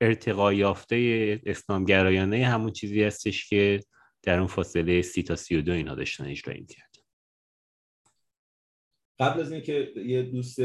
[0.00, 3.80] ارتقا یافته اسلامگرایانه همون چیزی هستش که
[4.22, 6.96] در اون فاصله سی تا سی و دو اینا داشتن اجرا کرد
[9.18, 10.60] قبل از اینکه یه دوست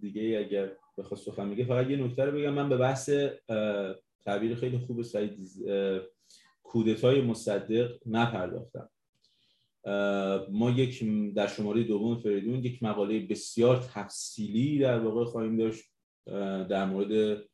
[0.00, 2.54] دیگه اگر بخواد سخن میگه فقط یه نکته رو بگم.
[2.54, 3.10] من به بحث
[4.24, 5.38] تعبیر خیلی خوب سعید
[6.62, 8.90] کودتای مصدق نپرداختم.
[10.50, 11.04] ما یک
[11.34, 15.84] در شماره دوم فریدون یک مقاله بسیار تفصیلی در واقع خواهیم داشت
[16.68, 17.44] در مورد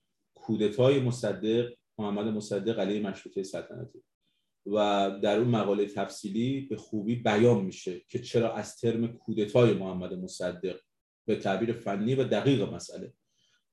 [0.44, 4.02] کودتای مصدق محمد مصدق علیه مشروطه سلطنتی.
[4.66, 10.14] و در اون مقاله تفصیلی به خوبی بیان میشه که چرا از ترم کودتای محمد
[10.14, 10.80] مصدق
[11.26, 13.12] به تعبیر فنی و دقیق مسئله.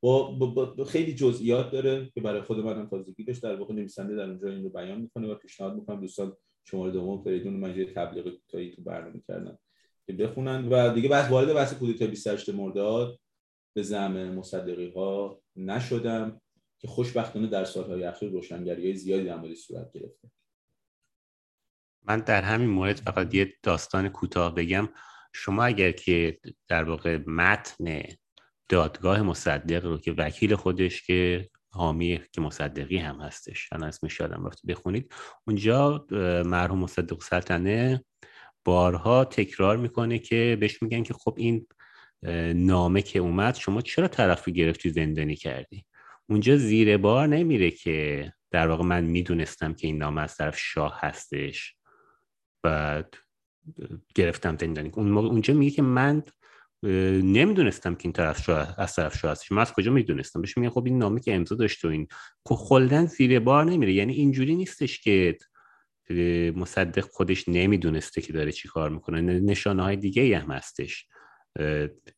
[0.02, 3.44] با, با, خیلی جزئیات داره که برای خود منم تازگی داشت.
[3.44, 7.24] در واقع نویسنده در اونجا این رو بیان می‌کنه و پیشنهاد می‌کنم دوستان شماره دوم
[7.24, 9.60] فریدون من تبلیغ کوتاهی تو برنامه کردم
[10.06, 10.68] که بخونن.
[10.70, 13.20] و دیگه بحث وارد بحث کودتای 28 مرداد
[13.74, 16.42] به زعم مصدقی ها نشدم.
[16.82, 20.32] که خوشبختانه در سالهای اخیر روشنگری زیادی در صورت گرفته.
[22.04, 24.90] من در همین مورد فقط یه داستان کوتاه بگم.
[25.34, 28.04] شما اگر که در واقع متن
[28.70, 34.46] دادگاه مصدق رو که وکیل خودش که حامی که مصدقی هم هستش الان اسمش یادم
[34.46, 35.14] رفت بخونید
[35.48, 36.06] اونجا
[36.46, 38.06] مرحوم مصدق سلطنه
[38.66, 41.68] بارها تکرار می‌کنه که بهش میگن که خب این
[42.56, 45.86] نامه که اومد شما چرا طرف رو گرفتی زندانی کردی؟
[46.32, 51.00] اونجا زیر بار نمیره که در واقع من می‌دونستم که این نامه از طرف شاه
[51.00, 51.76] هستش
[52.64, 53.16] بعد
[54.16, 56.24] گرفتم زندانی اونجا میگه که من
[57.24, 59.52] نمی‌دونستم که این طرف شاه از طرف شاه هستش.
[59.52, 62.08] من از کجا می‌دونستم؟ بهش میگن خب این نامه که امضا داشت و این.
[62.46, 63.94] خب خلدن زیر بار نمیره.
[63.94, 65.38] یعنی اینجوری نیستش که
[66.56, 69.22] مصدق خودش نمی‌دونسته که داره چی کار می‌کنه.
[69.22, 71.08] نشانه های دیگه هم هستش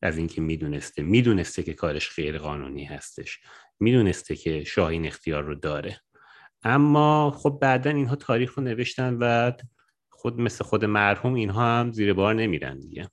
[0.02, 1.02] از اینکه می‌دونسته.
[1.02, 3.40] می‌دونسته که کارش غیر قانونی هستش.
[3.80, 6.02] می‌دونسته که شاه این اختیار رو داره.
[6.64, 9.52] اما خب بعدا اینها تاریخ رو نوشتن و
[10.10, 13.10] خود مثل خود مرحوم اینها هم زیر بار نمیرن دیگه.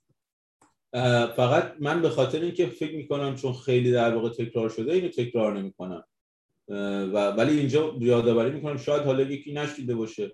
[1.36, 5.58] فقط من به خاطر اینکه فکر می‌کنم چون خیلی در واقع تکرار شده اینو تکرار
[5.58, 6.04] نمی‌کنم.
[6.68, 10.32] و ولی اینجا یادآوری می‌کنم شاید حالا یکی نشیده باشه.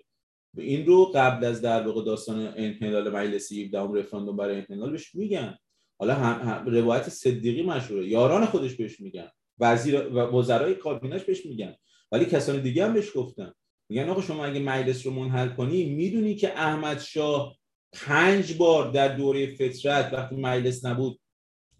[0.56, 5.58] این رو قبل از در واقع داستان انحلال مجلس 17 رفراندوم برای انحلال بهش میگن.
[5.98, 8.08] حالا هم, هم روایت صدیقی مشهوره.
[8.08, 9.28] یاران خودش بهش میگن.
[9.58, 11.74] وزیر و وزرای کابینش بهش میگن.
[12.12, 13.52] ولی کسان دیگه هم بهش گفتن.
[13.88, 17.56] میگن آقا شما اگه مجلس رو منحل کنی می‌دونی که احمد شاه
[17.92, 21.20] پنج بار در دوره فترت وقتی مجلس نبود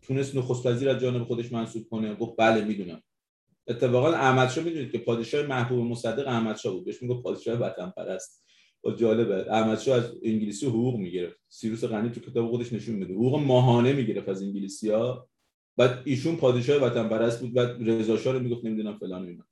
[0.02, 2.14] تونست نخست وزیر از جانب خودش منصوب کنه.
[2.14, 3.02] گفت بله می‌دونم.
[3.68, 6.84] اتفاقا احمد شاه می‌دونید که پادشاه محبوب مصدق احمد شاه بود.
[6.84, 8.44] بهش می‌گفت پادشاه وطن پرست
[8.84, 9.52] و جالبه.
[9.52, 11.36] احمد شاه از انگلیسی حقوق می‌گرفت.
[11.48, 13.14] سیروس غنی تو کتاب خودش نشون میده.
[13.14, 15.28] حقوق ماهانه می‌گرفت از انگلیسی ها
[15.76, 19.44] بعد ایشون پادشاه وطن پرست بود بعد رضا شاه رو می‌گفت نمی‌دونم فلان اینا.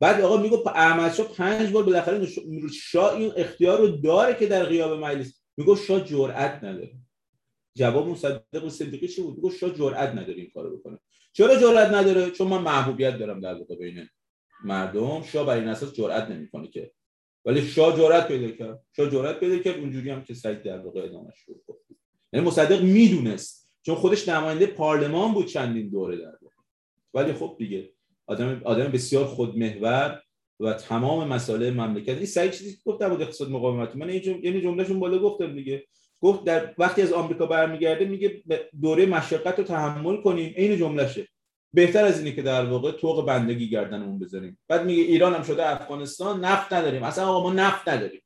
[0.00, 2.26] بعد آقا می‌گفت احمد شاه پنج بار بالاخره
[2.72, 5.40] شاه این اختیار رو داره که در غیاب مجلس.
[5.56, 6.92] می‌گفت شاه جرأت نداره.
[7.74, 10.98] جواب مصدق صدیقی چی بود؟ می‌گفت شاه جرأت نداره این کارو بکنه.
[11.32, 14.08] چرا جرأت نداره؟ چون من محبوبیت دارم در واقع بین
[14.64, 15.22] مردم.
[15.22, 16.92] شاه بر این اساس جرأت نمی‌کنه که.
[17.44, 18.80] ولی شاه جرأت پیدا کرد.
[18.96, 19.78] شاه جرأت پیدا کرد.
[19.78, 21.76] اونجوری هم که سعید در واقع ادامه شروع کرد
[22.32, 26.54] یعنی مصدق می‌دونست چون خودش نماینده پارلمان بود چندین دوره در واقع.
[27.14, 27.92] ولی خب دیگه
[28.26, 30.22] آدم آدم بسیار خودمحور
[30.60, 32.16] و تمام مسائل مملکت.
[32.16, 33.96] این سعی چیزی گفت بود اقتصاد مقاومت.
[33.96, 35.84] من این جمله یعنی جملهشون بالا گفتم دیگه.
[36.20, 38.42] گفت در وقتی از آمریکا برمیگرده میگه
[38.80, 40.54] دوره مشقت رو تحمل کنیم.
[40.56, 41.28] عین جملهشه.
[41.72, 44.58] بهتر از اینه که در واقع طوق بندگی گردنمون بذاریم.
[44.68, 47.02] بعد میگه ایران هم شده افغانستان نفت نداریم.
[47.02, 48.20] اصلا آقا ما نفت نداریم.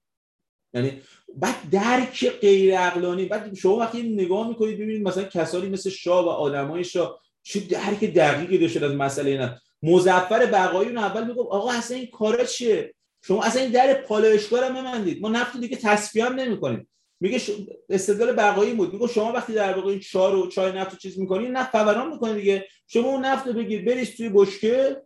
[0.75, 1.01] یعنی
[1.37, 6.29] بعد درک غیر عقلانی بعد شما وقتی نگاه می‌کنید ببینید مثلا کسانی مثل شاه و
[6.29, 11.97] آدمای شاه چه درک دقیقی داشته از مسئله نفت مزفر بقایون اول می‌گفت آقا اصلا
[11.97, 16.35] این کارا چیه؟ شما اصلا این در پالایشگاه رو ببندید ما نفت دیگه تصفیه هم
[16.35, 16.89] نمی‌کنیم.
[17.21, 17.51] میگه ش...
[17.91, 18.93] استدلال بقایی بود.
[18.93, 22.37] میگه شما وقتی در واقع این چای و چای نفت چیز می‌کنید نفت فوران می‌کنید
[22.37, 22.67] دیگه.
[22.87, 25.03] شما اون نفت رو بگیر بریز توی بشکه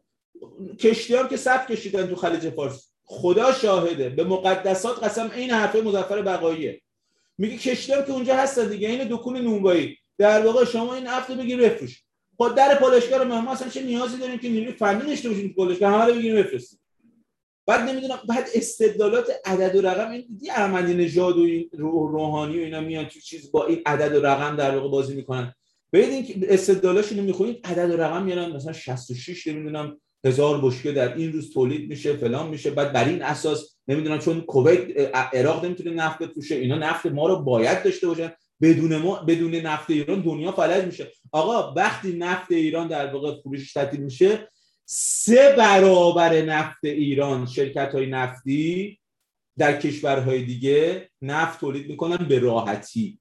[0.79, 2.88] کشتی هم که صف کشیدن تو خلیج فارس.
[3.11, 4.09] خدا شاهده.
[4.09, 6.81] به مقدسات قسم این حرفه مزفر بقاییه.
[7.39, 9.97] میگه کشتی هم که اونجا هستن دیگه این دکون نونوایی.
[10.19, 12.03] در واقع شما این رو بگیر بفروش.
[12.37, 15.93] خود در پالایشگاه رو ما اصلا چه نیازی داریم که نیروی فنی داشته باشیم پالایشگاه
[15.93, 16.79] همه رو بگیریم بفرستیم.
[17.67, 22.63] بعد نمی‌دونم بعد استدلالات عدد و رقم این دیدی احمدی نژاد و این روحانی و
[22.63, 25.55] اینا میان تو چیز با این عدد و رقم در واقع بازی می‌کنن.
[25.93, 31.17] ببینید که استدلالاش اینو می‌خونید عدد و رقم میارن مثلا 66 نمی‌دونم هزار بشکه در
[31.17, 32.71] این روز تولید میشه فلان میشه.
[32.71, 37.37] بعد بر این اساس نمی‌دونم چون کویت عراق نمی‌تونه نفت بفروشه اینا نفت ما رو
[37.37, 38.33] باید داشته باشن.
[38.63, 41.13] بدون ما بدون نفت ایران دنیا فلج میشه.
[41.33, 44.49] آقا وقتی نفت ایران در واقع فروش تعطیل میشه
[44.91, 49.01] سه برابر نفت ایران شرکت های نفتی
[49.59, 53.19] در کشورهای دیگه نفت تولید می‌کنن به راحتی.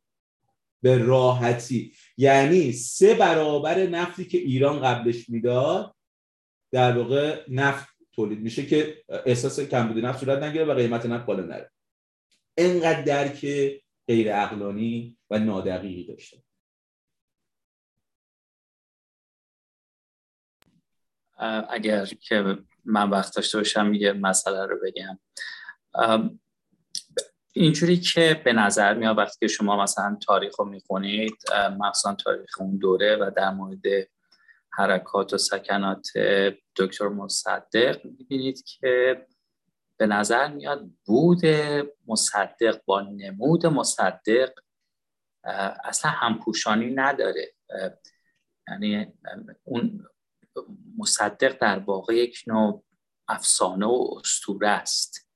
[0.81, 1.91] به راحتی.
[2.17, 5.95] یعنی سه برابر نفتی که ایران قبلش می‌داد
[6.71, 11.43] در واقع نفت تولید میشه که احساس کمبود نفت صورت نگیره و قیمت نفت بالا
[11.43, 11.71] نره.
[12.57, 13.45] انقدر درک
[14.07, 16.43] غیر اقلانی و نادقیقی داشته.
[21.69, 25.19] اگر که من وقت داشته باشم یه مسئله رو بگم.
[27.53, 31.33] اینجوری که به نظر میاد وقتی که شما مثلا تاریخ رو می‌خونید
[31.79, 33.81] مثلا تاریخ اون دوره و در مورد
[34.77, 36.07] حرکات و سکنات
[36.75, 39.25] دکتر مصدق می‌بینید که
[39.97, 41.41] به نظر میاد بود
[42.07, 44.53] مصدق با نمود مصدق
[45.83, 47.53] اصلا همپوشانی نداره.
[48.69, 49.13] یعنی
[49.63, 50.07] اون
[50.97, 52.83] مصدق در واقع یک نوع
[53.27, 55.29] افسانه و استوره است.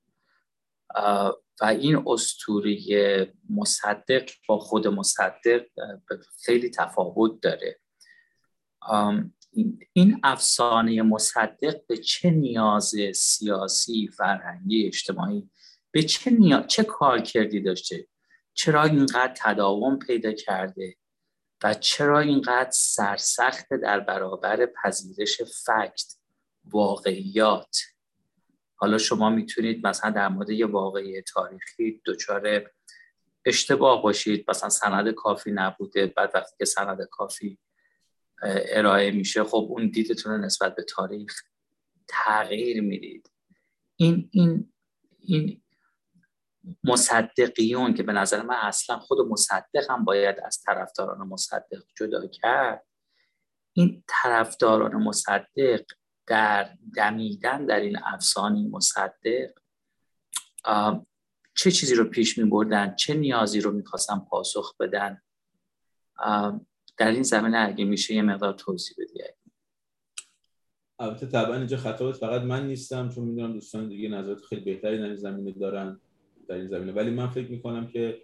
[1.61, 5.65] و این استوری مصدق با خود مصدق
[6.45, 7.80] خیلی تفاوت داره.
[9.93, 15.49] این افسانه مصدق به چه نیاز سیاسی فرهنگی اجتماعی
[15.91, 16.61] به چه, نیا...
[16.61, 18.07] چه کار کردی داشته؟
[18.53, 20.95] چرا اینقدر تداوم پیدا کرده؟
[21.63, 26.15] و چرا اینقدر سرسخت در برابر پذیرش فکت
[26.65, 27.77] واقعیات؟
[28.75, 32.71] حالا شما می‌تونید مثلا در مورد یه واقعی تاریخی دچار
[33.45, 34.45] اشتباه باشید.
[34.49, 37.57] مثلا سند کافی نبوده بعد وقتی که سند کافی
[38.43, 41.41] ارائه میشه خب اون دیدتون رو نسبت به تاریخ
[42.07, 43.31] تغییر می‌دید.
[43.95, 44.73] این این
[45.19, 45.61] این
[46.83, 52.85] مصدقیون که به نظر من اصلا خود مصدق هم باید از طرفداران مصدق جدا کرد.
[53.73, 55.81] این طرفداران مصدق
[56.27, 59.51] در دمیدن در این افسانه مصدق
[61.55, 65.21] چه چیزی رو پیش می بردن چه نیازی رو می‌خواستن پاسخ بدن؟
[67.01, 69.19] در این زمینه اگه میشه یه مقدار توضیح بدی
[70.99, 75.03] البته طبعا اینجا خطابت فقط من نیستم چون می‌دونم دوستان دیگه نظرات خیلی بهتری در
[75.03, 75.99] این زمینه دارن
[76.47, 76.91] در این زمینه.
[76.91, 78.21] ولی من فکر می‌کنم که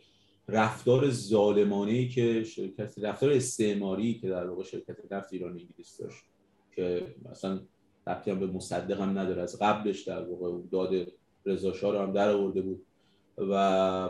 [0.47, 6.23] رفتار ظالمانه ای که شرکت رفتار استعماری که در واقع شرکت نفت ایران انگلیس داشت
[6.75, 7.59] که مثلا
[8.07, 9.41] ربطی به مصدق هم نداره.
[9.41, 11.11] از قبلش در واقع داد
[11.45, 12.85] رضا رو هم در آورده بود.
[13.37, 14.09] و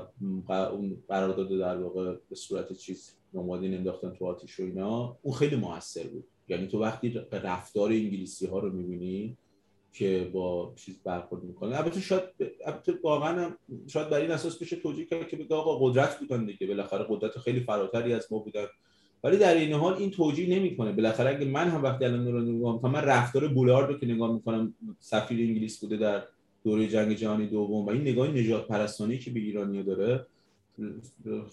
[1.07, 6.03] قرارداد در واقع به صورت چیز نمادین انداختن تو آتیش و اینا اون خیلی موثر
[6.03, 6.25] بود.
[6.47, 9.37] یعنی تو وقتی رفتار انگلیسی ها رو می‌بینی
[9.93, 12.23] که با چیز برخورد می‌کنه البته شاید
[12.65, 13.51] البته واقعا
[13.87, 17.37] شاید بر این اساس بشه توجیه کرد که بگه آقا قدرت بودن دیگه بالاخره قدرت
[17.37, 18.65] خیلی فراتری از ما بودن.
[19.23, 20.91] ولی در این حال این توجیه نمی‌کنه.
[20.91, 24.73] بالاخره اگه من هم وقتی الان رو نگاه من رفتار بولارد رو که نگاه می‌کنم
[24.99, 26.23] سفیر انگلیس بوده در
[26.67, 30.25] دوره جنگ جهانی دوم و این نگاه نجات پرستانی که به ایرانیا داره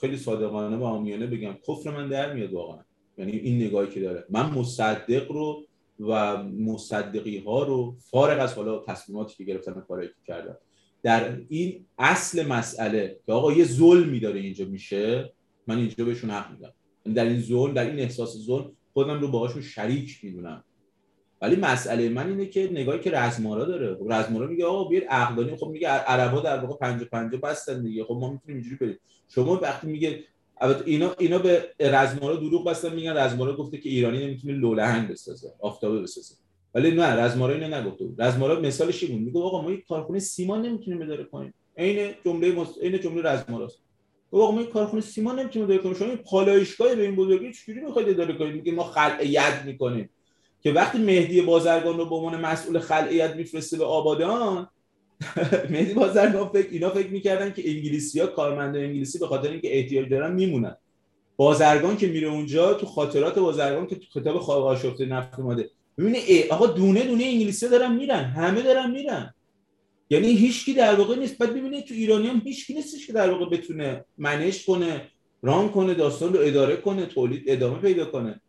[0.00, 2.78] خیلی صادقانه و عامیانه بگم کفر من در میاد واقعا.
[3.18, 4.24] یعنی این نگاهی که داره.
[4.30, 5.66] من مصدق رو
[6.00, 10.56] و مصدقی ها رو فارغ از حالا تصمیماتی که گرفتن کاری که کردن.
[11.02, 15.32] در این اصل مسئله که آقا یه ظلمی داره اینجا میشه
[15.66, 16.72] من اینجا بهشون حق میدم.
[17.14, 20.64] در این ظلم در این احساس ظلم خودم رو باهاشون شریک می‌دونم.
[21.44, 23.94] ولی مسئله من اینه که نگاهی که رزمارا داره.
[23.94, 28.04] خب رزمارا میگه آقا بیار عقلانی خب میگه عربا در واقع 50 50 بستن دیگه.
[28.04, 28.98] خب ما می‌تونیم اینجوری بریم.
[29.28, 30.24] شما وقتی میگه
[30.60, 35.52] البته اینا اینا به رزمارا دروغ بستن میگن رزمارا گفته که ایرانی نمی‌تونه لولهنگ بسازه
[35.60, 36.34] آفتابه بسازه.
[36.74, 38.22] ولی نه رزمارا اینو نگفته بود.
[38.22, 42.66] رزمارا مثالش این میگه آقا ما یک کارخونه سیمان نمی‌تونیم اداره کنیم عین جمله.
[42.82, 43.78] عین جمله رزماراست.
[44.32, 47.80] آقا ما یک کارخونه سیمان نمی‌تونیم اداره کنیم شما این پالایشگاه به این بزرگی چجوری
[47.80, 50.10] می‌خواید اداره کنید؟ میگه ما خلع ید می‌کنیم.
[50.64, 54.68] که وقتی مهدی بازرگان رو به عنوان مسئول خلع میفرسته به آبادان
[55.70, 60.08] مهدی بازرگان فکر اینا فکر می‌کردن که انگلیسی ها کارمند انگلیسی به خاطر اینکه احتیاج
[60.08, 60.76] دارن میمونن.
[61.36, 65.70] بازرگان که میره اونجا تو خاطرات بازرگان که تو کتاب خواب آشفته نفت اومده.
[65.98, 66.18] ببینه
[66.50, 69.34] آقا دونه دونه انگلیسی دارن میرن همه دارن میرن.
[70.10, 71.38] یعنی هیچکی در واقع نیست.
[71.38, 75.08] بعد ببینید تو ایرانی هم هیچکی نیستش که در واقع بتونه منش کنه
[75.42, 78.40] ران کنه داستان رو اداره کنه تولید ادامه پیدا کنه.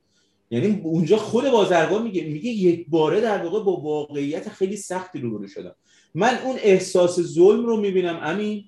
[0.49, 5.47] یعنی اونجا خود بازرگان میگه میگه یک باره در واقع با واقعیت خیلی سختی روبرو
[5.47, 5.75] شدم.
[6.15, 8.63] من اون احساس ظلم رو می‌بینم امین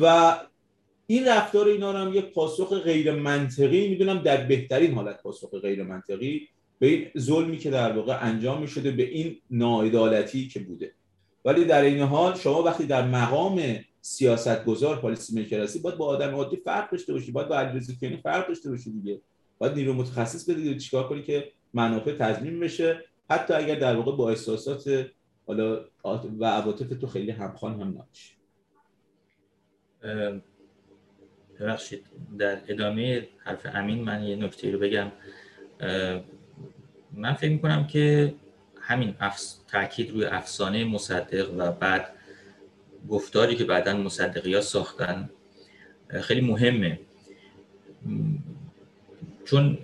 [0.00, 0.36] و
[1.06, 5.82] این رفتار اینا رو هم یک پاسخ غیر منطقی می‌دونم در بهترین حالت پاسخ غیر
[5.82, 10.92] منطقی به این ظلمی که در واقع انجام می‌شده به این ناعدالتی که بوده.
[11.44, 13.62] ولی در این حال شما وقتی در مقام
[14.00, 17.92] سیاست گذار پالیسی میکر باید با آدم عادی فرق داشته باشی باید با علیرضا
[18.22, 19.20] فرق داشته باشی دیگه.
[19.60, 24.30] باید نیرو متخصص بدید چیکار کنی که منافع تضمین بشه؟ حتی اگر در واقع با
[24.30, 25.06] احساسات
[25.46, 25.84] حالا
[26.38, 28.34] و عواطف تو خیلی همخوان هم نباشه
[31.60, 32.06] ببخشید.
[32.38, 35.12] در ادامه حرف امین من یه نکته رو بگم.
[37.12, 38.34] من فکر می‌کنم که
[38.80, 39.60] همین افس...
[39.68, 42.12] تاکید روی افسانه مصدق و بعد
[43.08, 45.30] گفتاری که بعدا مصدقی ها ساختن
[46.20, 47.00] خیلی مهمه.
[49.50, 49.78] چون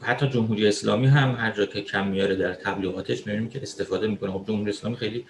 [0.00, 4.32] حتی جمهوری اسلامی هم هر جا که کم میاره در تبلیغاتش می‌بینیم که استفاده می‌کنه.
[4.32, 5.24] خب جمهوری اسلامی خیلی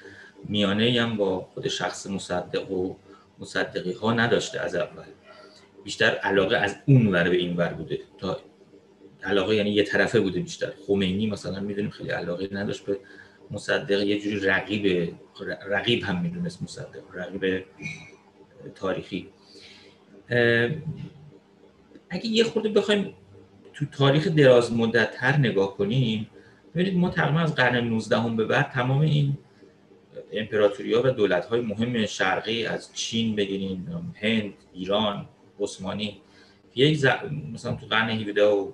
[0.44, 2.96] میانه هم با خود شخص مصدق و
[3.38, 5.04] مصدقی ها نداشته از اول.
[5.84, 8.00] بیشتر علاقه از اون ور به این ور بوده.
[8.18, 8.40] تا
[9.22, 10.72] علاقه یعنی یه طرفه بوده بیشتر.
[10.86, 12.98] خمینی مثلا می‌دونیم خیلی علاقه نداشت به
[13.50, 14.02] مصدق.
[14.02, 15.14] یه جوری رقیب
[15.68, 17.02] رقیب هم می‌دونست مصدق.
[17.14, 17.64] رقیب
[18.74, 19.28] تاریخی.
[22.10, 23.14] اگه یه خورده بخوایم
[23.78, 26.30] تو تاریخ دراز مدت تر نگاه کنیم
[26.74, 29.38] ببینید ما تقریبا از قرن 19 هم به بعد تمام این
[30.32, 35.28] امپراتوری ها و دولت های مهم شرقی از چین بگیرین هند ایران
[35.60, 36.20] عثمانی
[36.74, 37.04] یک
[37.52, 38.72] مثلا تو قرن 17 و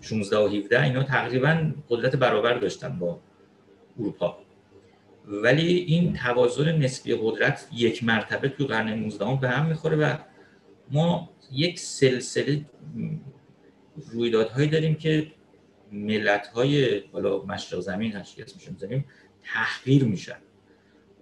[0.00, 3.20] 16 و 17 اینا تقریبا قدرت برابر داشتن با
[3.98, 4.38] اروپا.
[5.26, 10.16] ولی این توازن نسبی قدرت یک مرتبه تو قرن 19 به هم می‌خوره و
[10.90, 12.64] ما یک سلسله
[14.12, 15.32] رویدادهایی داریم که
[15.92, 19.04] ملت های حالا مشرق زمین هست که اسمشون زمین
[19.42, 20.36] تحقیر میشن.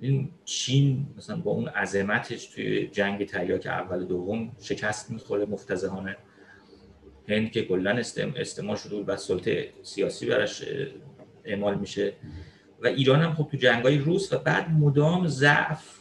[0.01, 6.17] این چین مثلا با اون عظمتش توی جنگ تریاک اول دوم شکست می‌خوره مفتزهانه.
[7.29, 8.03] هند که کلا
[8.37, 10.65] استعمال شده و سلطه سیاسی براش
[11.45, 12.13] اعمال میشه.
[12.83, 15.99] و ایران هم خب تو جنگای روس و بعد مدام ضعف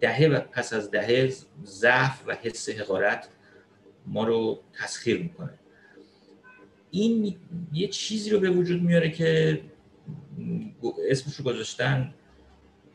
[0.00, 1.32] دهه و پس از دهه
[1.64, 3.28] ضعف و حس حقارت
[4.06, 5.58] ما رو تسخیر می‌کنه.
[6.94, 7.36] این
[7.72, 9.60] یه چیزی رو به وجود میاره که
[11.10, 12.14] اسمش رو گذاشتن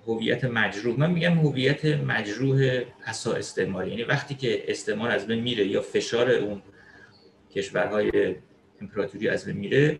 [0.07, 0.99] هویت مجروح.
[0.99, 3.89] من میگم هویت مجروح پسا استعماری.
[3.89, 6.61] یعنی وقتی که استعمار از بین میره یا فشار اون
[7.55, 8.35] کشورهای
[8.81, 9.99] امپراتوری از بین میره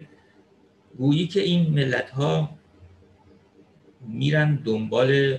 [0.97, 2.49] گویی که این ملت ها
[4.07, 5.38] میرن دنبال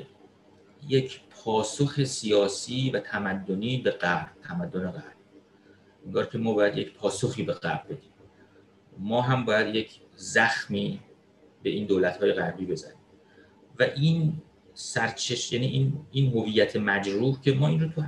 [0.88, 5.14] یک پاسخ سیاسی و تمدنی به غرب تمدن غرب
[6.06, 8.09] انگار که ما باید یک پاسخی به غرب بدیم.
[9.01, 11.01] ما هم باید یک زخمی
[11.62, 12.97] به این دولت های غربی بزنیم.
[13.78, 14.32] و این
[14.74, 18.02] سرچش یعنی این این هویت مجروح که ما این رو تو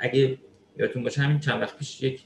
[0.00, 0.38] اگه
[0.76, 2.22] یادتون باشه همین چند وقت پیش یک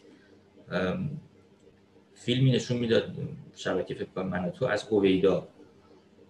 [2.15, 3.17] فیلمی نشون می‌داد
[3.55, 5.49] شبکه فکر کنم من تو از هویدا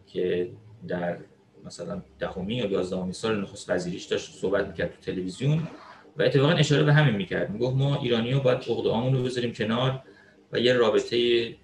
[0.07, 0.51] که
[0.89, 1.19] در
[1.65, 5.69] مثلا دهمی یا یازدهمین سال نخست وزیریش داشت صحبت می‌کرد تو تلویزیون
[6.16, 7.51] و اتفاقا اشاره به همین می‌کرد.
[7.51, 10.03] می‌گفت ما ایرانی ها باید عقده رو بذاریم کنار
[10.52, 11.56] و یه رابطه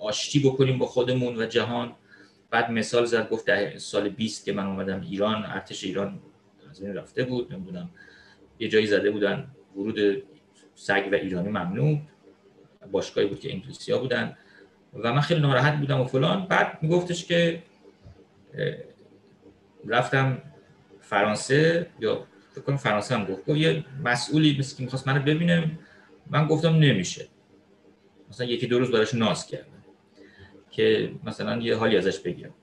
[0.00, 1.92] آشتی بکنیم با خودمون و جهان.
[2.50, 6.20] بعد مثال زد گفت ده سال 20 که من اومدم ایران ارتش ایران
[6.70, 7.90] از این رفته بود نمی‌دونم.
[8.58, 10.22] یه جایی زده بودن ورود
[10.74, 11.98] سگ و ایرانی ممنوع
[12.90, 14.36] باشگاهی بود که انگلیسی ها بودن.
[14.94, 16.46] و من خیلی ناراحت بودم و فلان.
[16.46, 17.62] بعد میگفتش که
[19.86, 20.42] رفتم
[21.00, 23.48] فرانسه یا فکر کنم فرانسه هم گفت.
[23.48, 25.78] یه مسئولی مثل که می‌خواست منو ببینم
[26.30, 27.28] من گفتم نمیشه.
[28.32, 29.66] مثلا یکی دو روز براش ناز کردم
[30.70, 32.54] که مثلا یه حالی ازش بگیرم.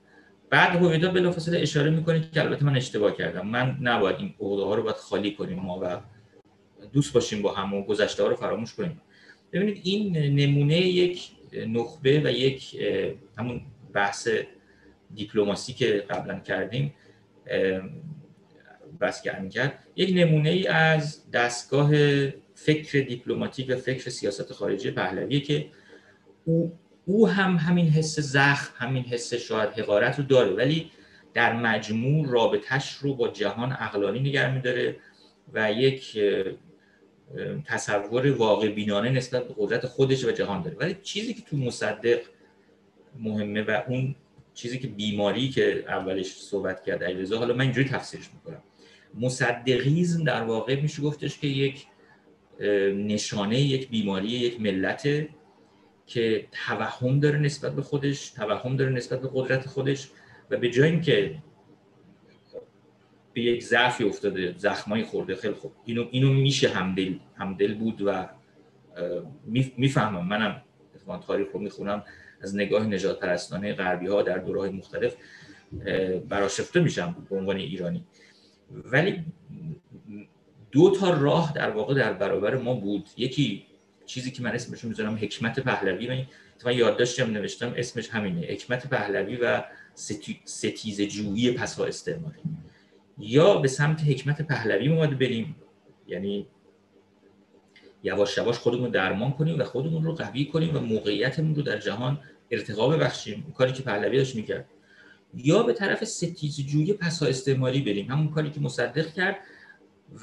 [0.50, 3.46] بعد هویدا بلافاصله اشاره می‌کنه که البته من اشتباه کردم.
[3.46, 6.00] من نباید این عقده ها رو باید خالی کنیم ما و
[6.92, 9.00] دوست باشیم با هم و گذشته ها رو فراموش کنیم.
[9.52, 11.30] ببینید این نمونه یک
[11.66, 12.80] نخبه و یک
[13.38, 14.28] همون بحث
[15.14, 16.94] دیپلماسی که قبلا کردیم
[19.00, 21.90] بس که کرد یک نمونه ای از دستگاه
[22.64, 25.66] فکر دیپلماتیک و فکر سیاست خارجی پهلویه که
[26.44, 30.90] او, او هم همین حس زخم همین حس شاید حقارت رو داره ولی
[31.34, 34.96] در مجموع رابطش رو با جهان اقلانی نگر میداره
[35.52, 36.18] و یک
[37.66, 40.76] تصور واقع بینانه نسبت به قدرت خودش و جهان داره.
[40.76, 42.20] ولی چیزی که تو مصدق
[43.18, 44.14] مهمه و اون
[44.54, 48.62] چیزی که بیماری که اولش صحبت کرد علیرضا حالا من اینجوری تفسیرش می‌کنم.
[49.14, 51.86] مصدقیزم در واقع میشه گفتش که یک
[52.94, 55.08] نشانه یک بیماری یک ملت
[56.06, 60.08] که توهم داره نسبت به خودش توهم داره نسبت به قدرت خودش
[60.50, 61.34] و به جای اینکه
[63.32, 65.72] به یک ضعفی افتاده زخمایی خورده خیلی خوب.
[65.84, 68.28] اینو اینو میشه همدل همدل بود و
[69.76, 70.26] می‌فهمم.
[70.28, 70.62] منم
[70.94, 72.04] اتفاقا تاریخ رو می‌خونم.
[72.42, 75.16] از نگاه نجات پرستانه غربی ها در دوره مختلف
[76.28, 78.04] براشفته میشم به عنوان ایرانی.
[78.70, 79.24] ولی
[80.72, 83.08] دو تا راه در واقع در برابر ما بود.
[83.16, 83.66] یکی
[84.06, 86.08] چیزی که من اسمش می‌ذارم حکمت پهلوی.
[86.08, 86.26] من
[86.58, 89.64] تو یادداشتم نوشتم اسمش همینه حکمت پهلوی و
[90.44, 92.40] ستیز جویی پسا استعماری
[93.18, 95.56] یا به سمت حکمت پهلوی اومده بریم.
[96.08, 96.46] یعنی
[98.02, 102.20] یواش یواش خودمون درمان کنیم و خودمون رو قوی کنیم و موقعیتمون رو در جهان
[102.50, 103.54] ارتقا ببخشیم.
[103.58, 104.66] کاری که پهلوی داشت می‌کرد.
[105.34, 108.10] یا به طرف ستیز جویی پسا استعماری بریم.
[108.10, 109.36] همون کاری که مصدق کرد.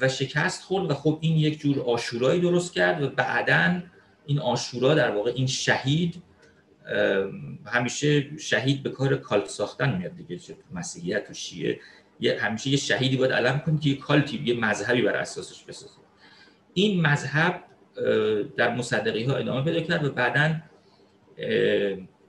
[0.00, 3.82] و شکست خورد و خب این یک جور آشورایی درست کرد و بعدا
[4.26, 6.22] این آشورا در واقع این شهید
[7.66, 10.40] همیشه شهید به کار کالت ساختن میاد دیگه
[10.72, 11.80] مسیحیت و شیعه.
[12.20, 15.94] یه همیشه یه شهیدی باید علم کنید که یه کالتی یه مذهبی بر اساسش بسازه.
[16.74, 17.64] این مذهب
[18.56, 20.54] در مصدقی ها ادامه پیدا کرد و بعدا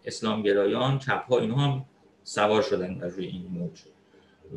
[0.06, 1.86] اسلامگرایان چپ ها اینها هم
[2.24, 3.80] سوار شدن بر روی این موج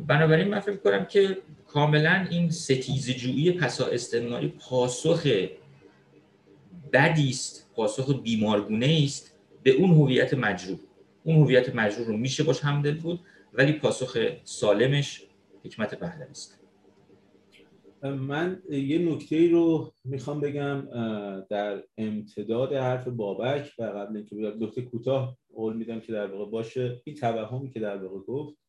[0.07, 1.37] بنابراین من فکر کنم که
[1.73, 5.27] کاملا این ستیز جویی پسا استعماری پاسخ
[6.93, 10.79] بدی است پاسخ بیمارگونه است به اون هویت مجروح.
[11.23, 13.19] اون هویت مجروح رو میشه باش همدل بود
[13.53, 15.23] ولی پاسخ سالمش
[15.65, 16.59] حکمت پهلوی است.
[18.03, 20.87] من یه نکته رو می‌خوام بگم
[21.49, 27.01] در امتداد حرف بابک و قبل اینکه نکته کوتاه قول میدم که در واقع باشه
[27.03, 28.62] این توهمی که در واقع گفت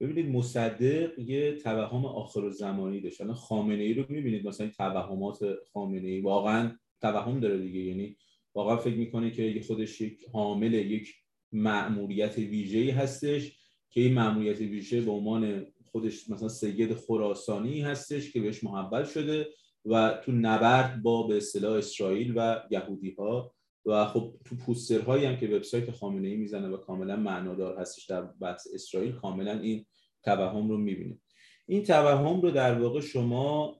[0.00, 3.20] ببینید مصدق یه توهم آخر زمانی داشت.
[3.20, 4.48] الان خامنه ای رو می‌بینید.
[4.48, 5.38] مثلا توهمات
[5.72, 7.80] خامنه ای واقعا توهم داره دیگه.
[7.80, 8.16] یعنی
[8.54, 11.14] واقعا فکر می‌کنه که خودش یک حامل یک
[11.52, 13.58] مأموریت ویژه‌ای هستش
[13.90, 19.48] که این مأموریت ویژه به عنوان خودش مثلا سید خراسانی هستش که بهش محول شده
[19.84, 23.55] و تو نبرد با به اصطلاح اسرائیل و یهودی ها
[23.86, 28.22] و خب تو پوسترهایی هم که وبسایت خامنه ای می‌زنه و کاملا معنادار هستش در
[28.22, 29.86] بحث اسرائیل کاملا این
[30.22, 31.18] توهم رو می‌بینه.
[31.66, 33.76] این توهم رو در واقع شما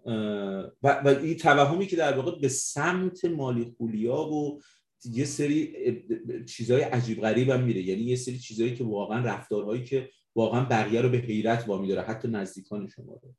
[0.83, 4.61] و, این توهمی که در واقع به سمت مالی خولیا و
[5.05, 5.75] یه سری
[6.49, 7.83] چیزهای عجیب غریب هم میره.
[7.83, 12.03] یعنی یه سری چیزهایی که واقعا رفتارهایی که واقعا بقیه رو به حیرت وامی داره
[12.03, 13.35] حتی نزدیکان شما رو.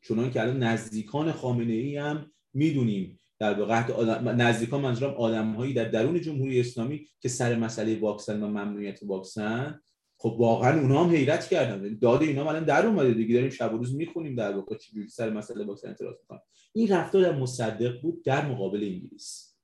[0.00, 5.84] چون که الان نزدیکان خامنه ای هم می‌دونیم در واقع آدم نزدیکان منظورم آدمهایی در
[5.84, 9.80] درون جمهوری اسلامی که سر مسئله واکسن و ممنوعیت واکسن
[10.16, 11.98] خب واقعا اونا هم حیرت کردن.
[11.98, 13.34] داد اینا الان در اومده دیگه.
[13.34, 16.38] داریم شب و روز می‌خونیم در واقع چی سر مسئله واکسن اعتراض می‌کنن.
[16.72, 19.56] این رفتار در مصدق بود در مقابل انگلیس.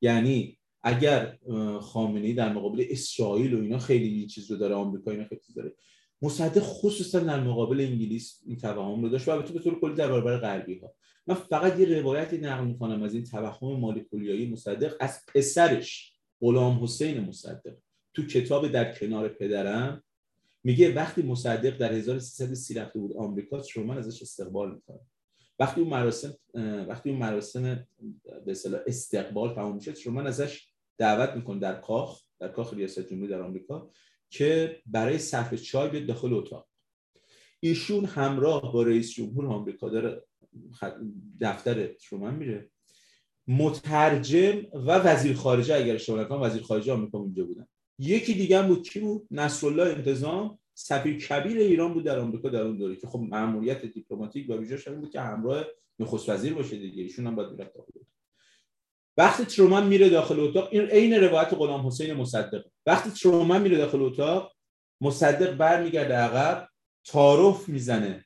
[0.00, 1.38] یعنی اگر
[1.80, 5.72] خامنه‌ای در مقابل اسرائیل و اینا خیلی این چیز رو داره آمریکا اینا خیلی داره.
[6.22, 10.08] مصدق خصوصا در مقابل انگلیس این توهم رو داشت و البته به طور کلی در
[10.08, 10.94] برابر غربی ها
[11.26, 17.20] من فقط یه روایتی نقل می‌کنم از این توهم مولکولیایی مصدق از پسرش غلام حسین
[17.20, 17.74] مصدق.
[18.14, 20.02] تو کتاب در کنار پدرم
[20.64, 25.00] میگه وقتی مصدق در 1330 رفته بود آمریکا شما ازش استقبال می‌کنه.
[25.58, 26.34] وقتی اون مراسم
[26.88, 27.86] وقتی اون مراسم
[28.46, 30.66] به اصطلاح استقبال تمام میشه شما ازش
[30.98, 33.90] دعوت می‌کنه در کاخ در کاخ ریاست جمهوری در آمریکا.
[34.30, 36.66] که برای صرف چای بیاد داخل اتاق.
[37.60, 40.22] ایشون همراه با رئیس جمهور آمریکا داره
[41.40, 42.70] دفتر شما میره.
[43.48, 47.66] مترجم و وزیر خارجه اگر اشتباه نکنم وزیر خارجه آمریکا اونجا بودن.
[47.98, 50.58] یکی دیگه بود کی بود؟ نصرالله انتظام.
[50.74, 54.88] سفیر کبیر ایران بود در آمریکا در اون دوره که خب ماموریت دیپلماتیک و ویژه‌اش
[54.88, 55.64] بود که همراه
[55.98, 57.02] نخست وزیر باشه دیگه.
[57.02, 57.72] ایشون هم باید می‌رفت
[59.20, 62.64] وقتی ترومن میره داخل اتاق این عین روایت غلام حسین مصدق.
[62.86, 64.52] وقتی ترومن میره داخل اتاق
[65.00, 66.68] مصدق برمیگرده عقب
[67.04, 68.24] تعارف می‌زنه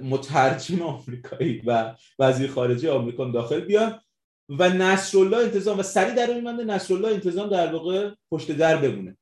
[0.00, 4.00] مترجم آمریکایی و وزیر خارجه آمریکا داخل بیان
[4.48, 9.16] و نصرالله انتظام و سری در این منده نصرالله انتظام در واقع پشت در بمونه.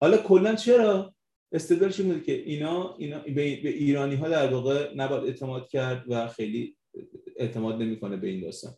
[0.00, 1.14] حالا کلا چرا؟
[1.52, 6.76] استدلالش این که اینا, اینا به ایرانی ها در واقع نباید اعتماد کرد و خیلی
[7.36, 8.74] اعتماد نمی‌کنه به این داستان.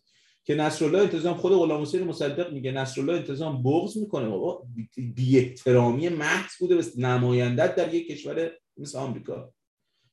[0.49, 4.62] که نصرالله انتظام خود غلام حسین مصدق میگه نصرالله انتظام بغض می‌کنه بابا.
[4.97, 9.53] بی احترامی محض بوده به نمایندت در یک کشور مثل آمریکا.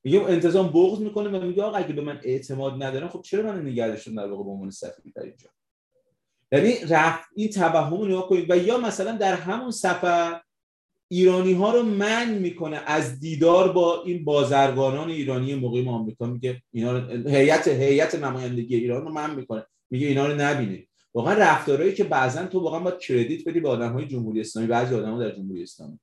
[0.03, 3.61] میگه انتظام بغض می‌کنه و میگه آقا اگه به من اعتماد ندارن خب چرا من
[3.61, 5.49] نگه داشتن در واقع به عنوان سفیر در اینجا؟
[6.51, 10.41] یعنی رفت این توهم رو نگاه و یا مثلا در همون سفر
[11.07, 16.25] ایرانی ها رو من می‌کنه از دیدار با این بازرگانان ایرانی مقیم آمریکا.
[16.25, 19.65] میگه اینا هیئت هیئت نمایندگی ایران رو من می‌کنه.
[19.91, 24.05] میگه اینا رو نبینید واقعا رفتارهایی که بعضا تو واقعا باید کردیت بدی به های
[24.05, 25.99] جمهوری اسلامی بعضی آدم‌ها در جمهوری اسلامی.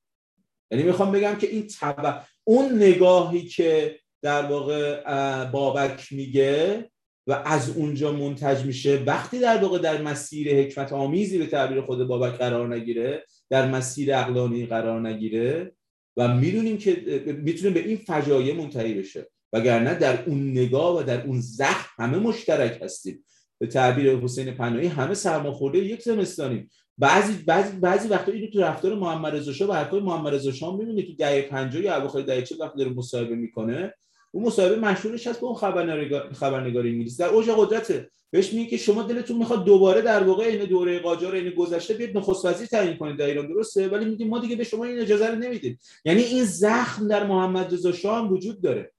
[0.71, 6.91] یعنی می‌خوام بگم که این تبع اون نگاهی که در واقع بابک میگه
[7.27, 12.07] و از اونجا منتج میشه وقتی در واقع در مسیر حکمت آمیزی به تعبیر خود
[12.09, 15.73] بابک قرار نگیره در مسیر اقلانی قرار نگیره
[16.17, 19.31] و می‌دونیم که می‌تونه به این فجایع منتهی بشه.
[19.53, 23.25] وگرنه در اون نگاه و در اون زخم همه مشترک هستیم.
[23.63, 26.71] به تعبیر حسین پناهی همه سرماخورده یک زمستانیم.
[26.99, 30.77] بعضی بعضی بعضی وقتا اینو تو رفتار محمد رضا شاه و حرفای محمد رضا شاه
[30.77, 33.95] می‌بینید تو دهه 50 یا اواخر دهه 40 وقتی داره مصاحبه می‌کنه
[34.33, 37.21] اون مصاحبه مشهورش هست با اون خبرنگار خبرنگار انگلیس.
[37.21, 38.11] در اوج قدرته.
[38.31, 42.17] بهش میگه که شما دلتون می‌خواد دوباره در واقع این دوره قاجار این گذشته بیاد
[42.17, 45.27] نخست وزیر تعیین کنید در ایران درسته؟ ولی میگیم ما دیگه به شما این اجازه
[45.27, 45.79] رو نمیدیم.
[46.05, 48.93] یعنی این زخم در محمد رضا شاه وجود داره.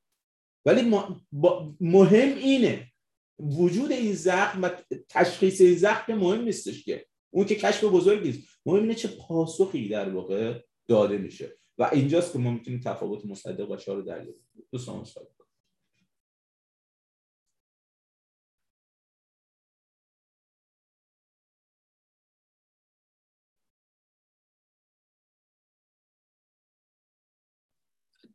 [0.65, 0.93] ولی
[1.81, 2.92] مهم اینه
[3.39, 4.69] وجود این زخم و
[5.09, 7.05] تشخیص این زخم مهم نیستش که.
[7.29, 11.57] اون که کشف بزرگی است مهم اینه چه پاسخی در واقع داده میشه.
[11.77, 15.05] و اینجاست که ما می‌تونیم تفاوت مصدق و شاه رو دریابیم دوستان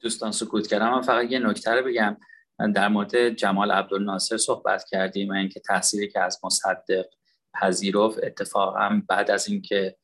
[0.01, 0.91] دوستان سکوت کردم.
[0.91, 2.17] من فقط یه نکته رو بگم.
[2.75, 7.07] در مورد جمال عبدالناصر صحبت کردیم و اینکه تحصیلی که از مصدق
[7.55, 9.97] پذیرفت اتفاقا بعد از اینکه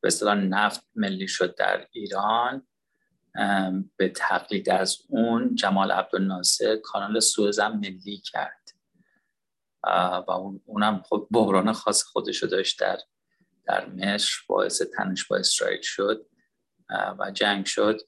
[0.00, 2.66] به اصطلاح نفت ملی شد در ایران
[3.96, 8.70] به تقلید از اون جمال عبدالناصر کانال سوزم ملی کرد.
[10.28, 10.30] و
[10.64, 12.98] اونم خب بحران خاص خودشو داشت در
[13.64, 16.26] در مصر باعث تنش با اسرائیل شد.
[17.18, 18.00] و جنگ شد.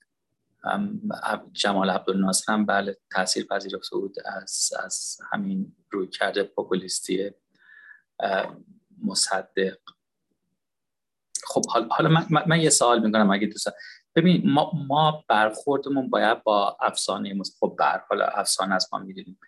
[1.53, 7.31] جمال عبدالناصر هم بله تاثیر پذیرفته بود از, از همین روی کرده پوپولیستی
[9.05, 9.77] مصدق.
[11.45, 13.69] خب حالا من, من یه سوال می‌کنم اگه دوست
[14.15, 19.39] ببین ما, ما برخوردمون باید با افسانه خب بر حالا افسانه از ما می‌دونیم.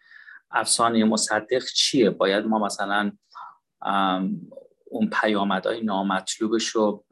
[0.51, 3.13] افسانه مصدق چیه؟ باید ما مثلا
[4.85, 7.05] اون پیامدهای نامطلوبش رو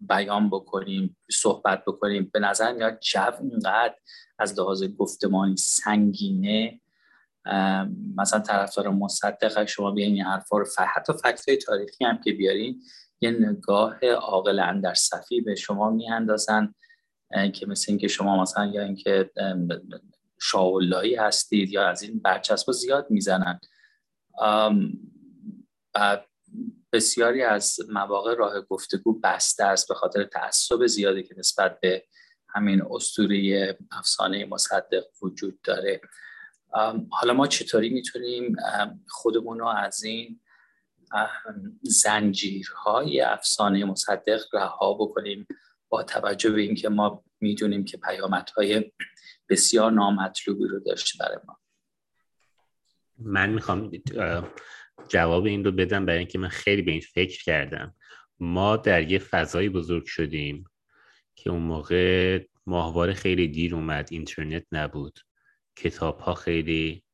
[0.00, 2.30] بیان بکنیم صحبت بکنیم.
[2.32, 3.94] به نظر میاد جو اینقدر
[4.38, 6.80] از لحاظ گفتمانی سنگینه.
[8.16, 12.82] مثلا طرفدار مصدق شما بیاین این حرفا رو حتی فکت تاریخی هم که بیارین
[13.20, 16.74] یه نگاه عاقل در صفی به شما میاندازن
[17.52, 19.30] که مثل اینکه شما مثلا یا اینکه
[20.40, 23.60] شاولایی هستید یا از این برچسب زیاد می‌زنن.
[25.94, 26.26] بعد
[26.92, 32.04] بسیاری از مواقع راه گفتگو بسته است به خاطر تعصب زیادی که نسبت به
[32.48, 36.00] همین اسطوره افسانه مصدق وجود داره.
[37.10, 38.56] حالا ما چطوری می‌تونیم
[39.08, 40.40] خودمون رو از این
[41.82, 45.46] زنجیرهای افسانه مصدق رها بکنیم
[45.88, 48.92] با توجه به اینکه ما می‌دونیم که پیامدهای
[49.48, 51.58] بسیار نامطلوبی رو داشته برای ما.
[53.18, 53.90] من می‌خوام
[55.08, 57.94] جواب این رو بدم برای اینکه من خیلی به این فکر کردم.
[58.38, 60.64] ما در یه فضایی بزرگ شدیم
[61.36, 65.20] که اون موقع ماهواره خیلی دیر اومد اینترنت نبود.
[65.76, 67.04] کتاب ها خیلی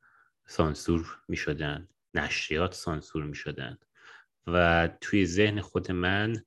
[0.47, 3.79] سانسور می شدن نشریات سانسور می شدن
[4.47, 6.43] و توی ذهن خود من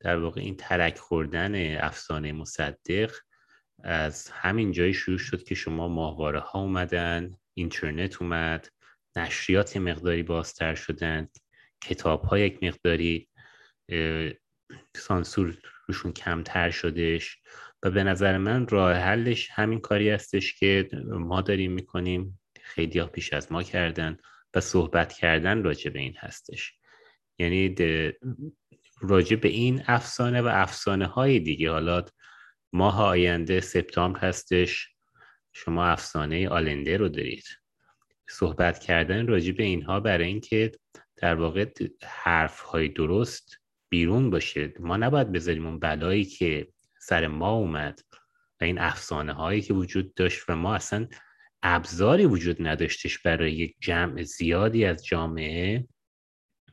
[0.00, 3.14] در واقع این ترک خوردن افسانه مصدق
[3.84, 8.68] از همین جایی شروع شد که شما ماهواره ها اومدن اینترنت اومد.
[9.16, 11.28] نشریات مقداری بازتر شدن
[11.82, 13.28] کتاب ها یک مقداری
[14.96, 15.58] سانسور
[15.88, 17.38] روشون کمتر شدش
[17.82, 22.40] و به نظر من راه حلش همین کاری هستش که ما داریم می‌کنیم.
[22.62, 24.16] خیلی ها پیش از ما کردن
[24.54, 26.72] و صحبت کردن راجع به این هستش.
[27.38, 27.74] یعنی
[29.00, 31.70] راجع به این افسانه و افسانه های دیگه.
[31.70, 32.04] حالا
[32.72, 34.88] ماه آینده سپتامبر هستش.
[35.52, 37.44] شما افسانه آلنده رو دارید.
[38.32, 40.72] صحبت کردن راجع به اینها برای اینکه
[41.16, 41.66] در واقع
[42.02, 43.56] حرف های درست
[43.88, 44.72] بیرون باشه.
[44.80, 46.68] ما نباید بذاریم اون بلایی که
[47.00, 48.00] سر ما اومد
[48.60, 51.08] و این افسانه هایی که وجود داشت و ما اصلا
[51.62, 55.88] ابزاری وجود نداشتش برای یک جمع زیادی از جامعه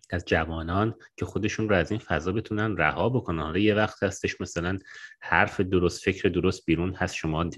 [0.09, 3.43] از جوانان که خودشون رو از این فضا بتونن رها بکنن.
[3.43, 4.77] حالا یه وقت هستش مثلا
[5.21, 7.49] حرف درست فکر درست بیرون هست شما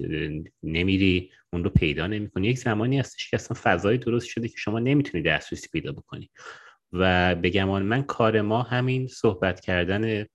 [0.63, 2.47] نمیری اون رو پیدا نمی‌کنی.
[2.47, 6.29] یک زمانی هستش که اصلا فضای درست شده که شما نمی‌تونی دسترسی پیدا بکنی.
[6.93, 10.25] و بگمان من کار ما همین صحبت کردن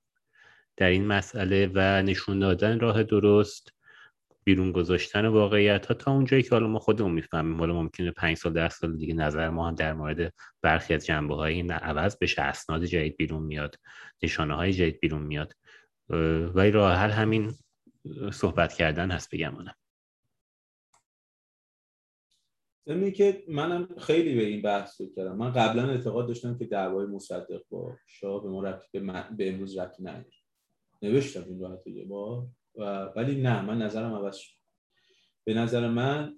[0.77, 3.76] در این مسئله و نشون دادن راه درست
[4.47, 7.59] بیرون گذاشتن واقعیت ها تا اونجایی که حالا ما خودمون می‌فهمیم.
[7.59, 10.33] حالا ممکنه پنج سال ده سال دیگه نظر ما هم در مورد
[10.63, 12.43] برخی از جنبه های این عوض بشه.
[12.43, 13.77] اسناد جدید بیرون میاد
[14.23, 15.53] نشانه های جدید بیرون میاد.
[16.55, 17.53] ولی راه حل همین
[18.33, 19.55] صحبت کردن هست بگم
[22.87, 25.37] من که منم خیلی به این بحث کردم.
[25.37, 28.81] من قبلا اعتقاد داشتم که دعوای مصدق با شاه به ما
[29.37, 30.33] به, امروز رفتی نداره.
[31.03, 31.91] نوشتم این رو حتی
[32.77, 34.57] با ولی نه من نظرم عوض شد.
[35.45, 36.37] به نظر من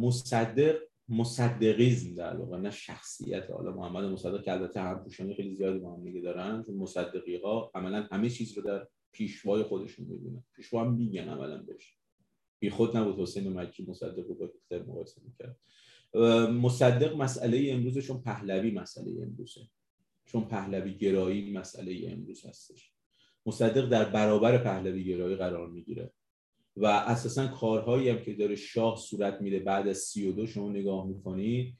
[0.00, 0.78] مصدق
[1.08, 3.50] مصدقیزم در واقع نه شخصیت.
[3.50, 7.36] حالا محمد مصدق که البته هم پوشانی خیلی زیادی با هم دیگه دارن چون مصدقی
[7.36, 10.44] ها عملا همه چیز رو در پیشوای خودشون می‌بینن.
[10.54, 11.96] پیشوا هم میگن عملا بهش.
[12.58, 15.56] بی خود نبود حسین مکی مصدق رو با کتاب مقایسه می‌کرد.
[16.50, 19.60] مصدق مسئله امروز چون پهلوی مسئله امروزه.
[20.26, 22.92] چون پهلوی گرایی مسئله امروز هستش.
[23.46, 26.12] مصدق در برابر پهلوی گرایی قرار می‌گیره.
[26.76, 31.74] و اساسا کارهایی هم که داره شاه صورت میده بعد از 32 شما نگاه می‌کنید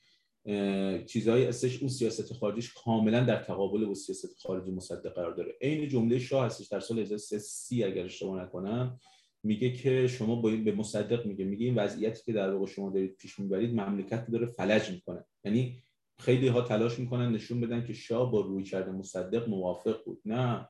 [1.06, 5.54] چیزهایی هستش اون سیاست خارجیش کاملا در تقابل با سیاست خارجی مصدق قرار داره.
[5.60, 9.00] عین جمله شاه هستش در سال 1330 اگر اشتباه نکنم
[9.42, 13.38] میگه که شما به مصدق میگه میگه این وضعیتی که در واقع شما دارید پیش
[13.38, 15.24] می‌برید مملکت داره فلج می‌کنه.
[15.44, 15.82] یعنی
[16.18, 20.20] خیلی ها تلاش می‌کنن نشون بدن که شاه با روی کرده مصدق موافق بود.
[20.24, 20.68] نه.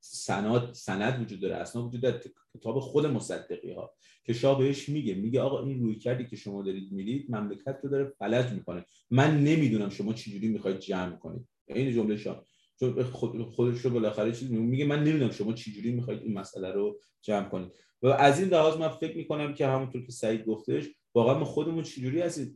[0.00, 2.20] سند سند وجود داره اصلا وجود داره
[2.54, 3.94] کتاب خود مصدقی ها
[4.24, 7.90] که شاه بهش میگه میگه آقا این روی کردی که شما دارید میرید مملکت رو
[7.90, 8.84] داره فلج می‌کنه.
[9.10, 11.48] من نمی‌دونم شما چجوری می‌خواید جمع کنید.
[11.66, 12.46] این جمله شاه.
[12.80, 13.02] چون
[13.44, 17.72] خودش رو بالاخره چیز میگه من نمی‌دونم شما چجوری می‌خواید این مسئله رو جمع کنید.
[18.02, 21.82] و از این لحاظ من فکر می‌کنم که همونطور که سعید گفتش واقعا ما خودمون
[21.82, 22.52] چجوری از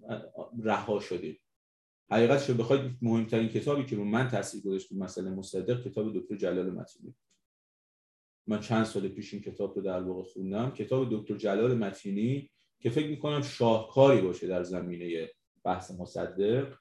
[0.64, 1.38] رها شدیم.
[2.10, 6.70] حقیقتش رو بخواید مهمترین کتابی که رو من تاثیر گذاشت مسئله مصدق کتاب دکتر جلال
[6.70, 7.14] متینی.
[8.46, 10.70] من چند سال پیش این کتاب رو در واقع خوندم.
[10.70, 12.50] کتاب دکتر جلال متینی
[12.80, 15.30] که فکر می‌کنم شاهکاری باشه در زمینه
[15.64, 16.74] بحث مصدق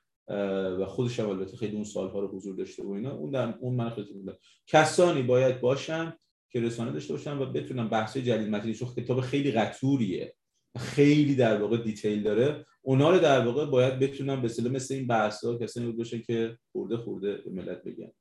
[0.79, 3.11] و خودش هم البته خیلی اون سالها رو حضور داشته و اینا.
[3.11, 4.31] اون در اون من خیلی
[4.67, 6.13] کسانی باید باشن
[6.49, 10.35] که رسانه داشته باشن و بتونن بحث جلیل متینی چون کتاب خیلی قطوریه.
[10.79, 12.65] خیلی در واقع دیتیل داره.
[12.81, 16.97] اونا رو در واقع باید بتونن به مثل این بحث ها کسانی باشه که خورده
[16.97, 18.11] خورده به ملت بگن.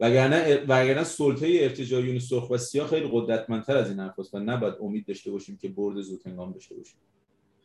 [0.00, 5.06] وگرنه وگرنه سلطه ارتجاعیون سرخ و سیاه خیلی قدرتمندتر از این حرفاست و نباید امید
[5.06, 6.96] داشته باشیم که برد زود هنگام داشته باشیم.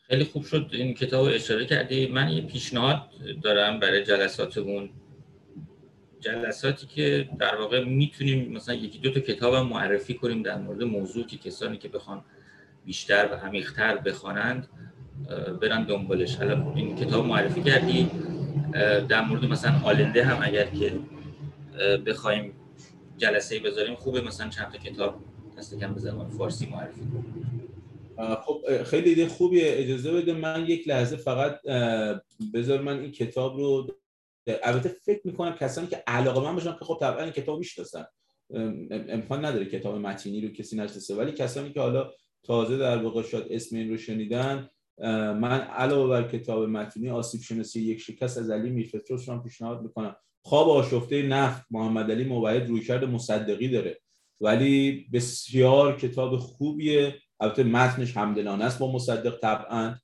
[0.07, 2.07] خیلی خوب شد این کتاب اشاره کردی.
[2.07, 2.99] من یه پیشنهاد
[3.43, 4.89] دارم برای جلساتمون.
[6.19, 11.25] جلساتی که در واقع می‌تونیم مثلا یکی دو تا کتاب معرفی کنیم در مورد موضوع
[11.25, 12.25] که کسانی که بخوان
[12.85, 14.67] بیشتر و عمیق‌تر بخوانند
[15.61, 16.39] برن دنبالش.
[16.39, 18.09] الان این کتاب معرفی کردی
[19.09, 20.99] در مورد مثلا آلنده هم اگر که
[22.05, 22.53] بخوایم
[23.17, 25.21] جلسه بذاریم خوبه مثلا چند تا کتاب
[25.57, 27.45] دست کم به زبان فارسی معرفی کنیم.
[28.45, 29.63] خب خیلی ایده خوبیه.
[29.65, 31.61] اجازه بده من یک لحظه فقط
[32.53, 33.95] بذار من این کتاب رو
[34.63, 38.05] البته فکر می‌کنم کسانی که علاقه من باشن که خب طبعا این کتاب می‌شناسن.
[38.89, 42.11] امکان نداره کتاب متینی رو کسی نشناسه ولی کسانی که حالا
[42.45, 44.69] تازه در واقع شاید اسم این رو شنیدن
[45.41, 50.15] من علاوه بر کتاب متینی آسیب شناسی یک شکست از علی میرفتروس رو پیشنهاد می‌کنم.
[50.45, 54.01] خواب آشفته نفت محمد علی موحد رویکرد مصدقی داره.
[54.41, 57.15] ولی بسیار کتاب خوبیه.
[57.39, 59.95] البته متنش همدلانه است با مصدق طبعا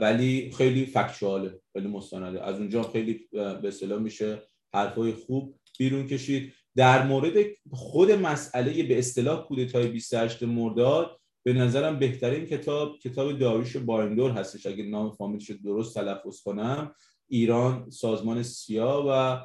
[0.00, 2.44] ولی خیلی فکشواله خیلی مستنده.
[2.44, 4.42] از اونجا خیلی به اصطلاح میشه
[4.74, 6.52] حرفای خوب بیرون کشید.
[6.76, 7.32] در مورد
[7.70, 11.17] خود مسئله به اصطلاح کودتای 28 مرداد
[11.48, 14.66] به نظرم بهترین کتاب کتاب داریوش بایندور هستش.
[14.66, 16.94] اگه نام فامیلش درست تلفظ کنم.
[17.28, 19.40] ایران سازمان سیا و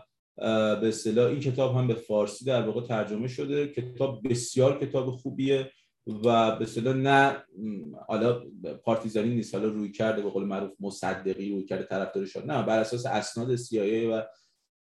[0.82, 3.68] به اصطلاح این کتاب هم به فارسی در واقع ترجمه شده.
[3.68, 5.72] کتاب بسیار کتاب خوبیه
[6.08, 7.44] و به اصطلاح نه
[8.08, 8.42] حالا
[8.84, 9.56] پارتیزانی نیست.
[9.56, 13.58] حالا روی کرده به قول معروف مصدقی روی کرده طرفدار شد نه بر اساس اسناد
[13.58, 14.24] CIA و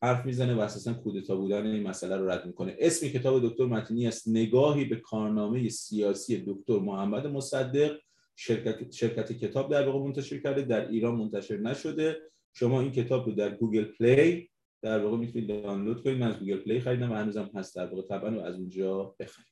[0.01, 2.75] حرف می‌زنه و اساسا کودتا بودن این مسئله رو رد می‌کنه.
[2.79, 4.27] اسم کتاب دکتر متینی است.
[4.27, 7.97] نگاهی به کارنامه سیاسی دکتر محمد مصدق.
[8.35, 12.17] شرکت, شرکت کتاب در واقع منتشر کرده در ایران منتشر نشده.
[12.53, 14.49] شما این کتاب رو در Google Play
[14.81, 16.17] در واقع می‌تونید دانلود کنید.
[16.17, 17.75] من از Google Play خریدم و هنوزم هست.
[17.75, 19.48] در واقع طبعا و از اونجا بخرید.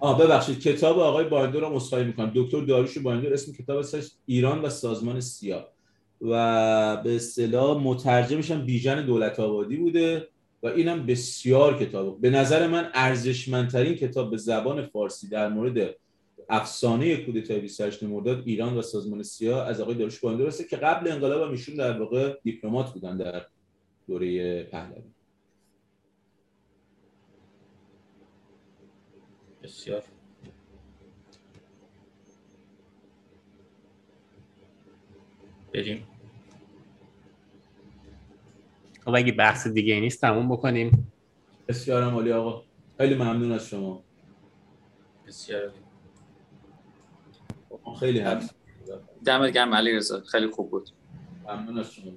[0.00, 0.60] آه ببخشید.
[0.60, 2.32] کتاب آقای بایندور رو مصاحبه می‌کنم.
[2.34, 3.84] دکتر داریوش بایندور اسم کتاب
[4.26, 5.68] ایران و سازمان سیاه.
[6.20, 10.28] و به اصطلاح مترجمش هم بیژن دولت آبادی بوده
[10.62, 12.20] و اینم بسیار کتاب.
[12.20, 15.94] به نظر من ارزشمندترین کتاب به زبان فارسی در مورد
[16.48, 21.10] افسانه کودتای 28 مرداد ایران و سازمان سیاه از آقای داریوش بایندور است که قبل
[21.10, 23.46] انقلاب هم ایشون در واقع دیپلمات بودن در
[24.08, 25.02] دوره پهلوی.
[29.70, 30.02] بسیار.
[35.74, 36.06] بریم.
[39.04, 41.12] خب اگه بحث دیگه نیست تموم بکنیم.
[41.68, 42.64] بسیار عالی آقا.
[42.98, 44.02] خیلی ممنون از شما.
[45.26, 45.72] بسیار
[48.00, 48.54] خیلی حرف.
[49.24, 50.90] دمت گرم علی رضا خیلی خوب بود.
[51.48, 52.12] ممنون از شما.